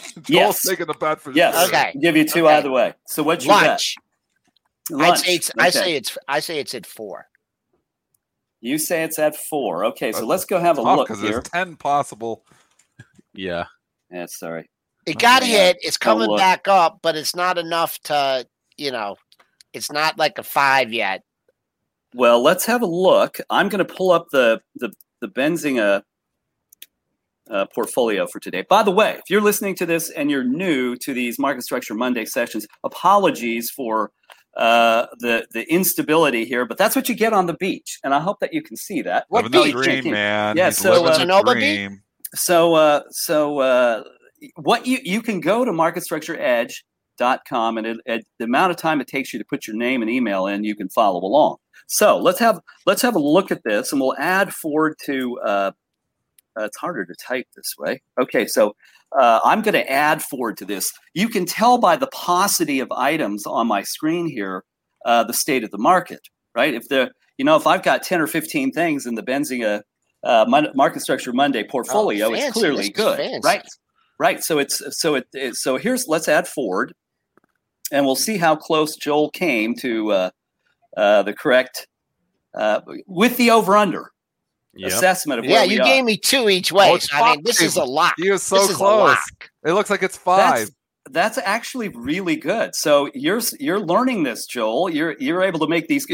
[0.22, 0.68] Joel's Yes.
[0.68, 1.54] taking the bet for yes.
[1.54, 1.68] sure.
[1.68, 1.94] Okay.
[2.00, 2.56] Give you two Okay.
[2.56, 2.94] either way.
[3.06, 3.94] So what's your Lunch.
[4.90, 5.00] bet?
[5.00, 5.50] I'd say it's.
[5.58, 6.18] I say it's.
[6.26, 7.26] I say it's at four.
[8.60, 9.84] You say it's at four.
[9.86, 11.16] Okay, so That's let's go have a look here.
[11.16, 12.44] there's ten possible.
[13.32, 13.64] Yeah.
[14.10, 14.68] Yeah, sorry.
[15.06, 15.48] It got yeah.
[15.66, 15.76] hit.
[15.80, 18.46] It's coming back up, but it's not enough to.
[18.76, 19.16] You know,
[19.72, 21.22] it's not like a five yet.
[22.14, 23.38] Well, let's have a look.
[23.50, 24.90] I'm going to pull up the the
[25.20, 26.02] the Benzinga
[27.50, 28.64] uh, portfolio for today.
[28.68, 31.94] By the way, if you're listening to this and you're new to these Market Structure
[31.94, 34.12] Monday sessions, apologies for
[34.56, 38.20] uh, the the instability here, but that's what you get on the beach, and I
[38.20, 39.26] hope that you can see that.
[39.28, 39.84] What living beach?
[39.84, 40.56] dream, man.
[40.56, 41.90] Yeah, He's so, uh, the Sonoma Beach?
[42.34, 44.02] So uh, so uh,
[44.56, 49.06] what you you can go to marketstructureedge.com and it, it, the amount of time it
[49.06, 51.56] takes you to put your name and email in, you can follow along.
[51.86, 55.38] So let's have let's have a look at this, and we'll add Ford to.
[55.40, 55.70] Uh,
[56.58, 58.02] uh, it's harder to type this way.
[58.20, 58.74] Okay, so
[59.18, 60.92] uh, I'm going to add Ford to this.
[61.14, 64.64] You can tell by the paucity of items on my screen here
[65.04, 66.20] uh, the state of the market,
[66.54, 66.74] right?
[66.74, 69.82] If the you know if I've got ten or fifteen things in the Benzinga
[70.24, 72.60] uh, Market Structure Monday portfolio, it's fancy.
[72.60, 73.40] clearly good, fancy.
[73.44, 73.66] right?
[74.18, 74.44] Right.
[74.44, 76.92] So it's so it, it so here's let's add Ford,
[77.90, 80.30] and we'll see how close Joel came to uh,
[80.96, 81.88] uh, the correct
[82.54, 84.10] uh, with the over under.
[84.74, 84.92] Yep.
[84.92, 85.84] assessment of Yeah, where we you are.
[85.84, 86.90] gave me two each way.
[86.92, 88.14] Oh, so, I mean, this is a lock.
[88.16, 89.16] He was so This close.
[89.64, 90.58] It looks like it's five.
[90.58, 90.70] That's
[91.10, 92.74] that's actually really good.
[92.76, 94.88] So you're you're learning this, Joel.
[94.90, 96.06] You're you're able to make these.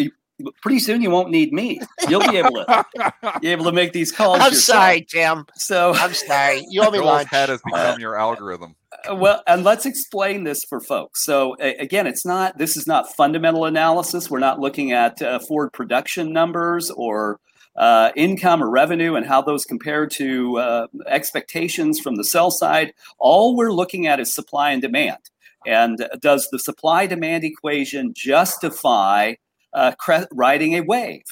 [0.63, 1.81] Pretty soon, you won't need me.
[2.11, 2.85] You'll be able to
[3.41, 4.39] be able to make these calls.
[4.41, 4.79] I'm yourself.
[4.83, 5.47] sorry, Tim.
[5.55, 6.63] So I'm sorry.
[6.69, 7.29] You owe me Joel's lunch.
[7.31, 8.75] head has become your algorithm.
[9.11, 11.25] Uh, well, and let's explain this for folks.
[11.25, 14.31] So a- again, it's not this is not fundamental analysis.
[14.31, 17.41] We're not looking at uh, forward production numbers or
[17.77, 22.93] uh, income or revenue and how those compare to uh, expectations from the sell side.
[23.19, 25.19] All we're looking at is supply and demand.
[25.67, 29.35] And does the supply demand equation justify
[29.73, 31.25] uh, cre- riding a wave?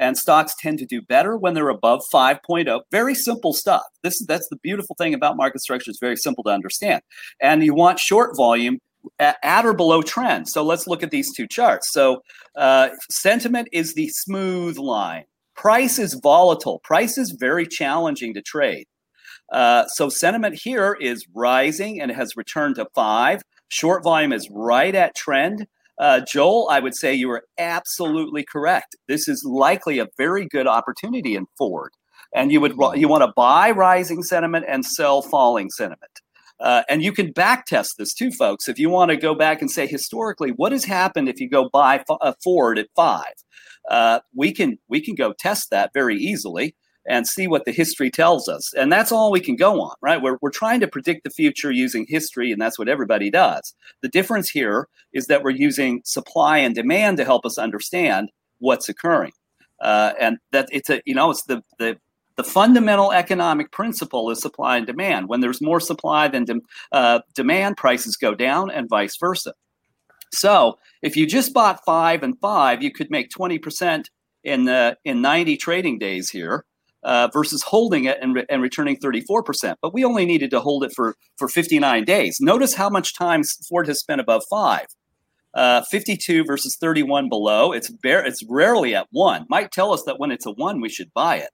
[0.00, 4.48] and stocks tend to do better when they're above 5.0 very simple stuff this that's
[4.48, 7.02] the beautiful thing about market structure it's very simple to understand
[7.40, 8.78] and you want short volume
[9.18, 12.22] at, or below trend so let's look at these two charts so
[12.56, 15.24] uh, sentiment is the smooth line
[15.60, 18.86] price is volatile price is very challenging to trade
[19.52, 24.94] uh, so sentiment here is rising and has returned to five short volume is right
[24.94, 25.66] at trend
[26.00, 28.96] uh, Joel, I would say you are absolutely correct.
[29.06, 31.92] This is likely a very good opportunity in Ford,
[32.34, 36.20] and you would you want to buy rising sentiment and sell falling sentiment.
[36.58, 38.66] Uh, and you can back test this too, folks.
[38.66, 41.68] If you want to go back and say historically, what has happened if you go
[41.70, 43.34] buy a Ford at five?
[43.88, 46.74] Uh, we can we can go test that very easily
[47.08, 48.72] and see what the history tells us.
[48.74, 50.20] And that's all we can go on, right?
[50.20, 53.74] We're, we're trying to predict the future using history, and that's what everybody does.
[54.02, 58.88] The difference here is that we're using supply and demand to help us understand what's
[58.88, 59.32] occurring.
[59.80, 61.98] Uh, and that it's a, you know, it's the, the,
[62.36, 65.28] the fundamental economic principle is supply and demand.
[65.28, 66.60] When there's more supply than de-
[66.92, 69.54] uh, demand, prices go down and vice versa.
[70.32, 74.06] So if you just bought five and five, you could make 20%
[74.44, 76.64] in, uh, in 90 trading days here
[77.02, 79.76] uh, versus holding it and, re- and returning 34%.
[79.80, 82.38] But we only needed to hold it for, for 59 days.
[82.40, 84.86] Notice how much time Ford has spent above five.
[85.52, 87.72] Uh, 52 versus 31 below.
[87.72, 89.46] It's bare, it's rarely at one.
[89.48, 91.50] Might tell us that when it's a one, we should buy it.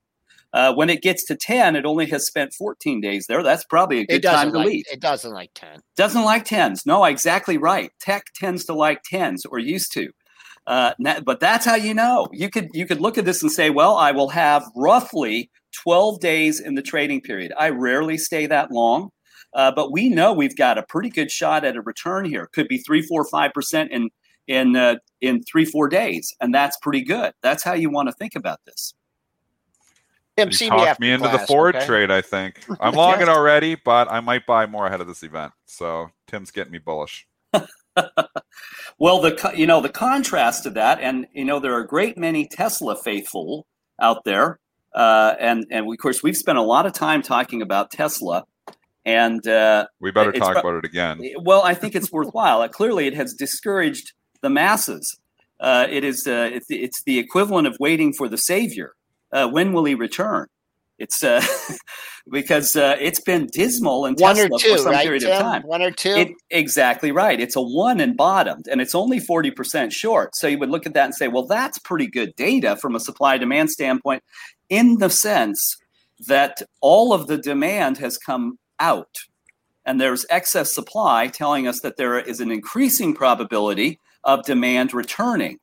[0.57, 3.43] Uh, when it gets to 10, it only has spent 14 days there.
[3.43, 4.85] That's probably a good time to like leave.
[4.91, 5.81] it doesn't like ten.
[5.99, 6.87] Doesn't like tens.
[6.87, 7.91] No, exactly right.
[8.01, 10.09] Tech tends to like tens or used to.
[10.67, 10.95] Uh,
[11.27, 12.27] but that's how you know.
[12.33, 15.51] You could you could look at this and say, well, I will have roughly
[15.83, 17.53] 12 days in the trading period.
[17.59, 19.11] I rarely stay that long,
[19.53, 22.49] uh, but we know we've got a pretty good shot at a return here.
[22.55, 24.09] Could be three, four, five percent in
[24.49, 27.35] in uh, in three, four days, and that's pretty good.
[27.43, 28.95] That's how you want to think about this.
[30.37, 31.87] Tim, You see me talked after me into the Ford okay?
[31.87, 32.61] trade, I think.
[32.81, 35.53] I'm long it already, but I might buy more ahead of this event.
[35.67, 37.27] So Tim's getting me bullish.
[38.99, 42.17] Well, the you know the contrast to that, and you know there are a great
[42.17, 43.67] many Tesla faithful
[44.01, 44.59] out there,
[44.95, 48.45] uh, and and of course we've spent a lot of time talking about Tesla,
[49.05, 51.21] and uh, We better talk about it again.
[51.43, 52.63] well, I think it's worthwhile.
[52.63, 55.19] Uh, clearly, it has discouraged the masses.
[55.61, 58.95] Uh, it is uh, it's, it's the equivalent of waiting for the savior.
[59.33, 60.47] Uh, when will he return?
[60.99, 61.45] It's uh,
[62.31, 65.33] because uh, it's been dismal in One Tesla two, for some right, period Tim?
[65.33, 65.63] of time.
[65.63, 66.11] One or two.
[66.11, 67.39] It, exactly right.
[67.39, 70.35] It's a one and bottomed, and it's only 40% short.
[70.35, 73.01] So you would look at that and say, well, that's pretty good data from a
[73.01, 74.23] supply demand standpoint,
[74.69, 75.77] in the sense
[76.27, 79.15] that all of the demand has come out,
[79.85, 85.59] and there's excess supply telling us that there is an increasing probability of demand returning.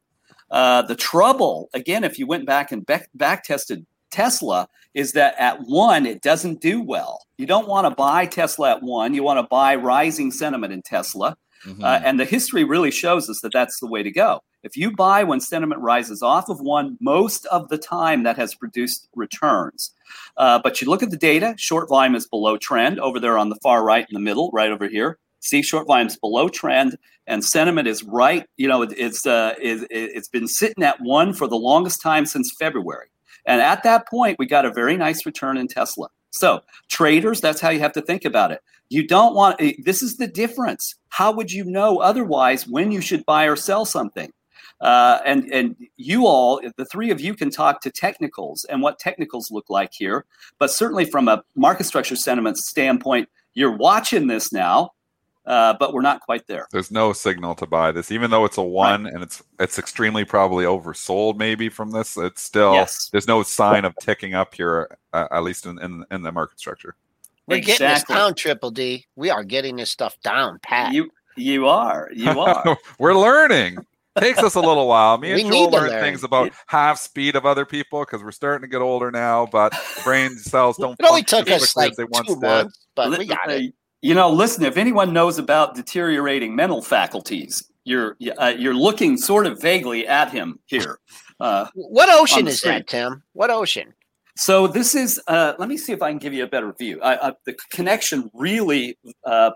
[0.53, 5.33] Uh, the trouble, again, if you went back and back, back tested Tesla, is that
[5.39, 7.25] at one, it doesn't do well.
[7.39, 9.15] You don't want to buy Tesla at one.
[9.15, 11.35] You want to buy rising sentiment in Tesla.
[11.65, 11.83] Mm-hmm.
[11.83, 14.41] Uh, and the history really shows us that that's the way to go.
[14.61, 18.53] If you buy when sentiment rises off of one, most of the time that has
[18.53, 19.91] produced returns.
[20.37, 23.49] Uh, but you look at the data, short volume is below trend over there on
[23.49, 25.17] the far right in the middle, right over here.
[25.43, 28.45] See, short volumes below trend, and sentiment is right.
[28.55, 32.25] You know, it, it's uh, it, it's been sitting at one for the longest time
[32.25, 33.07] since February.
[33.45, 36.07] And at that point, we got a very nice return in Tesla.
[36.29, 38.61] So, traders, that's how you have to think about it.
[38.87, 40.95] You don't want eh, this is the difference.
[41.09, 44.31] How would you know otherwise when you should buy or sell something?
[44.79, 48.97] Uh, and and you all, the three of you, can talk to technicals and what
[48.97, 50.23] technicals look like here.
[50.57, 54.91] But certainly from a market structure sentiment standpoint, you're watching this now,
[55.45, 56.67] uh, but we're not quite there.
[56.71, 60.23] There's no signal to buy this, even though it's a one and it's it's extremely
[60.25, 61.37] probably oversold.
[61.37, 63.09] Maybe from this, it's still Yes.
[63.11, 66.59] there's no sign of ticking up here, uh, at least in, in in the market
[66.59, 66.95] structure.
[67.45, 69.05] We're getting this down, Triple D.
[69.17, 70.93] We are getting this stuff down, Pat.
[70.93, 72.77] You you are you are.
[72.99, 73.77] We're learning.
[74.17, 75.17] takes us a little while.
[75.17, 76.01] Me and We Joel learn learn.
[76.01, 79.73] things about half speed of other people because we're starting to get older now, but
[80.05, 80.97] brain cells don't.
[80.97, 82.41] It only took as us like as they two did.
[82.41, 83.73] months, but we got it.
[84.03, 84.65] You know, listen.
[84.65, 90.29] If anyone knows about deteriorating mental faculties, you're uh, you're looking sort of vaguely at
[90.29, 90.99] him here.
[91.39, 92.75] Uh, What ocean is screen.
[92.79, 93.23] that, Tim?
[93.31, 93.93] What ocean?
[94.35, 95.21] so this is.
[95.27, 97.01] Uh, let me see if I can give you a better view.
[97.01, 98.97] I, I, the connection really.
[99.25, 99.51] Uh,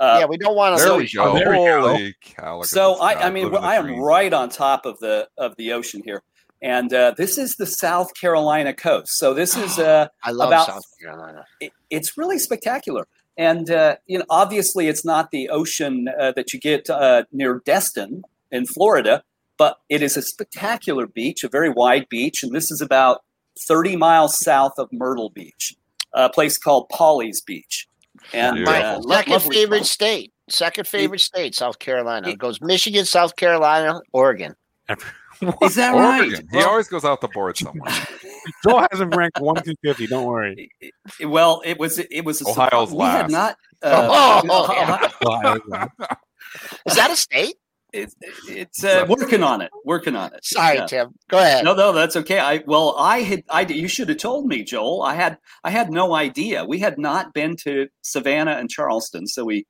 [0.00, 1.26] uh, yeah, we don't want to There lose we you.
[1.26, 1.34] go.
[1.38, 1.80] there.
[1.80, 2.62] Holy cow!
[2.62, 4.00] so I, I mean, living the I am dream.
[4.00, 6.22] right on top of the of the ocean here,
[6.62, 9.18] and uh, this is the South Carolina coast.
[9.18, 11.44] So this is uh, I love about- South Carolina.
[11.60, 13.06] it, it's really spectacular.
[13.36, 17.60] And uh, you know, obviously, it's not the ocean uh, that you get uh, near
[17.64, 19.22] Destin in Florida,
[19.58, 23.22] but it is a spectacular beach, a very wide beach, and this is about
[23.66, 25.74] 30 miles south of Myrtle Beach,
[26.12, 27.88] a place called Pawleys Beach.
[28.32, 28.72] And Beautiful.
[28.80, 29.86] My uh, second lovely favorite spot.
[29.86, 30.32] state.
[30.48, 32.28] Second favorite state, South Carolina.
[32.28, 34.54] it- It goes Michigan, South Carolina, Oregon.
[35.62, 36.30] Is that right?
[36.50, 37.92] He Well, always goes out the board somewhere.
[38.64, 40.06] Joel has him ranked one through fifty.
[40.06, 40.70] Don't worry.
[41.24, 43.32] well, it was it was a Ohio's we had last.
[43.32, 43.56] not.
[43.82, 44.70] Oh,
[45.24, 45.86] Uh, yeah.
[46.86, 47.56] Is that a state?
[47.92, 48.14] it-
[48.48, 49.70] it's uh, working on it.
[49.84, 50.44] Working on it.
[50.44, 50.86] Sorry, Yeah.
[50.86, 51.14] Tim.
[51.28, 51.64] Go ahead.
[51.64, 52.38] No, no, that's okay.
[52.38, 55.02] I well, I had, I you should have told me, Joel.
[55.02, 56.64] I had, I had no idea.
[56.64, 59.66] We had not been to Savannah and Charleston, so we,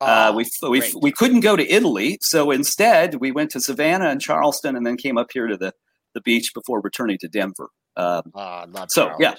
[0.00, 0.94] uh, Oh, we, we, great.
[1.00, 2.18] we couldn't go to Italy.
[2.22, 5.72] So instead, we went to Savannah and Charleston, and then came up here to the,
[6.14, 7.68] the beach before returning to Denver.
[7.96, 9.34] Um, Oh, I love So, yeah.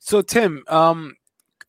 [0.00, 1.14] So Tim, um,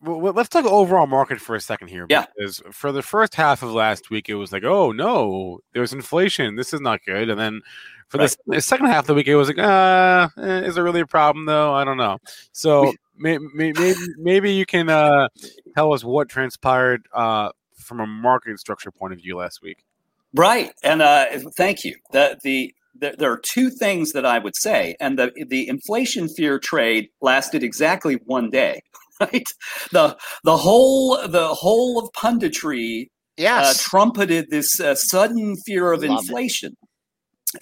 [0.02, 2.06] w- w- let's talk overall market for a second here.
[2.10, 2.26] Yeah.
[2.36, 6.56] Because for the first half of last week, it was like, oh no, there's inflation.
[6.56, 7.30] This is not good.
[7.30, 7.62] And then
[8.10, 10.82] for the the second half of the week, it was like, uh, eh, is it
[10.82, 11.74] really a problem though?
[11.74, 12.20] I don't know.
[12.52, 15.30] So may, may, maybe maybe you can uh,
[15.74, 17.50] tell us what transpired uh,
[17.84, 19.86] from a market structure point of view last week.
[20.34, 21.26] Right, and uh,
[21.56, 21.96] thank you.
[22.12, 26.28] The, the the there are two things that I would say, and the the inflation
[26.28, 28.82] fear trade lasted exactly one day.
[29.20, 29.46] Right,
[29.92, 33.10] the the whole the whole of punditry
[33.40, 36.20] uh, trumpeted this uh, sudden fear of Love it.
[36.22, 36.76] inflation,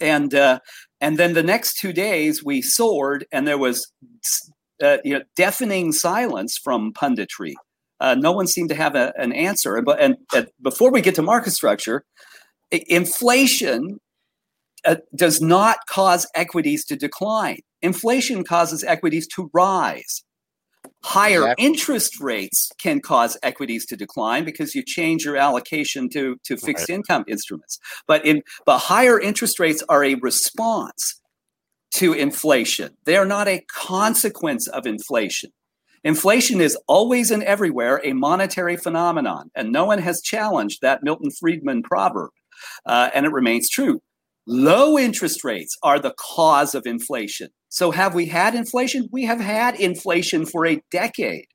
[0.00, 0.60] and uh,
[1.02, 3.86] and then the next two days we soared, and there was
[4.82, 7.52] uh, you know deafening silence from punditry.
[8.02, 9.80] Uh, no one seemed to have a, an answer.
[9.80, 12.04] But and, and before we get to market structure,
[12.72, 14.00] inflation
[14.84, 17.60] uh, does not cause equities to decline.
[17.80, 20.24] Inflation causes equities to rise.
[21.04, 21.64] Higher Exactly.
[21.64, 26.90] interest rates can cause equities to decline because you change your allocation to, to fixed
[26.90, 27.78] income instruments.
[28.08, 31.20] But in but higher interest rates are a response
[31.94, 32.96] to inflation.
[33.04, 35.52] They are not a consequence of inflation.
[36.04, 41.30] Inflation is always and everywhere a monetary phenomenon, and no one has challenged that Milton
[41.30, 42.30] Friedman proverb,
[42.86, 44.00] uh, and it remains true.
[44.46, 47.50] Low interest rates are the cause of inflation.
[47.68, 49.08] So, have we had inflation?
[49.12, 51.46] We have had inflation for a decade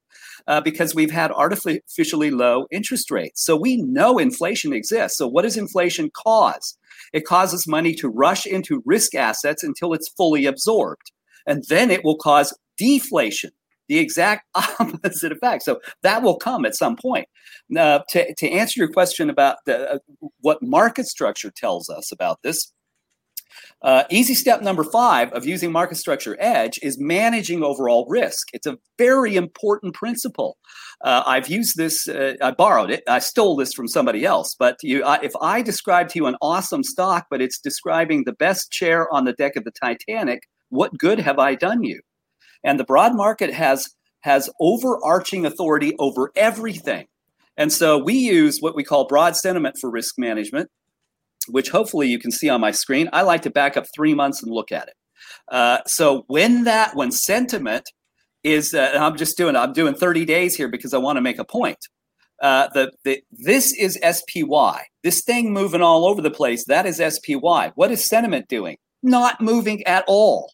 [0.48, 3.44] uh, because we've had artificially low interest rates.
[3.44, 5.18] So, we know inflation exists.
[5.18, 6.78] So, what does inflation cause?
[7.12, 11.12] It causes money to rush into risk assets until it's fully absorbed.
[11.46, 13.52] And then it will cause deflation,
[13.88, 14.46] the exact
[14.80, 15.64] opposite effect.
[15.64, 17.28] So, that will come at some point.
[17.70, 20.00] Now, to, to answer your question about the, uh,
[20.42, 22.72] what market structure tells us about this,
[23.82, 28.48] uh, easy step number five of using market structure edge is managing overall risk.
[28.54, 30.58] It's a very important principle.
[31.02, 34.56] Uh, I've used this, uh, I borrowed it, I stole this from somebody else.
[34.58, 38.34] But you, I, if I describe to you an awesome stock, but it's describing the
[38.34, 42.02] best chair on the deck of the Titanic, what good have I done you?
[42.64, 43.90] And the broad market has
[44.22, 47.08] has overarching authority over everything.
[47.56, 50.70] And so we use what we call broad sentiment for risk management
[51.50, 53.10] which hopefully you can see on my screen.
[53.14, 54.96] I like to back up three months and look at it.
[55.50, 57.86] Uh, so when that when sentiment
[58.44, 61.40] is, uh, I'm just doing I'm doing 30 days here because I want to make
[61.40, 61.80] a point.
[62.42, 64.86] Uh, the, the this is SPY.
[65.04, 66.66] This thing moving all over the place.
[66.66, 67.72] That is SPY.
[67.76, 68.78] What is sentiment doing?
[69.02, 70.54] Not moving at all.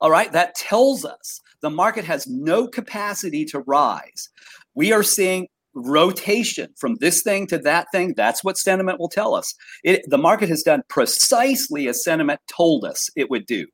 [0.00, 0.32] All right.
[0.32, 4.28] That tells us the market has no capacity to rise.
[4.74, 8.14] We are seeing rotation from this thing to that thing.
[8.16, 9.54] That's what sentiment will tell us.
[9.84, 13.66] It, the market has done precisely as sentiment told us it would do.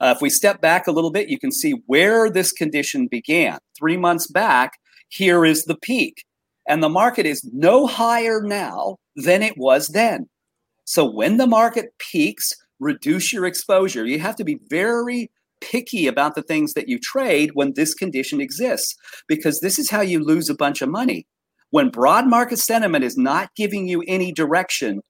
[0.00, 3.58] Uh, if we step back a little bit, you can see where this condition began.
[3.78, 4.72] Three months back,
[5.08, 6.24] here is the peak.
[6.68, 10.28] And the market is no higher now than it was then.
[10.84, 14.06] So when the market peaks, reduce your exposure.
[14.06, 15.30] You have to be very
[15.60, 18.96] picky about the things that you trade when this condition exists,
[19.28, 21.26] because this is how you lose a bunch of money.
[21.70, 25.02] When broad market sentiment is not giving you any direction,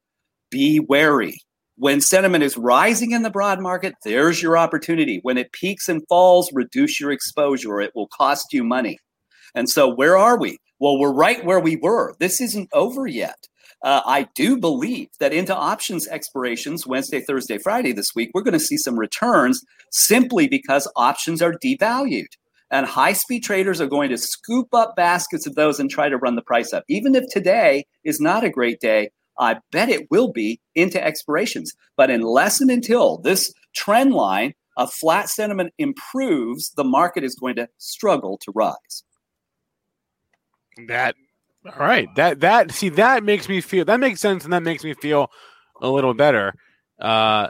[0.50, 1.40] be wary.
[1.76, 5.20] When sentiment is rising in the broad market, there's your opportunity.
[5.22, 7.80] When it peaks and falls, reduce your exposure.
[7.80, 8.98] It will cost you money.
[9.54, 10.58] And so, where are we?
[10.78, 12.14] Well, we're right where we were.
[12.20, 13.48] This isn't over yet.
[13.82, 18.52] Uh, I do believe that into options expirations Wednesday, Thursday, Friday this week, we're going
[18.52, 22.26] to see some returns simply because options are devalued.
[22.70, 26.18] And high speed traders are going to scoop up baskets of those and try to
[26.18, 26.84] run the price up.
[26.88, 31.72] Even if today is not a great day, I bet it will be into expirations.
[31.96, 37.56] But unless and until this trend line of flat sentiment improves, the market is going
[37.56, 39.04] to struggle to rise.
[40.86, 41.16] That
[41.66, 42.08] all right.
[42.16, 45.30] That that see that makes me feel that makes sense and that makes me feel
[45.80, 46.54] a little better.
[47.00, 47.48] Uh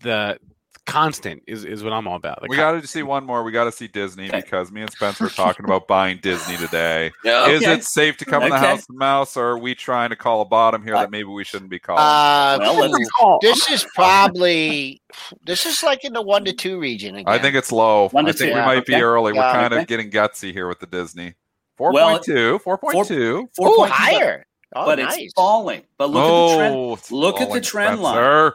[0.00, 0.38] the
[0.86, 2.42] constant is, is what I'm all about.
[2.42, 3.42] The we con- got to see one more.
[3.42, 7.10] We got to see Disney because me and Spencer were talking about buying Disney today.
[7.24, 10.10] Yeah, Is it safe to come in the house of mouse, or are we trying
[10.10, 12.02] to call a bottom here that maybe we shouldn't be calling?
[12.02, 13.08] Uh, Well, let's-
[13.40, 15.00] this is probably
[15.46, 17.32] this is like in the one to two region again.
[17.32, 18.08] I think it's low.
[18.10, 18.54] One I think two.
[18.58, 19.02] we might be Okay.
[19.02, 19.32] early.
[19.32, 19.52] We're Yeah.
[19.52, 21.32] kind of getting gutsy here with the Disney.
[21.78, 22.62] Well, 4.2, 4.2.
[22.62, 24.46] Four oh point two, higher.
[24.76, 25.16] Oh, but nice.
[25.18, 25.82] it's falling.
[25.98, 26.74] But look at the trend.
[26.74, 28.52] Oh, it's look at the falling, trend line.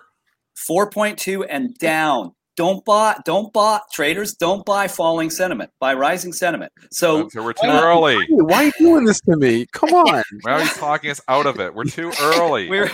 [0.70, 2.34] 4.2 and down.
[2.60, 6.74] Don't buy, don't buy traders, don't buy falling sentiment, buy rising sentiment.
[6.92, 8.18] So Spencer, we're too uh, early.
[8.32, 9.66] Why are you doing this to me?
[9.72, 10.24] Come on.
[10.46, 11.74] Now he's talking us out of it.
[11.74, 12.70] We're too early.
[12.70, 12.92] we're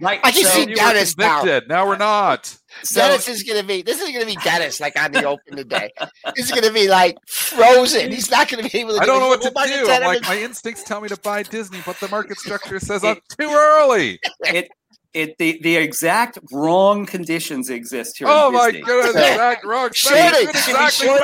[0.00, 0.18] right.
[0.24, 1.38] I just so, see you were Dennis now.
[1.38, 1.68] convicted.
[1.68, 2.58] Now we're not.
[2.82, 5.90] So Dennis is gonna be this is gonna be Dennis like on the open today.
[6.34, 8.10] This is gonna be like frozen.
[8.10, 9.00] He's not gonna be able to.
[9.02, 9.86] I don't do know what to do.
[9.86, 13.04] the I'm like, my instincts tell me to buy Disney, but the market structure says
[13.04, 14.18] I'm too early.
[14.40, 14.68] it,
[15.14, 18.26] it the, the exact wrong conditions exist here.
[18.28, 18.82] Oh in my Disney.
[18.82, 19.90] goodness, So- exact wrong.
[19.92, 20.56] Short Spencer, it.
[20.56, 21.20] Should we exactly short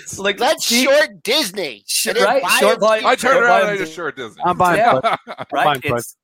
[0.00, 1.84] it, Like, Let's see- short Disney.
[1.86, 2.80] Sh- and then right, short it.
[2.80, 4.42] volume- I turned Short around and I just short Disney.
[4.44, 4.92] I'm buying Yeah.
[5.00, 5.04] put.
[5.52, 5.64] right?
[5.64, 5.98] Fine, bud.
[5.98, 6.16] It's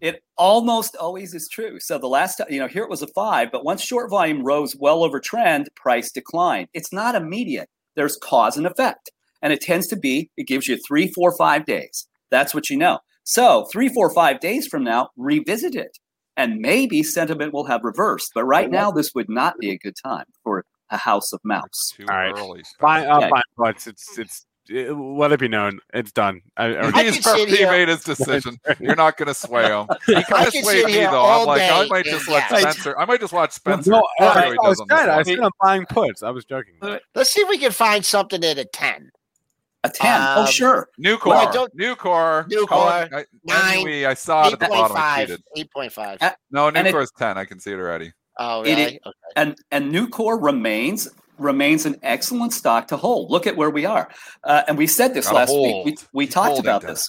[0.00, 1.78] it almost always is true.
[1.80, 4.42] So the last time, you know, here it was a five, but once short volume
[4.42, 6.68] rose well over trend, price declined.
[6.72, 7.68] It's not immediate.
[7.96, 9.10] There's cause and effect,
[9.42, 10.30] and it tends to be.
[10.36, 12.06] It gives you three, four, five days.
[12.30, 13.00] That's what you know.
[13.24, 15.98] So three, four, five days from now, revisit it,
[16.36, 18.32] and maybe sentiment will have reversed.
[18.34, 21.92] But right now, this would not be a good time for a house of mouse.
[21.96, 22.32] Too All right.
[22.34, 22.62] early.
[22.80, 23.28] Fine, uh, Okay.
[23.28, 23.86] fine, butts.
[23.86, 25.80] It's it's it, let it be known.
[25.94, 26.42] It's done.
[26.56, 28.58] I, I, I He's already here- made his decision.
[28.78, 29.86] You're not going to sway him.
[30.06, 31.24] He kind of can swayed sit me though.
[31.24, 32.48] I'm like, I might and just let.
[32.48, 32.98] Spencer.
[32.98, 33.90] I might just watch Spencer.
[33.90, 35.08] no, I, see I, how he I was does on this good.
[35.08, 35.24] I one.
[35.24, 36.22] said I'm buying puts.
[36.22, 36.74] I was joking.
[37.14, 39.10] Let's see if we can find something at a ten.
[39.82, 40.20] A ten.
[40.36, 40.88] oh, Um, sure.
[40.98, 41.68] New Well, core.
[41.74, 42.48] Nucor.
[42.48, 44.94] New Call core, I, nine, NUE, I saw it at the bottom.
[44.94, 45.38] Five.
[45.56, 46.18] Eight point five.
[46.20, 47.38] Uh, No, new and core is 10.
[47.38, 48.12] I can see it already.
[48.38, 49.00] Oh, it really?
[49.36, 51.08] is- and new Nucor remains
[51.40, 53.30] remains an excellent stock to hold.
[53.30, 54.10] Look at where we are,
[54.44, 55.86] uh, and we said this Gotta last hold.
[55.86, 55.98] week.
[56.12, 57.08] We, we talked about this,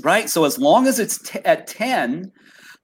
[0.00, 0.28] right?
[0.28, 2.32] So as long as it's t- at ten,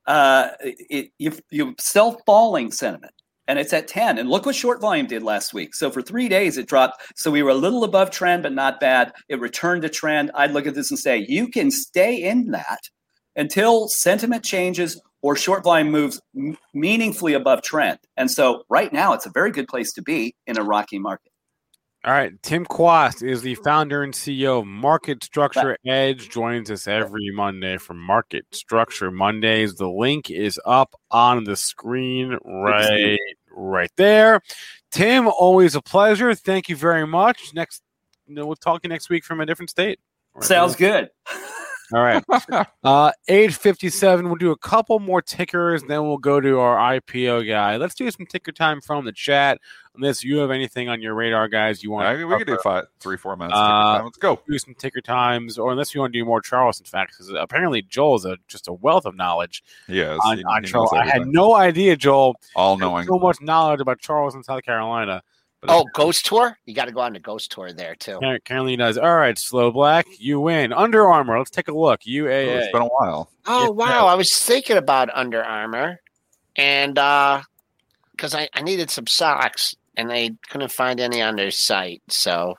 [0.06, 3.14] uh, it, you you sell falling sentiment,
[3.48, 4.18] and it's at ten.
[4.18, 5.74] And look what short volume did last week.
[5.74, 7.02] So for three days it dropped.
[7.16, 9.12] So we were a little above trend, but not bad.
[9.28, 10.30] It returned to trend.
[10.34, 12.80] I'd look at this and say you can stay in that
[13.36, 17.98] until sentiment changes or short volume moves m- meaningfully above trend.
[18.16, 21.30] And so right now it's a very good place to be in a rocky market.
[22.02, 26.30] All right, Tim Quast is the founder and CEO of Market Structure Edge.
[26.30, 29.74] Joins us every Monday for Market Structure Mondays.
[29.74, 33.18] The link is up on the screen right,
[33.54, 34.40] right there.
[34.90, 36.34] Tim, always a pleasure.
[36.34, 37.52] Thank you very much.
[37.52, 37.82] Next,
[38.26, 40.00] you know, we'll talk to you next week from a different state.
[40.40, 41.10] Sounds good.
[41.93, 42.22] All right.
[42.82, 44.24] Uh, 857.
[44.26, 47.76] We'll do a couple more tickers, then we'll go to our IPO guy.
[47.76, 49.59] Let's do some ticker time from the chat.
[49.97, 52.47] Unless you have anything on your radar, guys, you want I to mean, we could
[52.47, 53.55] do five, three, four minutes.
[53.57, 54.41] Uh, Let's go.
[54.49, 57.82] do some ticker times, or unless you want to do more Charleston facts, because apparently
[57.82, 60.18] Joel is a, just a wealth of knowledge Yes.
[60.24, 60.93] on, he- on he Charles.
[60.95, 62.36] I had no idea, Joel.
[62.57, 63.07] all knowing.
[63.07, 65.22] So much knowledge about Charleston, South Carolina.
[65.61, 66.56] But Oh, Ghost Tour?
[66.64, 68.18] You got to go on the Ghost Tour there too.
[68.20, 68.96] Car- Carolina does.
[68.98, 70.72] All right, Slow Black, you win.
[70.72, 72.00] Under Armour, let's take a look.
[72.06, 72.46] Oh, UAA.
[72.58, 73.30] It's been a while.
[73.46, 73.68] Oh Yeah.
[73.68, 74.06] wow!
[74.06, 76.00] I was thinking about Under Armour,
[76.56, 77.42] and uh
[78.12, 82.02] because I, I needed some socks, and I couldn't find any on their site.
[82.08, 82.54] So,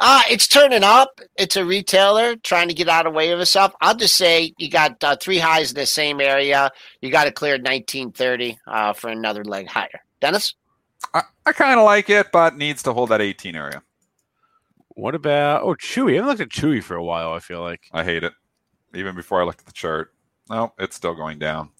[0.00, 1.10] uh it's turning up.
[1.36, 3.72] It's a retailer trying to get out of way of itself.
[3.80, 6.70] I'll just say you got uh, three highs in the same area.
[7.00, 10.00] You got to clear 1930 uh, for another leg higher.
[10.20, 10.54] Dennis,
[11.14, 13.82] I, I kind of like it, but needs to hold that 18 area.
[14.94, 16.12] What about oh Chewy?
[16.12, 17.32] I haven't looked at Chewy for a while.
[17.32, 18.32] I feel like I hate it.
[18.94, 20.12] Even before I looked at the chart.
[20.50, 21.70] No, it's still going down.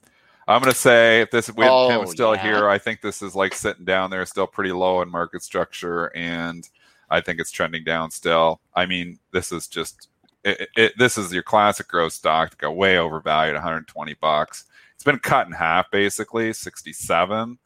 [0.49, 2.43] I'm going to say if this with Oh, him still yeah.
[2.43, 6.07] here, I think this is like sitting down there, still pretty low in market structure,
[6.17, 6.69] and
[7.11, 8.61] I think it's trending down still.
[8.75, 10.09] I mean, this is just
[10.45, 14.65] it, it, this is your classic growth stock to go way overvalued, 120 bucks.
[14.95, 17.59] It's been cut in half, basically, 67.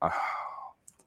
[0.00, 0.10] Uh,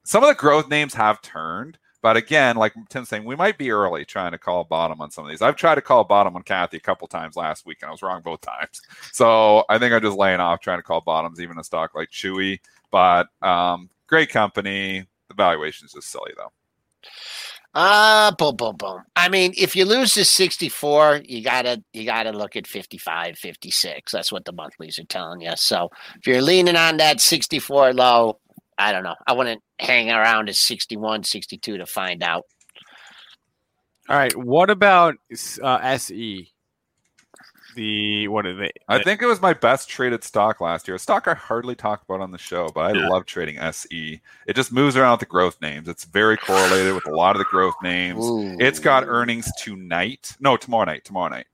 [0.06, 3.72] some of the growth names have turned, but again, like Tim's saying, we might be
[3.72, 5.42] early trying to call bottom on some of these.
[5.42, 8.02] I've tried to call bottom on Cathie a couple times last week, and I was
[8.02, 8.80] wrong both times.
[9.12, 12.10] So I think I'm just laying off trying to call bottoms, even a stock like
[12.10, 12.60] Chewy.
[12.92, 15.06] But um, great company.
[15.28, 16.52] The valuation is just silly, though.
[17.74, 19.02] Uh boom, boom, boom.
[19.16, 24.12] I mean, if you lose to 64, you gotta you gotta look at 55, 56.
[24.12, 25.52] That's what the monthlies are telling you.
[25.56, 28.38] So if you're leaning on that 64 low,
[28.78, 29.14] I don't know.
[29.26, 32.44] I wouldn't hang around at 61, 62 to find out.
[34.08, 34.36] All right.
[34.36, 35.16] What about
[35.62, 36.52] uh, SE?
[37.74, 38.70] The what are they?
[38.88, 40.94] I think it was my best traded stock last year.
[40.94, 43.06] A stock I hardly talk about on the show, but I yeah.
[43.08, 44.20] love trading SE.
[44.46, 45.86] It just moves around with the growth names.
[45.86, 48.24] It's very correlated with a lot of the growth names.
[48.24, 48.56] Ooh.
[48.58, 50.36] It's got earnings tonight.
[50.40, 51.04] No, tomorrow night.
[51.04, 51.46] Tomorrow night.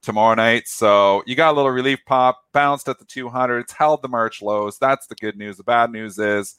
[0.00, 0.68] Tomorrow night.
[0.68, 3.58] So you got a little relief pop, bounced at the 200.
[3.58, 4.78] It's held the March lows.
[4.78, 5.56] That's the good news.
[5.56, 6.56] The bad news is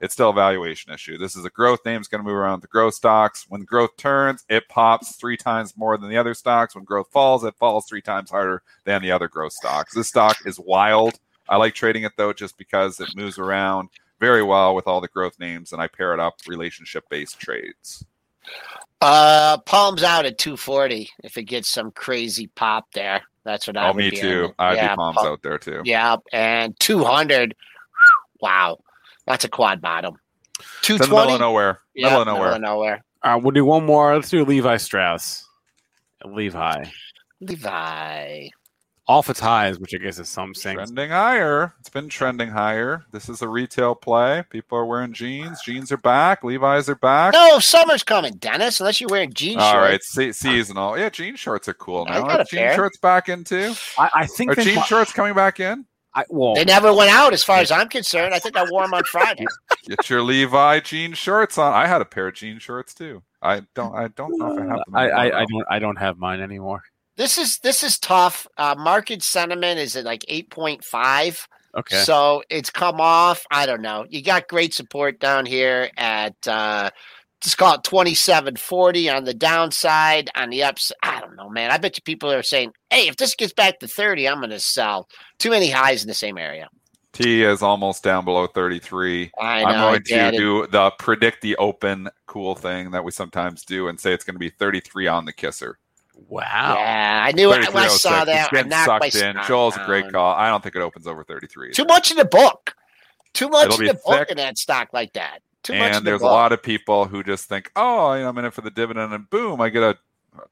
[0.00, 1.18] it's still a valuation issue.
[1.18, 2.00] This is a growth name.
[2.00, 3.46] It's going to move around the growth stocks.
[3.48, 6.74] When growth turns, it pops three times more than the other stocks.
[6.74, 9.94] When growth falls, it falls three times harder than the other growth stocks.
[9.94, 11.18] This stock is wild.
[11.48, 13.88] I like trading it though, just because it moves around
[14.20, 18.04] very well with all the growth names, and I pair it up relationship based trades.
[19.00, 23.22] Uh, palms out at 240 if it gets some crazy pop there.
[23.44, 23.90] That's what I.
[23.90, 24.52] Oh, me too.
[24.58, 25.82] I'd yeah, be palms palm, out there too.
[25.84, 27.54] Yeah, and 200.
[28.40, 28.78] Wow,
[29.26, 30.16] that's a quad bottom.
[30.82, 31.14] Two twenty.
[31.14, 31.80] Middle of nowhere.
[31.94, 32.40] Yeah, middle of nowhere.
[32.44, 33.04] Middle of nowhere.
[33.22, 34.14] All right, we'll do one more.
[34.14, 35.46] Let's do Levi Strauss.
[36.24, 36.84] Levi.
[37.40, 38.48] Levi.
[39.08, 40.74] Off its highs, which I guess is some things.
[40.74, 41.74] Trending higher.
[41.78, 43.04] It's been trending higher.
[43.12, 44.42] This is a retail play.
[44.50, 45.60] People are wearing jeans.
[45.64, 46.42] Jeans are back.
[46.42, 47.32] Levi's are back.
[47.32, 48.80] No, summer's coming, Dennis.
[48.80, 49.62] Unless you're wearing jeans.
[49.62, 50.98] All right, se- seasonal.
[50.98, 52.24] Yeah, jean shorts are cool now.
[52.24, 52.74] I got Are jean pair.
[52.74, 53.74] shorts back in too?
[53.96, 55.86] I, I think are jean shorts coming back in?
[56.16, 58.32] I, well, they never went out, as far as I'm concerned.
[58.32, 59.44] I think I wore them on Friday.
[59.86, 61.74] Get your Levi jean shorts on.
[61.74, 63.22] I had a pair of jean shorts too.
[63.42, 63.94] I don't.
[63.94, 64.94] I don't know if I have them.
[64.94, 65.66] I, I, I, don't.
[65.70, 66.82] I don't have mine anymore.
[67.16, 68.46] This is this is tough.
[68.56, 71.46] Uh, market sentiment is at like eight point five.
[71.76, 71.98] Okay.
[71.98, 73.44] So it's come off.
[73.50, 74.06] I don't know.
[74.08, 76.90] You got great support down here at uh,
[77.42, 80.30] just call it 2740 on the downside.
[80.34, 81.70] On the ups, I don't know, man.
[81.70, 84.50] I bet you people are saying, hey, if this gets back to 30, I'm going
[84.50, 85.08] to sell.
[85.38, 86.68] Too many highs in the same area.
[87.12, 89.30] T is almost down below 33.
[89.40, 93.64] I know, I'm going to do the predict the open cool thing that we sometimes
[93.64, 95.78] do and say it's going to be 33 on the kisser.
[96.28, 96.76] Wow.
[96.78, 97.74] Yeah, I knew it.
[97.74, 98.50] I oh saw that.
[98.50, 99.36] It's getting sucked in.
[99.46, 100.34] Joel's a great call.
[100.34, 101.72] I don't think it opens over 33.
[101.72, 102.74] Too much in the book.
[103.32, 105.40] Too much It'll in the book in that stock like that.
[105.66, 108.38] Too and there's the a lot of people who just think, oh, you know, I'm
[108.38, 109.98] in it for the dividend, and boom, I get a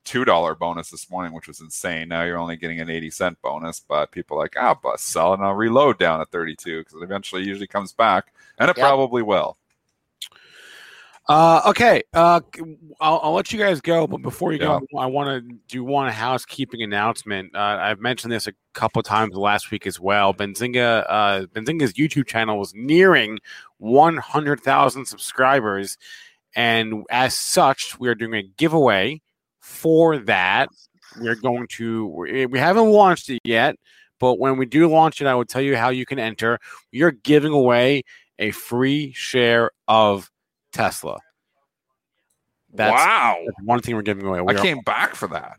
[0.05, 2.09] two dollar bonus this morning, which was insane.
[2.09, 5.07] Now you're only getting an eighty cent bonus, but people are like, ah, oh, bust
[5.07, 8.69] sell, and I'll reload down at thirty two because it eventually usually comes back, and
[8.69, 8.85] it yep.
[8.85, 9.57] probably will.
[11.27, 12.39] Uh, okay, uh,
[13.01, 14.79] I'll, I'll, let you guys go, but before you yeah.
[14.79, 17.57] go, I want to do one housekeeping announcement.
[17.57, 20.35] Uh, I've mentioned this a couple times last week as well.
[20.35, 23.39] Benzinga, uh, Benzinga's YouTube channel was nearing
[23.79, 25.97] 100,000 subscribers,
[26.55, 29.23] and as such, we are doing a giveaway
[29.61, 30.69] for that.
[31.19, 32.07] We're going to,
[32.51, 33.77] we haven't launched it yet,
[34.21, 36.59] but when we do launch it, I will tell you how you can enter.
[37.01, 38.03] Are giving away
[38.39, 40.31] a free share of
[40.75, 41.19] Tesla.
[42.73, 43.39] That's, wow.
[43.45, 44.41] That's one thing we're giving away.
[44.41, 45.59] We I came back for that.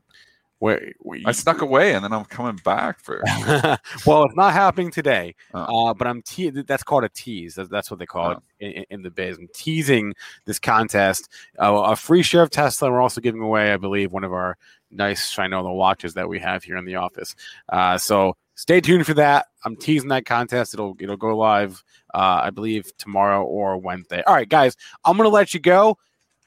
[0.62, 0.96] Wait,
[1.26, 3.22] I snuck away and then I'm coming back for.
[4.06, 5.90] well, it's not happening today, oh.
[5.90, 7.56] uh, but I'm te- that's called a tease.
[7.56, 8.42] That's, that's what they call oh.
[8.60, 9.38] it in, in, the biz.
[9.38, 10.14] I'm teasing
[10.46, 12.90] this contest, uh, a free share of Tesla.
[12.90, 14.58] We're also giving away, I believe, one of our
[14.90, 17.36] nice Shinola watches that we have here in the office.
[17.70, 19.48] Uh, so stay tuned for that.
[19.64, 20.74] I'm teasing that contest.
[20.74, 21.84] It'll it'll go live,
[22.14, 24.24] uh, I believe, tomorrow or Wednesday.
[24.26, 25.98] All right, guys, I'm gonna let you go.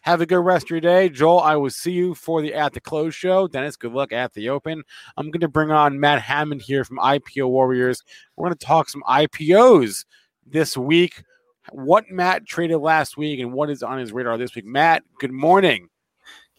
[0.03, 1.09] Have a good rest of your day.
[1.09, 3.47] Joel, I will see you for the At the Close show.
[3.47, 4.83] Dennis, good luck at the Open.
[5.17, 8.03] I'm to bring on Matt Hammond here from IPO Warriors.
[8.37, 10.05] We're to talk some IPOs
[10.47, 11.23] this week.
[11.73, 14.65] What Matt traded last week and what is on his radar this week.
[14.65, 15.89] Matt, good morning.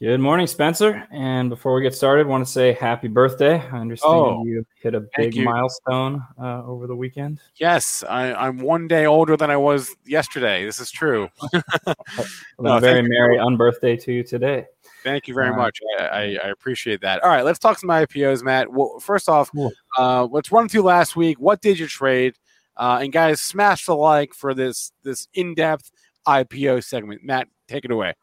[0.01, 1.05] Good morning, Spencer.
[1.11, 3.55] And before we get started, I want to say happy birthday.
[3.55, 7.41] I understand oh, you hit a big milestone uh, over the weekend.
[7.57, 10.63] Yes, I, am one day older than I was yesterday.
[10.63, 11.27] This is true.
[11.51, 11.95] well,
[12.59, 13.41] no, very merry you.
[13.41, 14.67] unbirthday to you today.
[15.03, 15.81] Thank you very uh, much.
[15.99, 17.21] I, I, appreciate that.
[17.21, 18.71] All right, let's talk some IPOs, Matt.
[18.71, 19.73] Well, first off, cool.
[19.97, 21.41] uh, let's run through last week.
[21.41, 22.35] What did you trade?
[22.77, 25.91] Uh, and guys, smash the like for this this in depth
[26.25, 27.21] IPO segment.
[27.25, 28.13] Matt, take it away.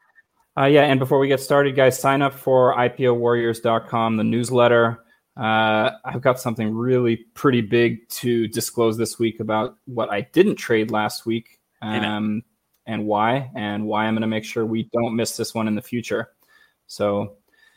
[0.57, 5.03] Uh, yeah, and before we get started, guys, sign up for IPOwarriors.com, the newsletter.
[5.35, 10.55] Uh, I've got something really pretty big to disclose this week about what I didn't
[10.55, 12.41] trade last week um,
[12.87, 15.75] and why, and why I'm going to make sure we don't miss this one in
[15.75, 16.31] the future.
[16.87, 17.35] So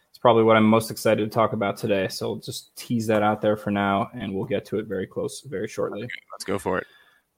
[0.08, 2.08] it's probably what I'm most excited to talk about today.
[2.08, 5.42] So just tease that out there for now, and we'll get to it very close,
[5.42, 6.04] very shortly.
[6.04, 6.86] Okay, let's go for it.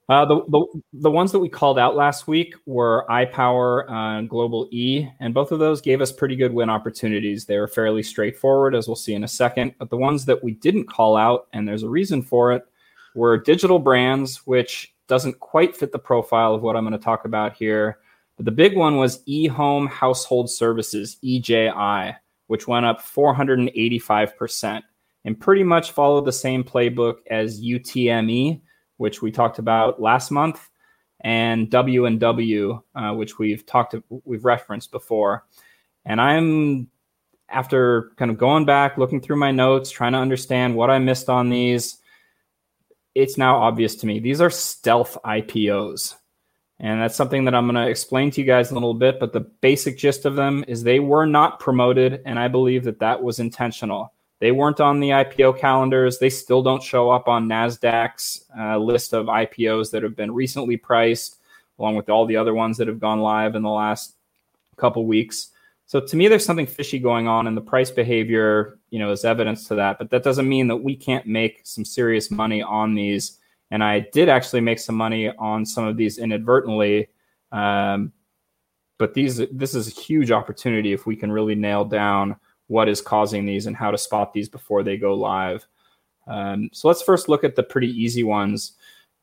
[0.09, 4.67] Uh, the, the, the ones that we called out last week were iPower and Global
[4.71, 7.45] E, and both of those gave us pretty good win opportunities.
[7.45, 9.75] They were fairly straightforward, as we'll see in a second.
[9.79, 12.65] But the ones that we didn't call out, and there's a reason for it,
[13.15, 17.23] were digital brands, which doesn't quite fit the profile of what I'm going to talk
[17.23, 17.99] about here.
[18.35, 22.15] But the big one was eHome Household Services, EJI,
[22.47, 24.81] which went up 485%
[25.25, 28.61] and pretty much followed the same playbook as UTME
[29.03, 30.69] which we talked about last month,
[31.19, 35.45] and W and W, uh, which we've talked we've referenced before.
[36.05, 36.87] And I'm
[37.49, 41.27] after kind of going back, looking through my notes, trying to understand what I missed
[41.29, 41.97] on these.
[43.13, 46.15] It's now obvious to me these are stealth IPOs.
[46.79, 49.19] And that's something that I'm going to explain to you guys in a little bit.
[49.19, 52.21] But the basic gist of them is they were not promoted.
[52.25, 54.12] And I believe that that was intentional.
[54.43, 56.19] They weren't on the IPO calendars.
[56.19, 60.75] They still don't show up on NASDAQ's uh, list of IPOs that have been recently
[60.75, 61.37] priced,
[61.79, 64.17] along with all the other ones that have gone live in the last
[64.75, 65.51] couple weeks.
[65.85, 69.23] So to me, there's something fishy going on, and the price behavior, you know, is
[69.23, 69.97] evidence to that.
[69.97, 73.39] But that doesn't mean that we can't make some serious money on these.
[73.71, 77.07] And I did actually make some money on some of these inadvertently.
[77.53, 78.11] Um,
[78.99, 82.35] but these, this is a huge opportunity if we can really nail down
[82.73, 85.67] what is causing these and how to spot these before they go live.
[86.25, 88.73] Um, so let's first look at the pretty easy ones.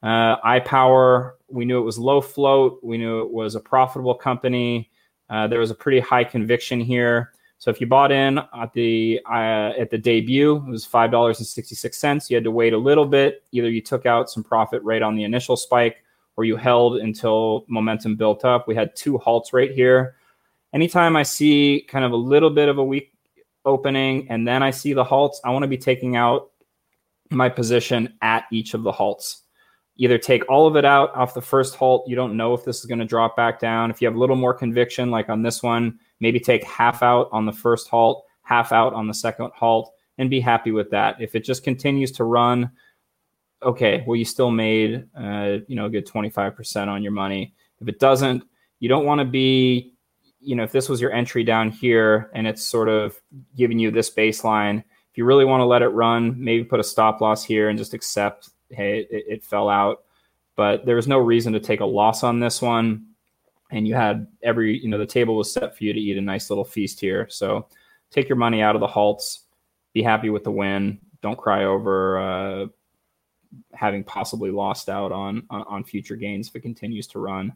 [0.03, 2.79] Uh, iPower, we knew it was low float.
[2.83, 4.91] We knew it was a profitable company.
[5.29, 7.33] Uh, there was a pretty high conviction here.
[7.59, 11.39] So if you bought in at the uh, at the debut, it was five dollars
[11.41, 12.31] and sixty six cents.
[12.31, 13.43] You had to wait a little bit.
[13.53, 15.97] Either you took out some profit right on the initial spike,
[16.37, 18.67] or you held until momentum built up.
[18.67, 20.15] We had two halts right here.
[20.73, 23.10] Anytime I see kind of a little bit of a weak
[23.65, 26.51] opening and then I see the halts, I want to be taking out
[27.31, 29.43] my position at each of the halts.
[29.97, 32.09] Either take all of it out off the first halt.
[32.09, 33.91] You don't know if this is going to drop back down.
[33.91, 37.29] If you have a little more conviction, like on this one, maybe take half out
[37.33, 41.21] on the first halt, half out on the second halt, and be happy with that.
[41.21, 42.71] If it just continues to run,
[43.63, 47.55] okay, well, you still made uh, you know a good 25% on your money.
[47.81, 48.43] If it doesn't,
[48.79, 49.95] you don't want to be
[50.41, 53.21] you know, if this was your entry down here and it's sort of
[53.57, 56.85] giving you this baseline, if you really want to let it run, maybe put a
[56.85, 60.05] stop loss here and just accept, hey, it, it fell out.
[60.57, 63.07] But there was no reason to take a loss on this one.
[63.71, 66.21] And you had every, you know, the table was set for you to eat a
[66.21, 67.29] nice little feast here.
[67.29, 67.67] So
[68.11, 69.45] take your money out of the halts,
[69.93, 71.01] be happy with the win.
[71.23, 72.67] Don't cry over uh,
[73.73, 77.53] having possibly lost out on, on, on future gains if it continues to run.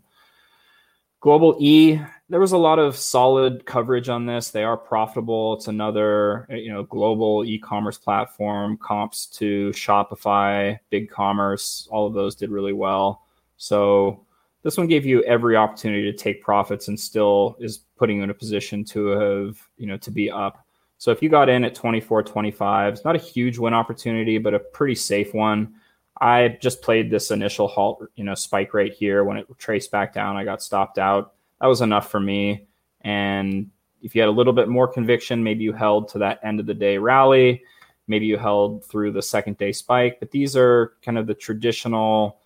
[1.24, 1.98] Global E,
[2.28, 4.50] there was a lot of solid coverage on this.
[4.50, 5.54] They are profitable.
[5.54, 12.34] It's another, you know, global e-commerce platform, comps to Shopify, Big Commerce, all of those
[12.34, 13.22] did really well.
[13.56, 14.26] So
[14.64, 18.28] this one gave you every opportunity to take profits and still is putting you in
[18.28, 20.66] a position to have, you know, to be up.
[20.98, 24.52] So if you got in at 24, 25, it's not a huge win opportunity, but
[24.52, 25.72] a pretty safe one.
[26.20, 29.24] I just played this initial halt, you know, spike right here.
[29.24, 31.34] When it traced back down, I got stopped out.
[31.60, 32.66] That was enough for me.
[33.00, 36.60] And if you had a little bit more conviction, maybe you held to that end
[36.60, 37.62] of the day rally.
[38.06, 40.20] Maybe you held through the second day spike.
[40.20, 42.38] But these are kind of the traditional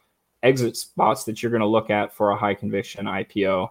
[0.43, 3.71] exit spots that you're going to look at for a high conviction IPO.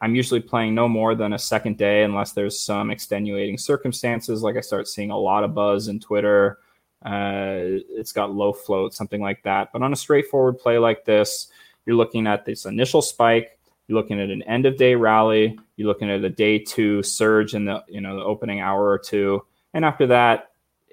[0.00, 4.56] I'm usually playing no more than a second day unless there's some extenuating circumstances, like
[4.56, 6.60] I start seeing a lot of buzz in Twitter
[7.04, 9.72] uh, it's got low float, something like that.
[9.72, 11.48] But on a straightforward play like this,
[11.84, 13.58] you're looking at this initial spike.
[13.86, 15.58] You're looking at an end of day rally.
[15.76, 18.98] You're looking at a day two surge in the you know the opening hour or
[18.98, 19.44] two,
[19.74, 20.52] and after that,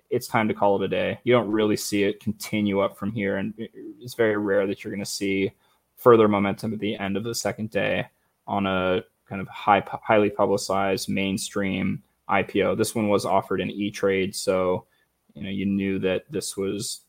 [0.09, 1.19] it's time to call it a day.
[1.23, 4.91] You don't really see it continue up from here, and it's very rare that you're
[4.91, 5.51] going to see
[5.95, 8.05] further momentum at the end of the second day
[8.47, 12.77] on a kind of high, highly publicized mainstream IPO.
[12.77, 14.85] This one was offered in E Trade, so
[15.33, 17.01] you know you knew that this was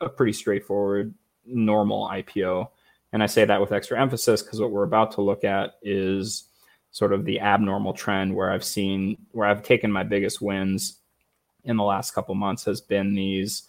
[0.00, 1.14] a pretty straightforward
[1.44, 2.68] normal IPO.
[3.12, 6.44] And I say that with extra emphasis because what we're about to look at is
[6.90, 10.98] sort of the abnormal trend where I've seen where I've taken my biggest wins
[11.64, 13.64] in the last couple months has been these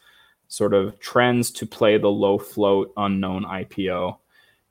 [0.48, 4.18] sort of trends to play the low float unknown IPO.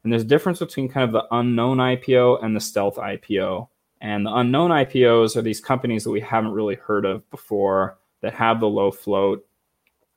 [0.02, 3.68] And there's a difference between kind of the unknown IPO and the stealth IPO.
[4.00, 8.34] And the unknown IPOs are these companies that we haven't really heard of before that
[8.34, 9.44] have the low float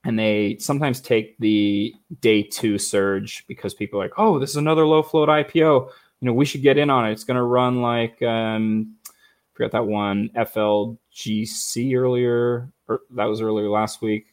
[0.04, 4.56] and they sometimes take the day two surge because people are like, oh, this is
[4.56, 5.56] another low float IPO.
[5.56, 7.12] You know, we should get in on it.
[7.12, 9.12] It's going to run like um, I
[9.54, 14.28] forgot that one FLGC earlier, or that was earlier last week.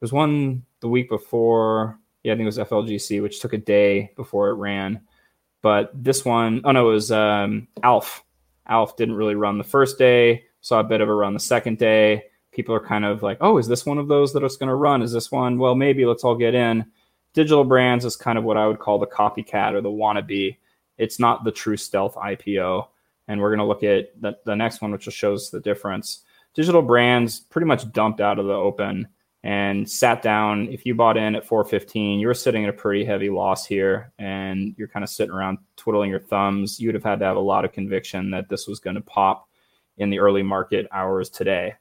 [0.00, 1.98] There's one the week before.
[2.22, 5.00] Yeah, I think it was FLGC, which took a day before it ran.
[5.62, 8.24] But this one, oh no, it was um, Alf.
[8.66, 10.44] Alf didn't really run the first day.
[10.60, 13.58] Saw a bit of a run the second day people are kind of like, oh,
[13.58, 15.02] is this one of those that is going to run?
[15.02, 15.58] Is this one?
[15.58, 16.84] Well, maybe let's all get in.
[17.32, 20.56] Digital brands is kind of what I would call the copycat or the wannabe.
[20.98, 22.88] It's not the true stealth IPO.
[23.28, 26.24] And we're going to look at the, the next one, which shows the difference.
[26.54, 29.06] Digital brands pretty much dumped out of the open
[29.42, 30.68] and sat down.
[30.68, 34.12] If you bought in at 415, you were sitting at a pretty heavy loss here,
[34.18, 36.80] and you're kind of sitting around twiddling your thumbs.
[36.80, 39.02] You would have had to have a lot of conviction that this was going to
[39.02, 39.48] pop
[39.96, 41.74] in the early market hours today.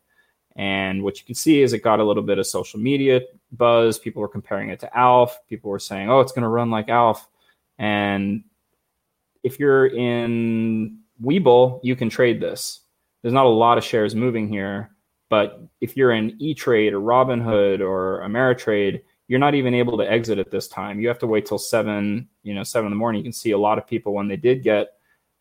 [0.59, 3.21] And what you can see is it got a little bit of social media
[3.53, 3.97] buzz.
[3.97, 5.39] People were comparing it to Alf.
[5.47, 7.29] People were saying, oh, it's going to run like Alf.
[7.77, 8.43] And
[9.41, 12.81] if you're in Webull, you can trade this.
[13.21, 14.91] There's not a lot of shares moving here.
[15.29, 20.11] But if you're in E Trade or Robinhood or Ameritrade, you're not even able to
[20.11, 20.99] exit at this time.
[20.99, 23.19] You have to wait till seven, you know, seven in the morning.
[23.19, 24.89] You can see a lot of people when they did get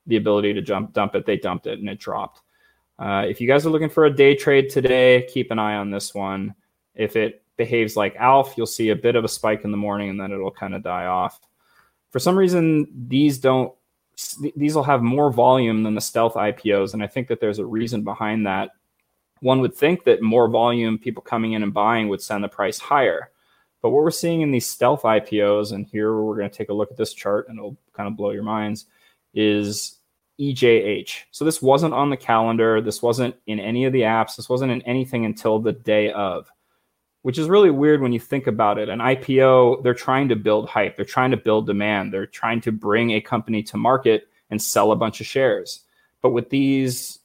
[0.07, 2.43] the ability to jump dump it, they dumped it and it dropped.
[2.99, 5.91] Uh, if you guys are looking for a day trade today, keep an eye on
[5.91, 6.55] this one.
[6.95, 10.11] If it behaves like ALF, you'll see a bit of a spike in the morning
[10.11, 11.41] and then it'll kind of die off.
[12.11, 13.73] For some reason, these don't
[14.57, 17.67] these will have more volume than the stealth IPOs, and I think that there's a
[17.67, 18.71] reason behind that.
[19.41, 22.81] One would think that more volume, people coming in and buying, would send the price
[22.81, 23.31] higher.
[23.81, 26.75] But what we're seeing in these stealth IPOs, and here we're going to take a
[26.75, 28.87] look at this chart and it'll kind of blow your minds,
[29.35, 29.98] is
[30.41, 31.25] EJH.
[31.31, 32.81] So this wasn't on the calendar.
[32.81, 34.37] This wasn't in any of the apps.
[34.37, 36.51] This wasn't in anything until the day of,
[37.23, 38.89] which is really weird when you think about it.
[38.89, 42.73] An IPO, they're trying to build hype, they're trying to build demand, they're trying to
[42.73, 45.81] bring a company to market and sell a bunch of shares.
[46.23, 47.19] But with these,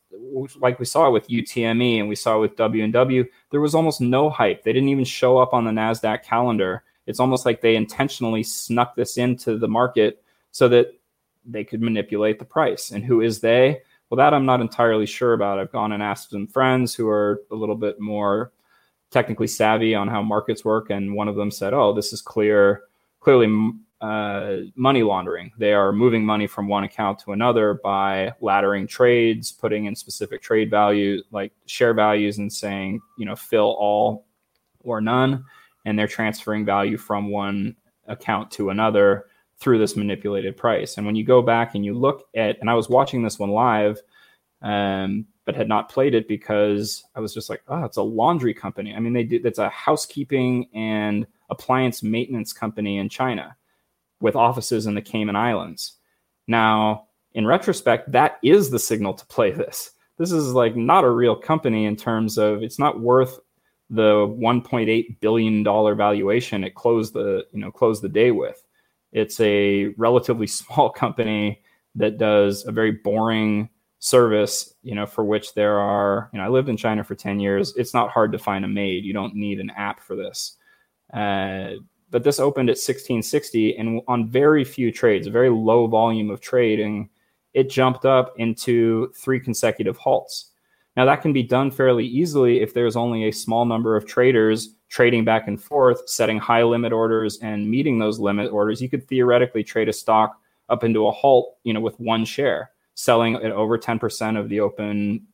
[0.59, 4.63] like we saw with UTME and we saw with W&W, there was almost no hype.
[4.63, 6.83] They didn't even show up on the NASDAQ calendar.
[7.05, 10.93] It's almost like they intentionally snuck this into the market so that
[11.45, 12.91] they could manipulate the price.
[12.91, 13.81] And who is they?
[14.09, 15.59] Well, that I'm not entirely sure about.
[15.59, 18.51] I've gone and asked some friends who are a little bit more
[19.09, 22.83] technically savvy on how markets work, and one of them said, "Oh, this is clear,
[23.19, 23.71] clearly
[24.01, 25.51] uh, money laundering.
[25.57, 30.41] They are moving money from one account to another by laddering trades, putting in specific
[30.41, 34.25] trade value, like share values, and saying, you know, fill all
[34.81, 35.45] or none,
[35.85, 37.75] and they're transferring value from one
[38.07, 39.27] account to another."
[39.63, 40.97] Through this manipulated price.
[40.97, 43.51] And when you go back and you look at, and I was watching this one
[43.51, 44.01] live,
[44.61, 48.53] um, but had not played it because I was just like, oh, it's a laundry
[48.53, 48.93] company.
[48.93, 53.55] I mean, they do it's a housekeeping and appliance maintenance company in China
[54.19, 55.93] with offices in the Cayman Islands.
[56.45, 59.91] Now, in retrospect, that is the signal to play this.
[60.17, 63.39] This is like not a real company in terms of it's not worth
[63.89, 68.62] the 1.8 billion dollar valuation it closed the you know closed the day with.
[69.13, 71.61] It's a relatively small company
[71.95, 73.69] that does a very boring
[73.99, 77.39] service, you know, for which there are, you know, I lived in China for 10
[77.39, 77.73] years.
[77.77, 79.05] It's not hard to find a maid.
[79.05, 80.57] You don't need an app for this.
[81.13, 81.75] Uh,
[82.09, 86.41] but this opened at 1660 and on very few trades, a very low volume of
[86.41, 87.09] trading,
[87.53, 90.51] it jumped up into three consecutive halts.
[90.95, 94.75] Now that can be done fairly easily if there's only a small number of traders
[94.89, 99.07] trading back and forth, setting high limit orders and meeting those limit orders, you could
[99.07, 100.39] theoretically trade a stock
[100.69, 104.59] up into a halt, you know, with one share, selling at over 10% of the
[104.59, 105.25] open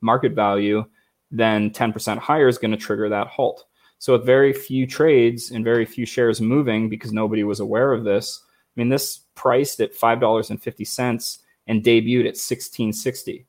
[0.00, 0.84] market value,
[1.30, 3.64] then 10% higher is going to trigger that halt.
[3.98, 8.04] So with very few trades and very few shares moving because nobody was aware of
[8.04, 11.38] this, I mean, this priced at $5.50
[11.68, 13.46] and debuted at 1660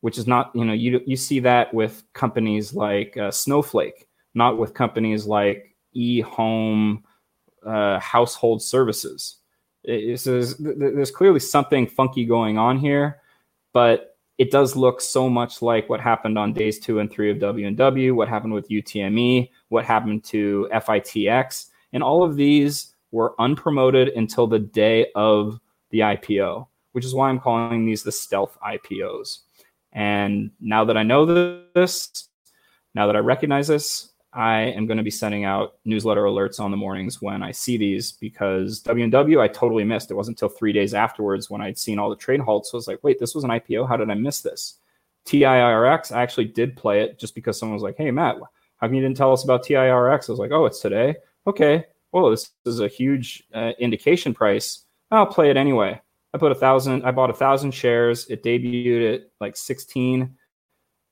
[0.00, 4.58] which is not you know you you see that with companies like uh, Snowflake not
[4.58, 7.02] with companies like eHome
[7.66, 9.36] uh, Household Services.
[9.82, 13.20] It, there's, there's clearly something funky going on here,
[13.72, 17.38] but it does look so much like what happened on days two and three of
[17.38, 24.16] W&W, what happened with UTME, what happened to FITX, and all of these were unpromoted
[24.16, 25.60] until the day of
[25.90, 29.40] the IPO, which is why I'm calling these the stealth IPOs.
[29.92, 31.24] And now that I know
[31.74, 32.28] this,
[32.94, 36.70] now that I recognize this, I am going to be sending out newsletter alerts on
[36.70, 40.10] the mornings when I see these because W&W I totally missed.
[40.10, 42.70] It wasn't until three days afterwards when I'd seen all the trade halts.
[42.70, 43.88] So I was like, wait, this was an IPO.
[43.88, 44.76] How did I miss this?
[45.26, 48.36] TIRX, I actually did play it just because someone was like, hey, Matt,
[48.76, 50.28] How come you didn't tell us about TIRX?
[50.28, 51.16] I was like, oh, it's today.
[51.46, 51.84] Okay.
[52.12, 54.84] Well, this is a huge uh, indication price.
[55.10, 56.00] I'll play it anyway.
[56.32, 57.04] I put a thousand.
[57.04, 58.26] I bought a thousand shares.
[58.28, 60.36] It debuted at like 16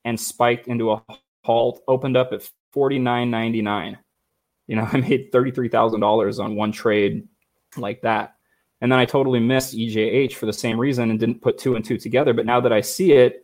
[0.04, 1.02] and spiked into a
[1.44, 1.82] halt.
[1.88, 3.96] Opened up at 49.99.
[4.68, 7.26] You know, I made thirty-three thousand dollars on one trade
[7.76, 8.34] like that.
[8.80, 11.84] And then I totally missed EJH for the same reason and didn't put two and
[11.84, 12.32] two together.
[12.32, 13.42] But now that I see it,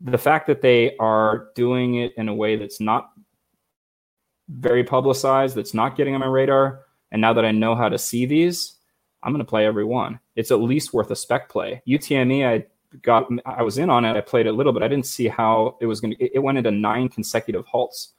[0.00, 3.10] the fact that they are doing it in a way that's not
[4.48, 7.98] very publicized, that's not getting on my radar, and now that I know how to
[7.98, 8.75] see these,
[9.26, 10.20] I'm going to play every one.
[10.36, 11.82] It's at least worth a spec play.
[11.88, 12.64] UTME, I
[13.02, 14.16] got, I was in on it.
[14.16, 16.24] I played it a little, but I didn't see how it was going to.
[16.24, 18.12] It went into nine consecutive halts,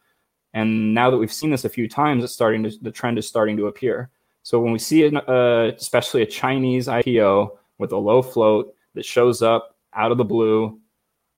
[0.53, 2.71] and now that we've seen this a few times, it's starting to.
[2.81, 4.09] The trend is starting to appear.
[4.43, 9.05] So when we see it, uh, especially a Chinese IPO with a low float that
[9.05, 10.77] shows up out of the blue,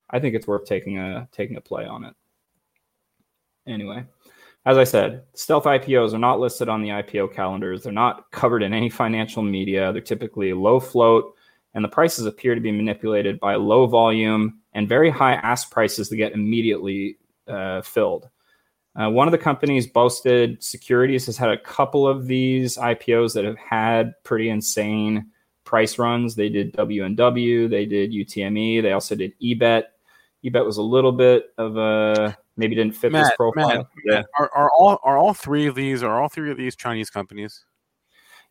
[0.10, 2.16] I think it's worth taking a taking a play on it.
[3.68, 4.04] Anyway,
[4.66, 7.84] as I said, stealth IPOs are not listed on the IPO calendars.
[7.84, 9.92] They're not covered in any financial media.
[9.92, 11.34] They're typically low float,
[11.74, 16.10] and the prices appear to be manipulated by low volume and very high ask prices
[16.10, 17.18] to get immediately
[17.48, 18.30] uh, filled.
[19.00, 23.46] Uh, one of the companies, Boustead Securities, has had a couple of these IPOs that
[23.46, 25.32] have had pretty insane
[25.64, 26.36] price runs.
[26.36, 29.84] They did WNW, they did UTME, they also did eBet.
[30.44, 33.68] eBet was a little bit of a maybe didn't fit Matt, this profile.
[33.78, 34.22] Matt, yeah.
[34.38, 37.66] Are, are all are all three of these are all three of these Chinese companies?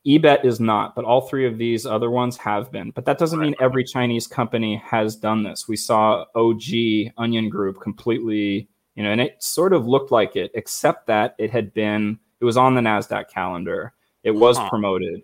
[0.06, 2.90] eBet is not, but all three of these other ones have been.
[2.93, 5.68] But that doesn't mean every Chinese company has done this.
[5.68, 10.51] We saw OG Onion Group completely, you know, and it sort of looked like it,
[10.55, 13.93] except that it had been, it was on the NASDAQ calendar.
[14.22, 14.68] It was Huh.
[14.70, 15.22] promoted.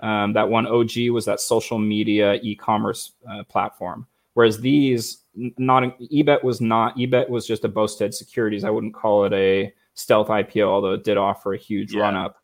[0.00, 4.06] Um, that one OG was that social media e-commerce uh, platform.
[4.34, 6.96] Whereas these, not eBet was not.
[6.96, 8.64] eBet was just a Boustead Securities.
[8.64, 12.36] I wouldn't call it a stealth IPO, although it did offer a huge run up.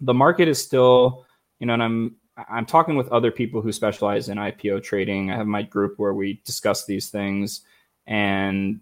[0.00, 1.26] The market is still,
[1.58, 2.16] you know, and I'm
[2.48, 5.30] I'm talking with other people who specialize in IPO trading.
[5.30, 7.62] I have my group where we discuss these things,
[8.06, 8.80] and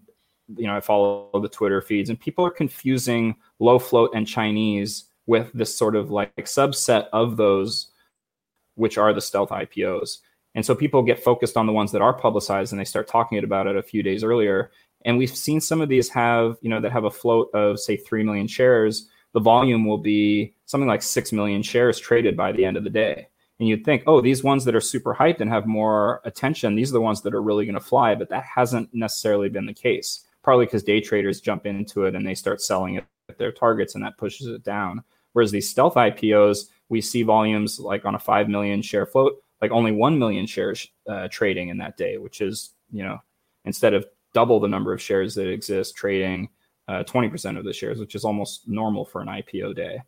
[0.55, 5.05] you know, I follow the Twitter feeds, and people are confusing low float and Chinese
[5.25, 7.91] with this sort of like subset of those,
[8.75, 10.19] which are the stealth IPOs.
[10.55, 13.37] And so people get focused on the ones that are publicized and they start talking
[13.43, 14.71] about it a few days earlier.
[15.05, 17.95] And we've seen some of these have, you know, that have a float of say
[17.95, 19.07] 3 million shares.
[19.33, 22.89] The volume will be something like 6 million shares traded by the end of the
[22.89, 23.27] day.
[23.59, 26.89] And you'd think, oh, these ones that are super hyped and have more attention, these
[26.89, 28.15] are the ones that are really going to fly.
[28.15, 32.25] But that hasn't necessarily been the case, partly because day traders jump into it and
[32.25, 35.03] they start selling it at their targets and that pushes it down.
[35.33, 39.71] Whereas these stealth IPOs, we see volumes like on a 5 million share float, like
[39.71, 43.19] only 1 million shares uh, trading in that day, which is, you know,
[43.65, 46.49] instead of double the number of shares that exist trading
[46.87, 50.01] uh, 20% of the shares, which is almost normal for an IPO day.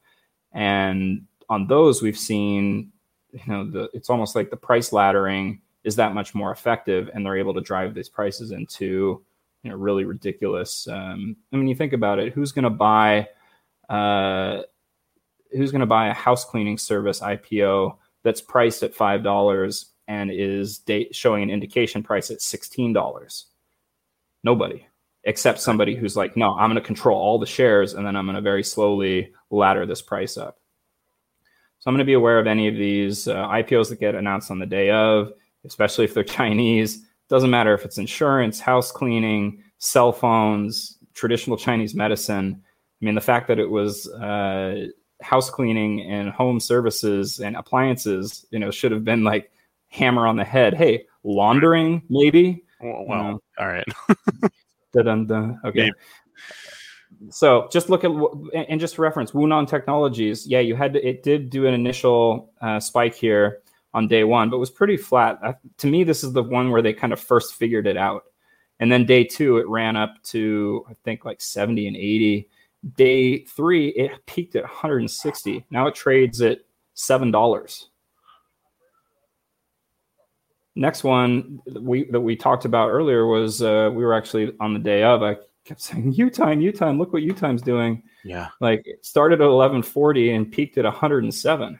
[0.51, 2.91] And on those, we've seen,
[3.31, 7.25] you know, the it's almost like the price laddering is that much more effective, and
[7.25, 9.23] they're able to drive these prices into,
[9.63, 10.87] you know, really ridiculous.
[10.87, 13.27] Um, I mean, you think about it, who's going to buy,
[13.89, 14.61] uh,
[15.51, 20.31] who's going to buy a house cleaning service IPO that's priced at five dollars and
[20.31, 23.47] is date showing an indication price at sixteen dollars?
[24.43, 24.87] Nobody
[25.23, 28.25] except somebody who's like, no, I'm going to control all the shares and then I'm
[28.25, 30.57] going to very slowly ladder this price up.
[31.79, 34.51] So I'm going to be aware of any of these uh, IPOs that get announced
[34.51, 35.33] on the day of,
[35.65, 37.05] especially if they're Chinese.
[37.29, 42.61] Doesn't matter if it's insurance, house cleaning, cell phones, traditional Chinese medicine.
[43.01, 44.87] I mean, the fact that it was uh,
[45.21, 49.51] house cleaning and home services and appliances, you know, should have been like
[49.89, 50.73] hammer on the head.
[50.73, 52.63] Hey, laundering, maybe.
[52.81, 53.85] Well, well all right.
[55.65, 55.91] Okay.
[57.29, 58.11] So just look at
[58.55, 60.47] and just reference Wunan Technologies.
[60.47, 63.61] Yeah, you had to, it did do an initial uh, spike here
[63.93, 65.37] on day one, but it was pretty flat.
[65.43, 68.23] Uh, to me, this is the one where they kind of first figured it out,
[68.79, 72.49] and then day two it ran up to I think like seventy and eighty.
[72.95, 75.65] Day three it peaked at 160.
[75.69, 76.59] Now it trades at
[76.95, 77.89] seven dollars.
[80.75, 84.73] Next one that we that we talked about earlier was uh, we were actually on
[84.73, 85.21] the day of.
[85.21, 85.35] I
[85.65, 86.97] kept saying U time, U time.
[86.97, 88.01] Look what U time's doing.
[88.23, 88.47] Yeah.
[88.61, 91.63] Like it started at 1140 and peaked at 107.
[91.63, 91.79] I mean,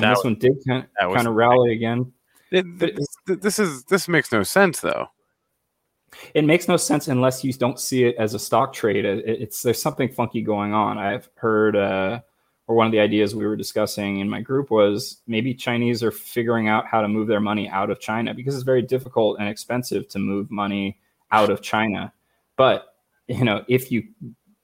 [0.00, 2.12] That this was- one did kind, kind of rally again.
[2.50, 5.08] It, this, this is this makes no sense though.
[6.34, 9.04] It makes no sense unless you don't see it as a stock trade.
[9.04, 10.98] It- it's there's something funky going on.
[10.98, 12.20] I've heard, uh,
[12.66, 16.10] or one of the ideas we were discussing in my group was maybe Chinese are
[16.10, 19.48] figuring out how to move their money out of China because it's very difficult and
[19.48, 20.98] expensive to move money
[21.30, 22.12] out of China.
[22.56, 22.94] But
[23.26, 24.04] you know, if you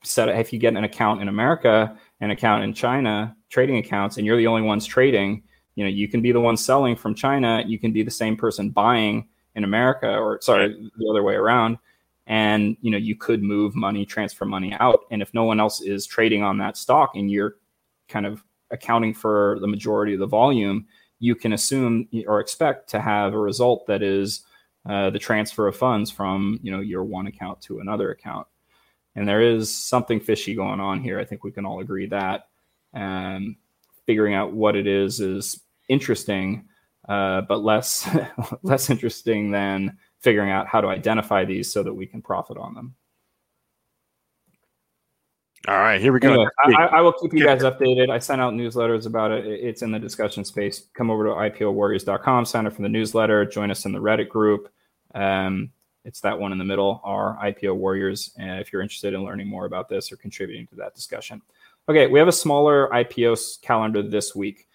[0.02, 4.26] set if you get an account in America, an account in China, trading accounts, and
[4.26, 5.42] you're the only ones trading,
[5.74, 7.62] you know, you can be the one selling from China.
[7.66, 11.78] You can be the same person buying in America, or sorry, the other way around.
[12.26, 15.82] And you know, you could move money, transfer money out, and if no one else
[15.82, 17.56] is trading on that stock, and you're
[18.08, 20.86] kind of accounting for the majority of the volume,
[21.18, 24.44] you can assume or expect to have a result that is
[24.88, 28.46] uh, the transfer of funds from you know your one account to another account.
[29.16, 31.20] And there is something fishy going on here.
[31.20, 32.48] I think we can all agree that.
[32.92, 33.56] And
[34.06, 36.68] figuring out what it is is interesting,
[37.08, 38.08] uh, but less
[38.62, 42.74] less interesting than figuring out how to identify these so that we can profit on
[42.74, 42.94] them.
[45.66, 46.30] All right, here we go.
[46.30, 48.10] Anyway, I, I, will keep you guys updated.
[48.10, 49.46] I sent out newsletters about it.
[49.46, 50.88] It's in the discussion space.
[50.92, 54.70] Come over to ipowarriors.com, sign up for the newsletter, join us in the Reddit group.
[55.14, 55.70] Um,
[56.04, 58.30] it's that one in the middle, our IPO Warriors.
[58.38, 61.40] And if you're interested in learning more about this or contributing to that discussion.
[61.88, 64.68] Okay, we have a smaller IPO calendar this week,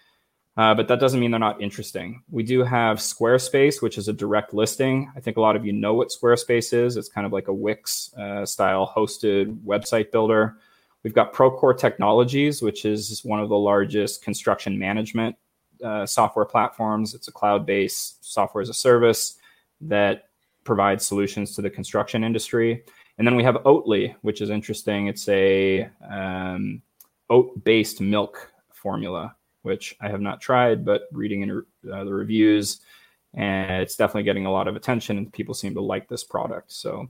[0.57, 2.21] uh, but that doesn't mean they're not interesting.
[2.29, 5.11] We do have Squarespace, which is a direct listing.
[5.15, 6.97] I think a lot of you know what Squarespace is.
[6.97, 10.57] It's kind of like a Wix uh, style hosted website builder.
[11.03, 15.35] We've got Procore Technologies, which is one of the largest construction management
[15.83, 17.13] uh, software platforms.
[17.13, 19.37] It's a cloud based software as a service
[19.81, 20.25] that
[20.65, 22.83] provides solutions to the construction industry.
[23.17, 25.07] And then we have Oatly, which is interesting.
[25.07, 26.81] It's a um,
[27.29, 32.81] oat based milk formula, which I have not tried, but reading in uh, the reviews,
[33.33, 36.71] and it's definitely getting a lot of attention, and people seem to like this product.
[36.71, 37.09] So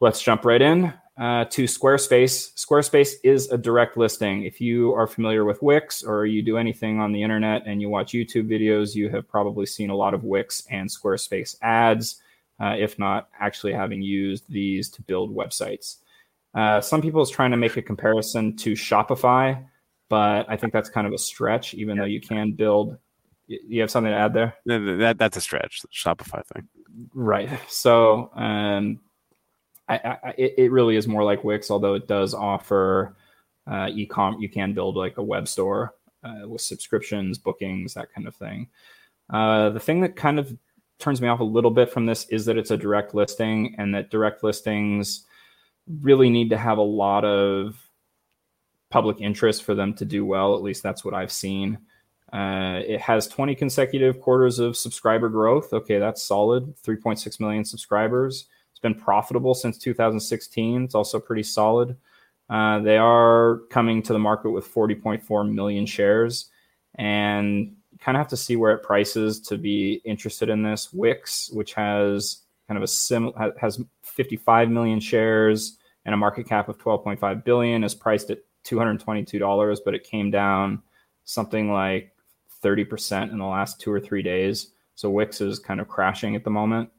[0.00, 2.54] let's jump right in uh, to Squarespace.
[2.54, 4.44] Squarespace is a direct listing.
[4.44, 7.88] If you are familiar with Wix or you do anything on the internet and you
[7.88, 12.22] watch YouTube videos, you have probably seen a lot of Wix and Squarespace ads,
[12.60, 15.96] uh, if not actually having used these to build websites.
[16.54, 19.62] Uh, some people is trying to make a comparison to Shopify,
[20.08, 22.96] but I think that's kind of a stretch, even though you can build.
[23.46, 24.54] You have something to add there?
[24.66, 26.68] That, that's a stretch, the Shopify thing.
[27.14, 27.48] Right.
[27.68, 29.00] So, um,
[29.88, 33.16] I, I, it really is more like Wix, although it does offer
[33.66, 34.40] uh, ecom.
[34.40, 38.68] You can build like a web store uh, with subscriptions, bookings, that kind of thing.
[39.30, 40.54] Uh, the thing that kind of
[40.98, 43.94] turns me off a little bit from this is that it's a direct listing, and
[43.94, 45.24] that direct listings
[46.02, 47.87] really need to have a lot of
[48.90, 50.54] public interest for them to do well.
[50.54, 51.78] At least that's what I've seen.
[52.32, 55.72] Uh, it has 20 consecutive quarters of subscriber growth.
[55.72, 56.74] Okay, that's solid.
[56.76, 58.46] 3.6 million subscribers.
[58.70, 60.84] It's been profitable since 2016.
[60.84, 61.96] It's also pretty solid.
[62.50, 66.50] Uh, they are coming to the market with 40.4 million shares,
[66.94, 70.92] and kind of have to see where it prices to be interested in this.
[70.92, 76.68] Wix, which has kind of a sim has 55 million shares and a market cap
[76.68, 80.82] of 12.5 billion, is priced at 222 dollars, but it came down
[81.24, 82.12] something like
[82.62, 84.72] 30% in the last two or three days.
[84.94, 86.90] So Wix is kind of crashing at the moment.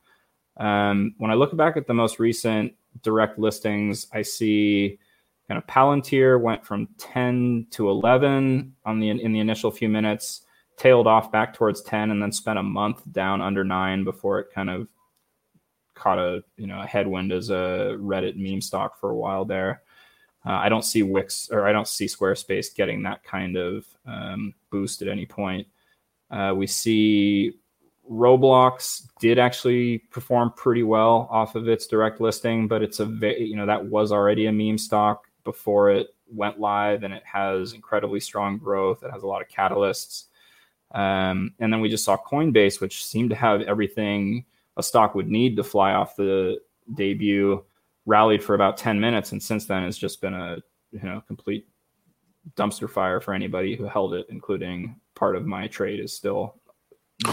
[0.57, 2.73] Um, when I look back at the most recent
[3.03, 4.99] direct listings, I see
[5.47, 10.41] kind of Palantir went from 10 to 11 on the in the initial few minutes,
[10.77, 14.47] tailed off back towards 10, and then spent a month down under nine before it
[14.53, 14.87] kind of
[15.95, 19.81] caught a you know a headwind as a Reddit meme stock for a while there.
[20.45, 24.53] Uh, I don't see Wix or I don't see Squarespace getting that kind of um,
[24.71, 25.67] boost at any point.
[26.31, 27.53] Uh, we see
[28.09, 33.55] Roblox did actually perform pretty well off of its direct listing, but it's a you
[33.55, 38.19] know that was already a meme stock before it went live, and it has incredibly
[38.19, 39.03] strong growth.
[39.03, 40.25] It has a lot of catalysts,
[40.91, 44.45] um, and then we just saw Coinbase, which seemed to have everything
[44.77, 46.59] a stock would need to fly off the
[46.95, 47.63] debut,
[48.09, 50.57] rallied for about ten minutes, and since then it's just been a
[50.91, 51.67] you know complete
[52.55, 56.55] dumpster fire for anybody who held it, including part of my trade is still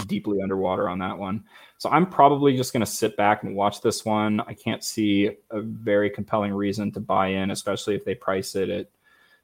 [0.05, 1.43] deeply underwater on that one.
[1.77, 4.41] So I'm probably just going to sit back and watch this one.
[4.41, 8.69] I can't see a very compelling reason to buy in, especially if they price it
[8.69, 8.89] at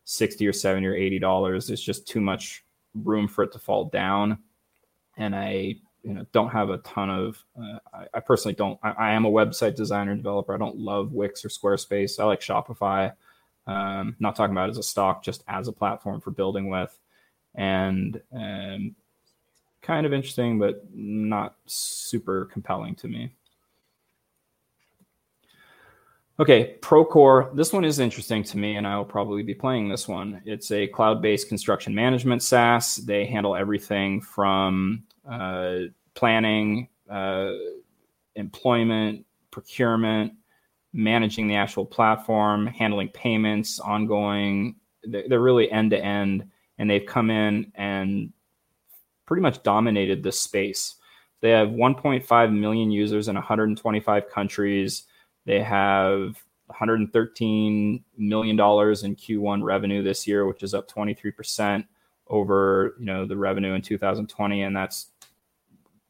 [0.04, 1.68] 60 or 70 or 80 dollars.
[1.68, 4.38] There's just too much room for it to fall down.
[5.18, 8.92] And I you know don't have a ton of uh, I, I, personally don't I,
[8.92, 12.42] I, am a website designer and developer i don't love wix or squarespace i like
[12.42, 13.14] shopify
[13.66, 17.00] um, not talking about as a stock just as a platform for building with
[17.56, 18.96] and um,
[19.84, 23.32] kind of interesting, but not super compelling to me.
[26.40, 27.56] Okay, Procore.
[27.56, 30.42] This one is interesting to me, and I will probably be playing this one.
[30.46, 32.96] It's a cloud based construction management SaaS.
[32.96, 35.80] They handle everything from uh,
[36.16, 37.52] planning, uh,
[38.36, 40.34] employment, procurement,
[40.94, 44.76] managing the actual platform, handling payments, ongoing.
[45.04, 46.46] They're, they're really end to end,
[46.78, 48.32] and they've come in and
[49.26, 50.96] pretty much dominated this space.
[51.42, 55.04] They have 1.5 million users in 125 countries.
[55.46, 61.86] They have 113 million dollars in Q1 revenue this year, which is up 23 percent
[62.28, 65.12] over you know the revenue in 2020, and that's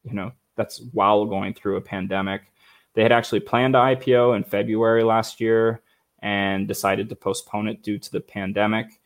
[0.04, 2.52] you know that's while going through a pandemic.
[2.94, 5.82] They had actually planned to IPO in February last year
[6.20, 9.00] and decided to postpone it due to the pandemic.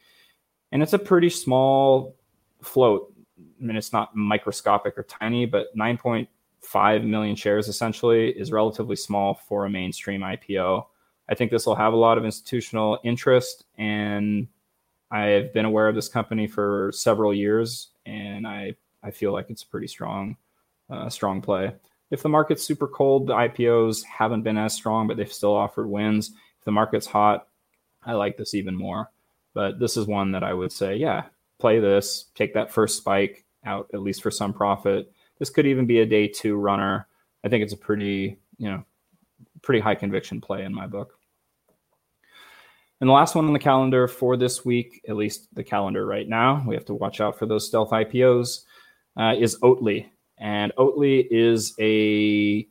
[0.72, 2.14] And it's a pretty small
[2.62, 3.12] float.
[3.38, 9.34] I mean, it's not microscopic or tiny, but 9.5 million shares essentially is relatively small
[9.34, 10.84] for a mainstream IPO.
[11.30, 14.48] I think this will have a lot of institutional interest, and
[15.10, 19.62] I've been aware of this company for several years, and I I feel like it's
[19.62, 20.36] pretty strong
[20.90, 21.72] uh, strong play.
[22.10, 25.88] If the market's super cold, the IPOs haven't been as strong, but they've still offered
[25.88, 26.30] wins.
[26.58, 27.48] If the market's hot,
[28.04, 29.10] I like this even more.
[29.54, 31.24] But this is one that I would say, yeah,
[31.58, 35.12] play this, take that first spike out at least for some profit.
[35.38, 37.06] This could even be a day two runner.
[37.44, 38.84] I think it's a pretty, you know,
[39.62, 41.18] pretty high conviction play in my book.
[43.00, 46.28] And the last one on the calendar for this week, at least the calendar right
[46.28, 48.64] now, we have to watch out for those stealth IPOs,
[49.16, 50.06] uh, is Oatly
[50.40, 52.66] and Oatly is a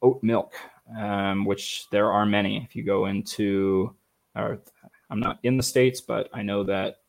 [0.00, 0.54] oat milk,
[0.96, 2.62] um, which there are many.
[2.64, 3.94] If you go into,
[4.34, 4.58] or
[5.10, 7.00] I'm not in the states, but I know that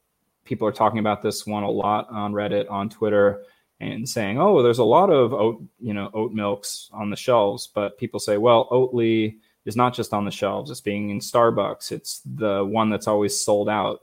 [0.46, 3.44] people are talking about this one a lot on Reddit, on Twitter,
[3.80, 7.68] and saying, "Oh, there's a lot of oat, you know, oat milks on the shelves."
[7.68, 11.92] But people say, "Well, Oatly is not just on the shelves; it's being in Starbucks.
[11.92, 14.02] It's the one that's always sold out.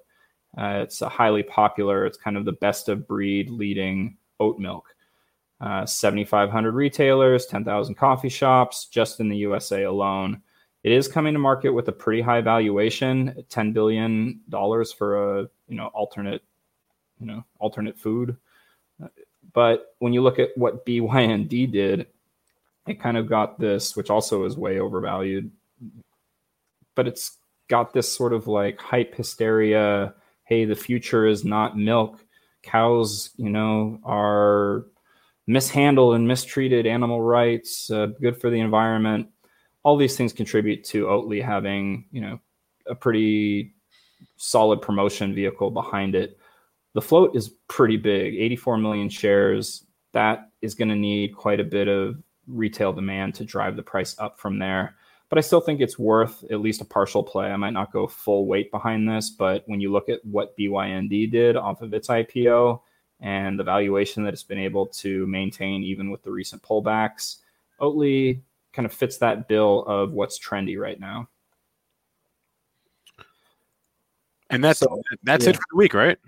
[0.56, 2.06] Uh, it's a highly popular.
[2.06, 4.94] It's kind of the best of breed leading oat milk."
[5.60, 10.42] Uh, 7,500 retailers, 10,000 coffee shops just in the USA alone.
[10.82, 14.40] It is coming to market with a pretty high valuation, $10 billion
[14.96, 16.42] for a you know alternate
[17.20, 18.36] you know alternate food.
[19.52, 22.06] But when you look at what BYND did,
[22.86, 25.50] it kind of got this, which also is way overvalued.
[26.94, 27.36] But it's
[27.68, 30.14] got this sort of like hype hysteria.
[30.44, 32.24] Hey, the future is not milk.
[32.62, 34.86] Cows, you know, are
[35.50, 39.28] mishandled and mistreated animal rights, uh, good for the environment.
[39.82, 42.38] All these things contribute to Oatly having, you know,
[42.86, 43.74] a pretty
[44.36, 46.38] solid promotion vehicle behind it.
[46.94, 49.84] The float is pretty big, 84 million shares.
[50.12, 54.14] That is going to need quite a bit of retail demand to drive the price
[54.18, 54.94] up from there.
[55.30, 57.46] But I still think it's worth at least a partial play.
[57.46, 61.30] I might not go full weight behind this, but when you look at what BYND
[61.30, 62.80] did off of its IPO,
[63.20, 67.36] and the valuation that it's been able to maintain even with the recent pullbacks.
[67.80, 68.40] Oatly
[68.72, 71.28] kind of fits that bill of what's trendy right now.
[74.48, 75.50] And that's so, that's yeah.
[75.50, 76.18] it for the week, right?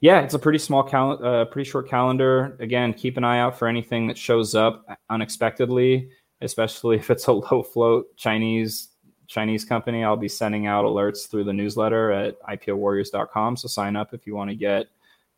[0.00, 2.56] Yeah, it's a pretty small cal- uh, pretty short calendar.
[2.60, 6.10] Again, keep an eye out for anything that shows up unexpectedly,
[6.40, 8.88] especially if it's a low float Chinese
[9.26, 10.04] Chinese company.
[10.04, 13.56] I'll be sending out alerts through the newsletter at ipowarriors.com.
[13.56, 14.88] So sign up if you want to get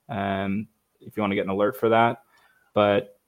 [0.08, 0.66] um,
[1.06, 2.22] if you want to get an alert for that.
[2.74, 3.18] But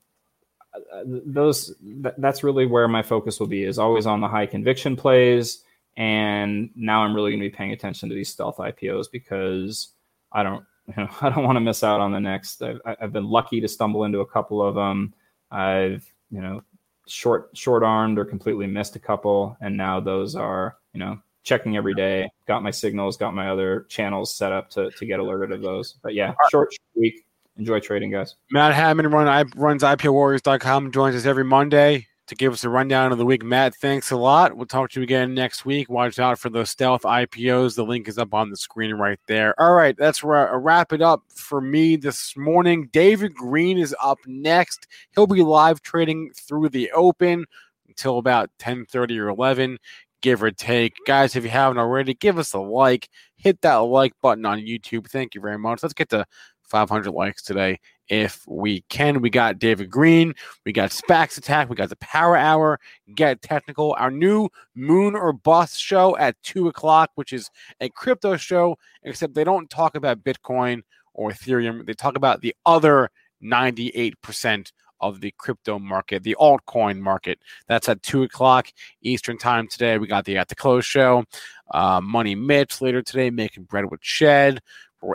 [0.74, 1.74] uh, those
[2.18, 5.62] that's really where my focus will be is always on the high conviction plays.
[5.96, 9.88] And now I'm really going to be paying attention to these stealth IPOs because
[10.32, 10.64] I don't
[10.96, 12.62] you know, I don't want to miss out on the next.
[12.62, 15.14] I've, I've been lucky to stumble into a couple of them.
[15.50, 16.62] I've you know
[17.06, 21.76] short short armed or completely missed a couple, and now those are you know checking
[21.76, 22.28] every day.
[22.46, 25.96] Got my signals, got my other channels set up to to get alerted of those.
[26.02, 27.25] But yeah, short week
[27.58, 28.36] enjoy trading, guys.
[28.50, 33.18] Matt Hammond run, runs IPOWarriors.com joins us every Monday to give us a rundown of
[33.18, 33.44] the week.
[33.44, 34.56] Matt, thanks a lot.
[34.56, 35.88] We'll talk to you again next week.
[35.88, 37.76] Watch out for those stealth IPOs.
[37.76, 39.58] The link is up on the screen right there.
[39.60, 42.88] All right, that's where I wrap it up for me this morning.
[42.92, 44.88] David Green is up next.
[45.14, 47.46] He'll be live trading through the open
[47.88, 49.78] until about 10:30 or 11
[50.22, 50.94] give or take.
[51.06, 53.08] Guys, if you haven't already, give us a like.
[53.36, 55.08] Hit that like button on YouTube.
[55.08, 55.82] Thank you very much.
[55.82, 56.26] Let's get to
[56.66, 57.78] 500 likes today
[58.08, 59.20] if we can.
[59.20, 60.34] We got David Green,
[60.64, 62.78] we got SPACs Attack, we got the Power Hour,
[63.14, 68.36] Get Technical, our new Moon or Bust show at 2 o'clock, which is a crypto
[68.36, 70.82] show, except they don't talk about Bitcoin
[71.14, 71.86] or Ethereum.
[71.86, 73.10] They talk about the other
[73.42, 77.38] 98% of the crypto market, the altcoin market.
[77.68, 78.68] That's at 2 o'clock
[79.02, 79.98] Eastern Time today.
[79.98, 81.24] We got the At the Close show.
[81.70, 84.60] Uh, Money Mitch later today, Making Bread with Shed.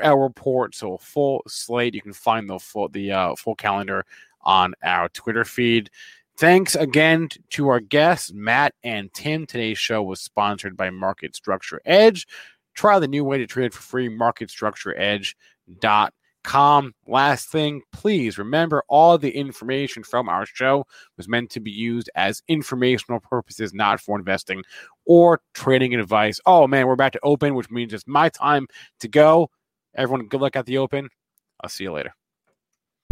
[0.02, 0.76] L report.
[0.76, 1.96] So a full slate.
[1.96, 4.06] You can find the full the uh, full calendar
[4.42, 5.90] on our Twitter feed.
[6.38, 9.46] Thanks again to our guests, Matt and Tim.
[9.46, 12.26] Today's show was sponsored by Market Structure Edge.
[12.74, 16.94] Try the new way to trade for free, marketstructureedge.com.
[17.06, 22.10] Last thing, please remember all the information from our show was meant to be used
[22.16, 24.64] as informational purposes, not for investing
[25.06, 26.40] or trading advice.
[26.46, 28.66] Oh man, we're about to open, which means it's my time
[29.02, 29.52] to go.
[29.96, 31.10] Everyone, good luck at the open.
[31.62, 32.14] I'll see you later.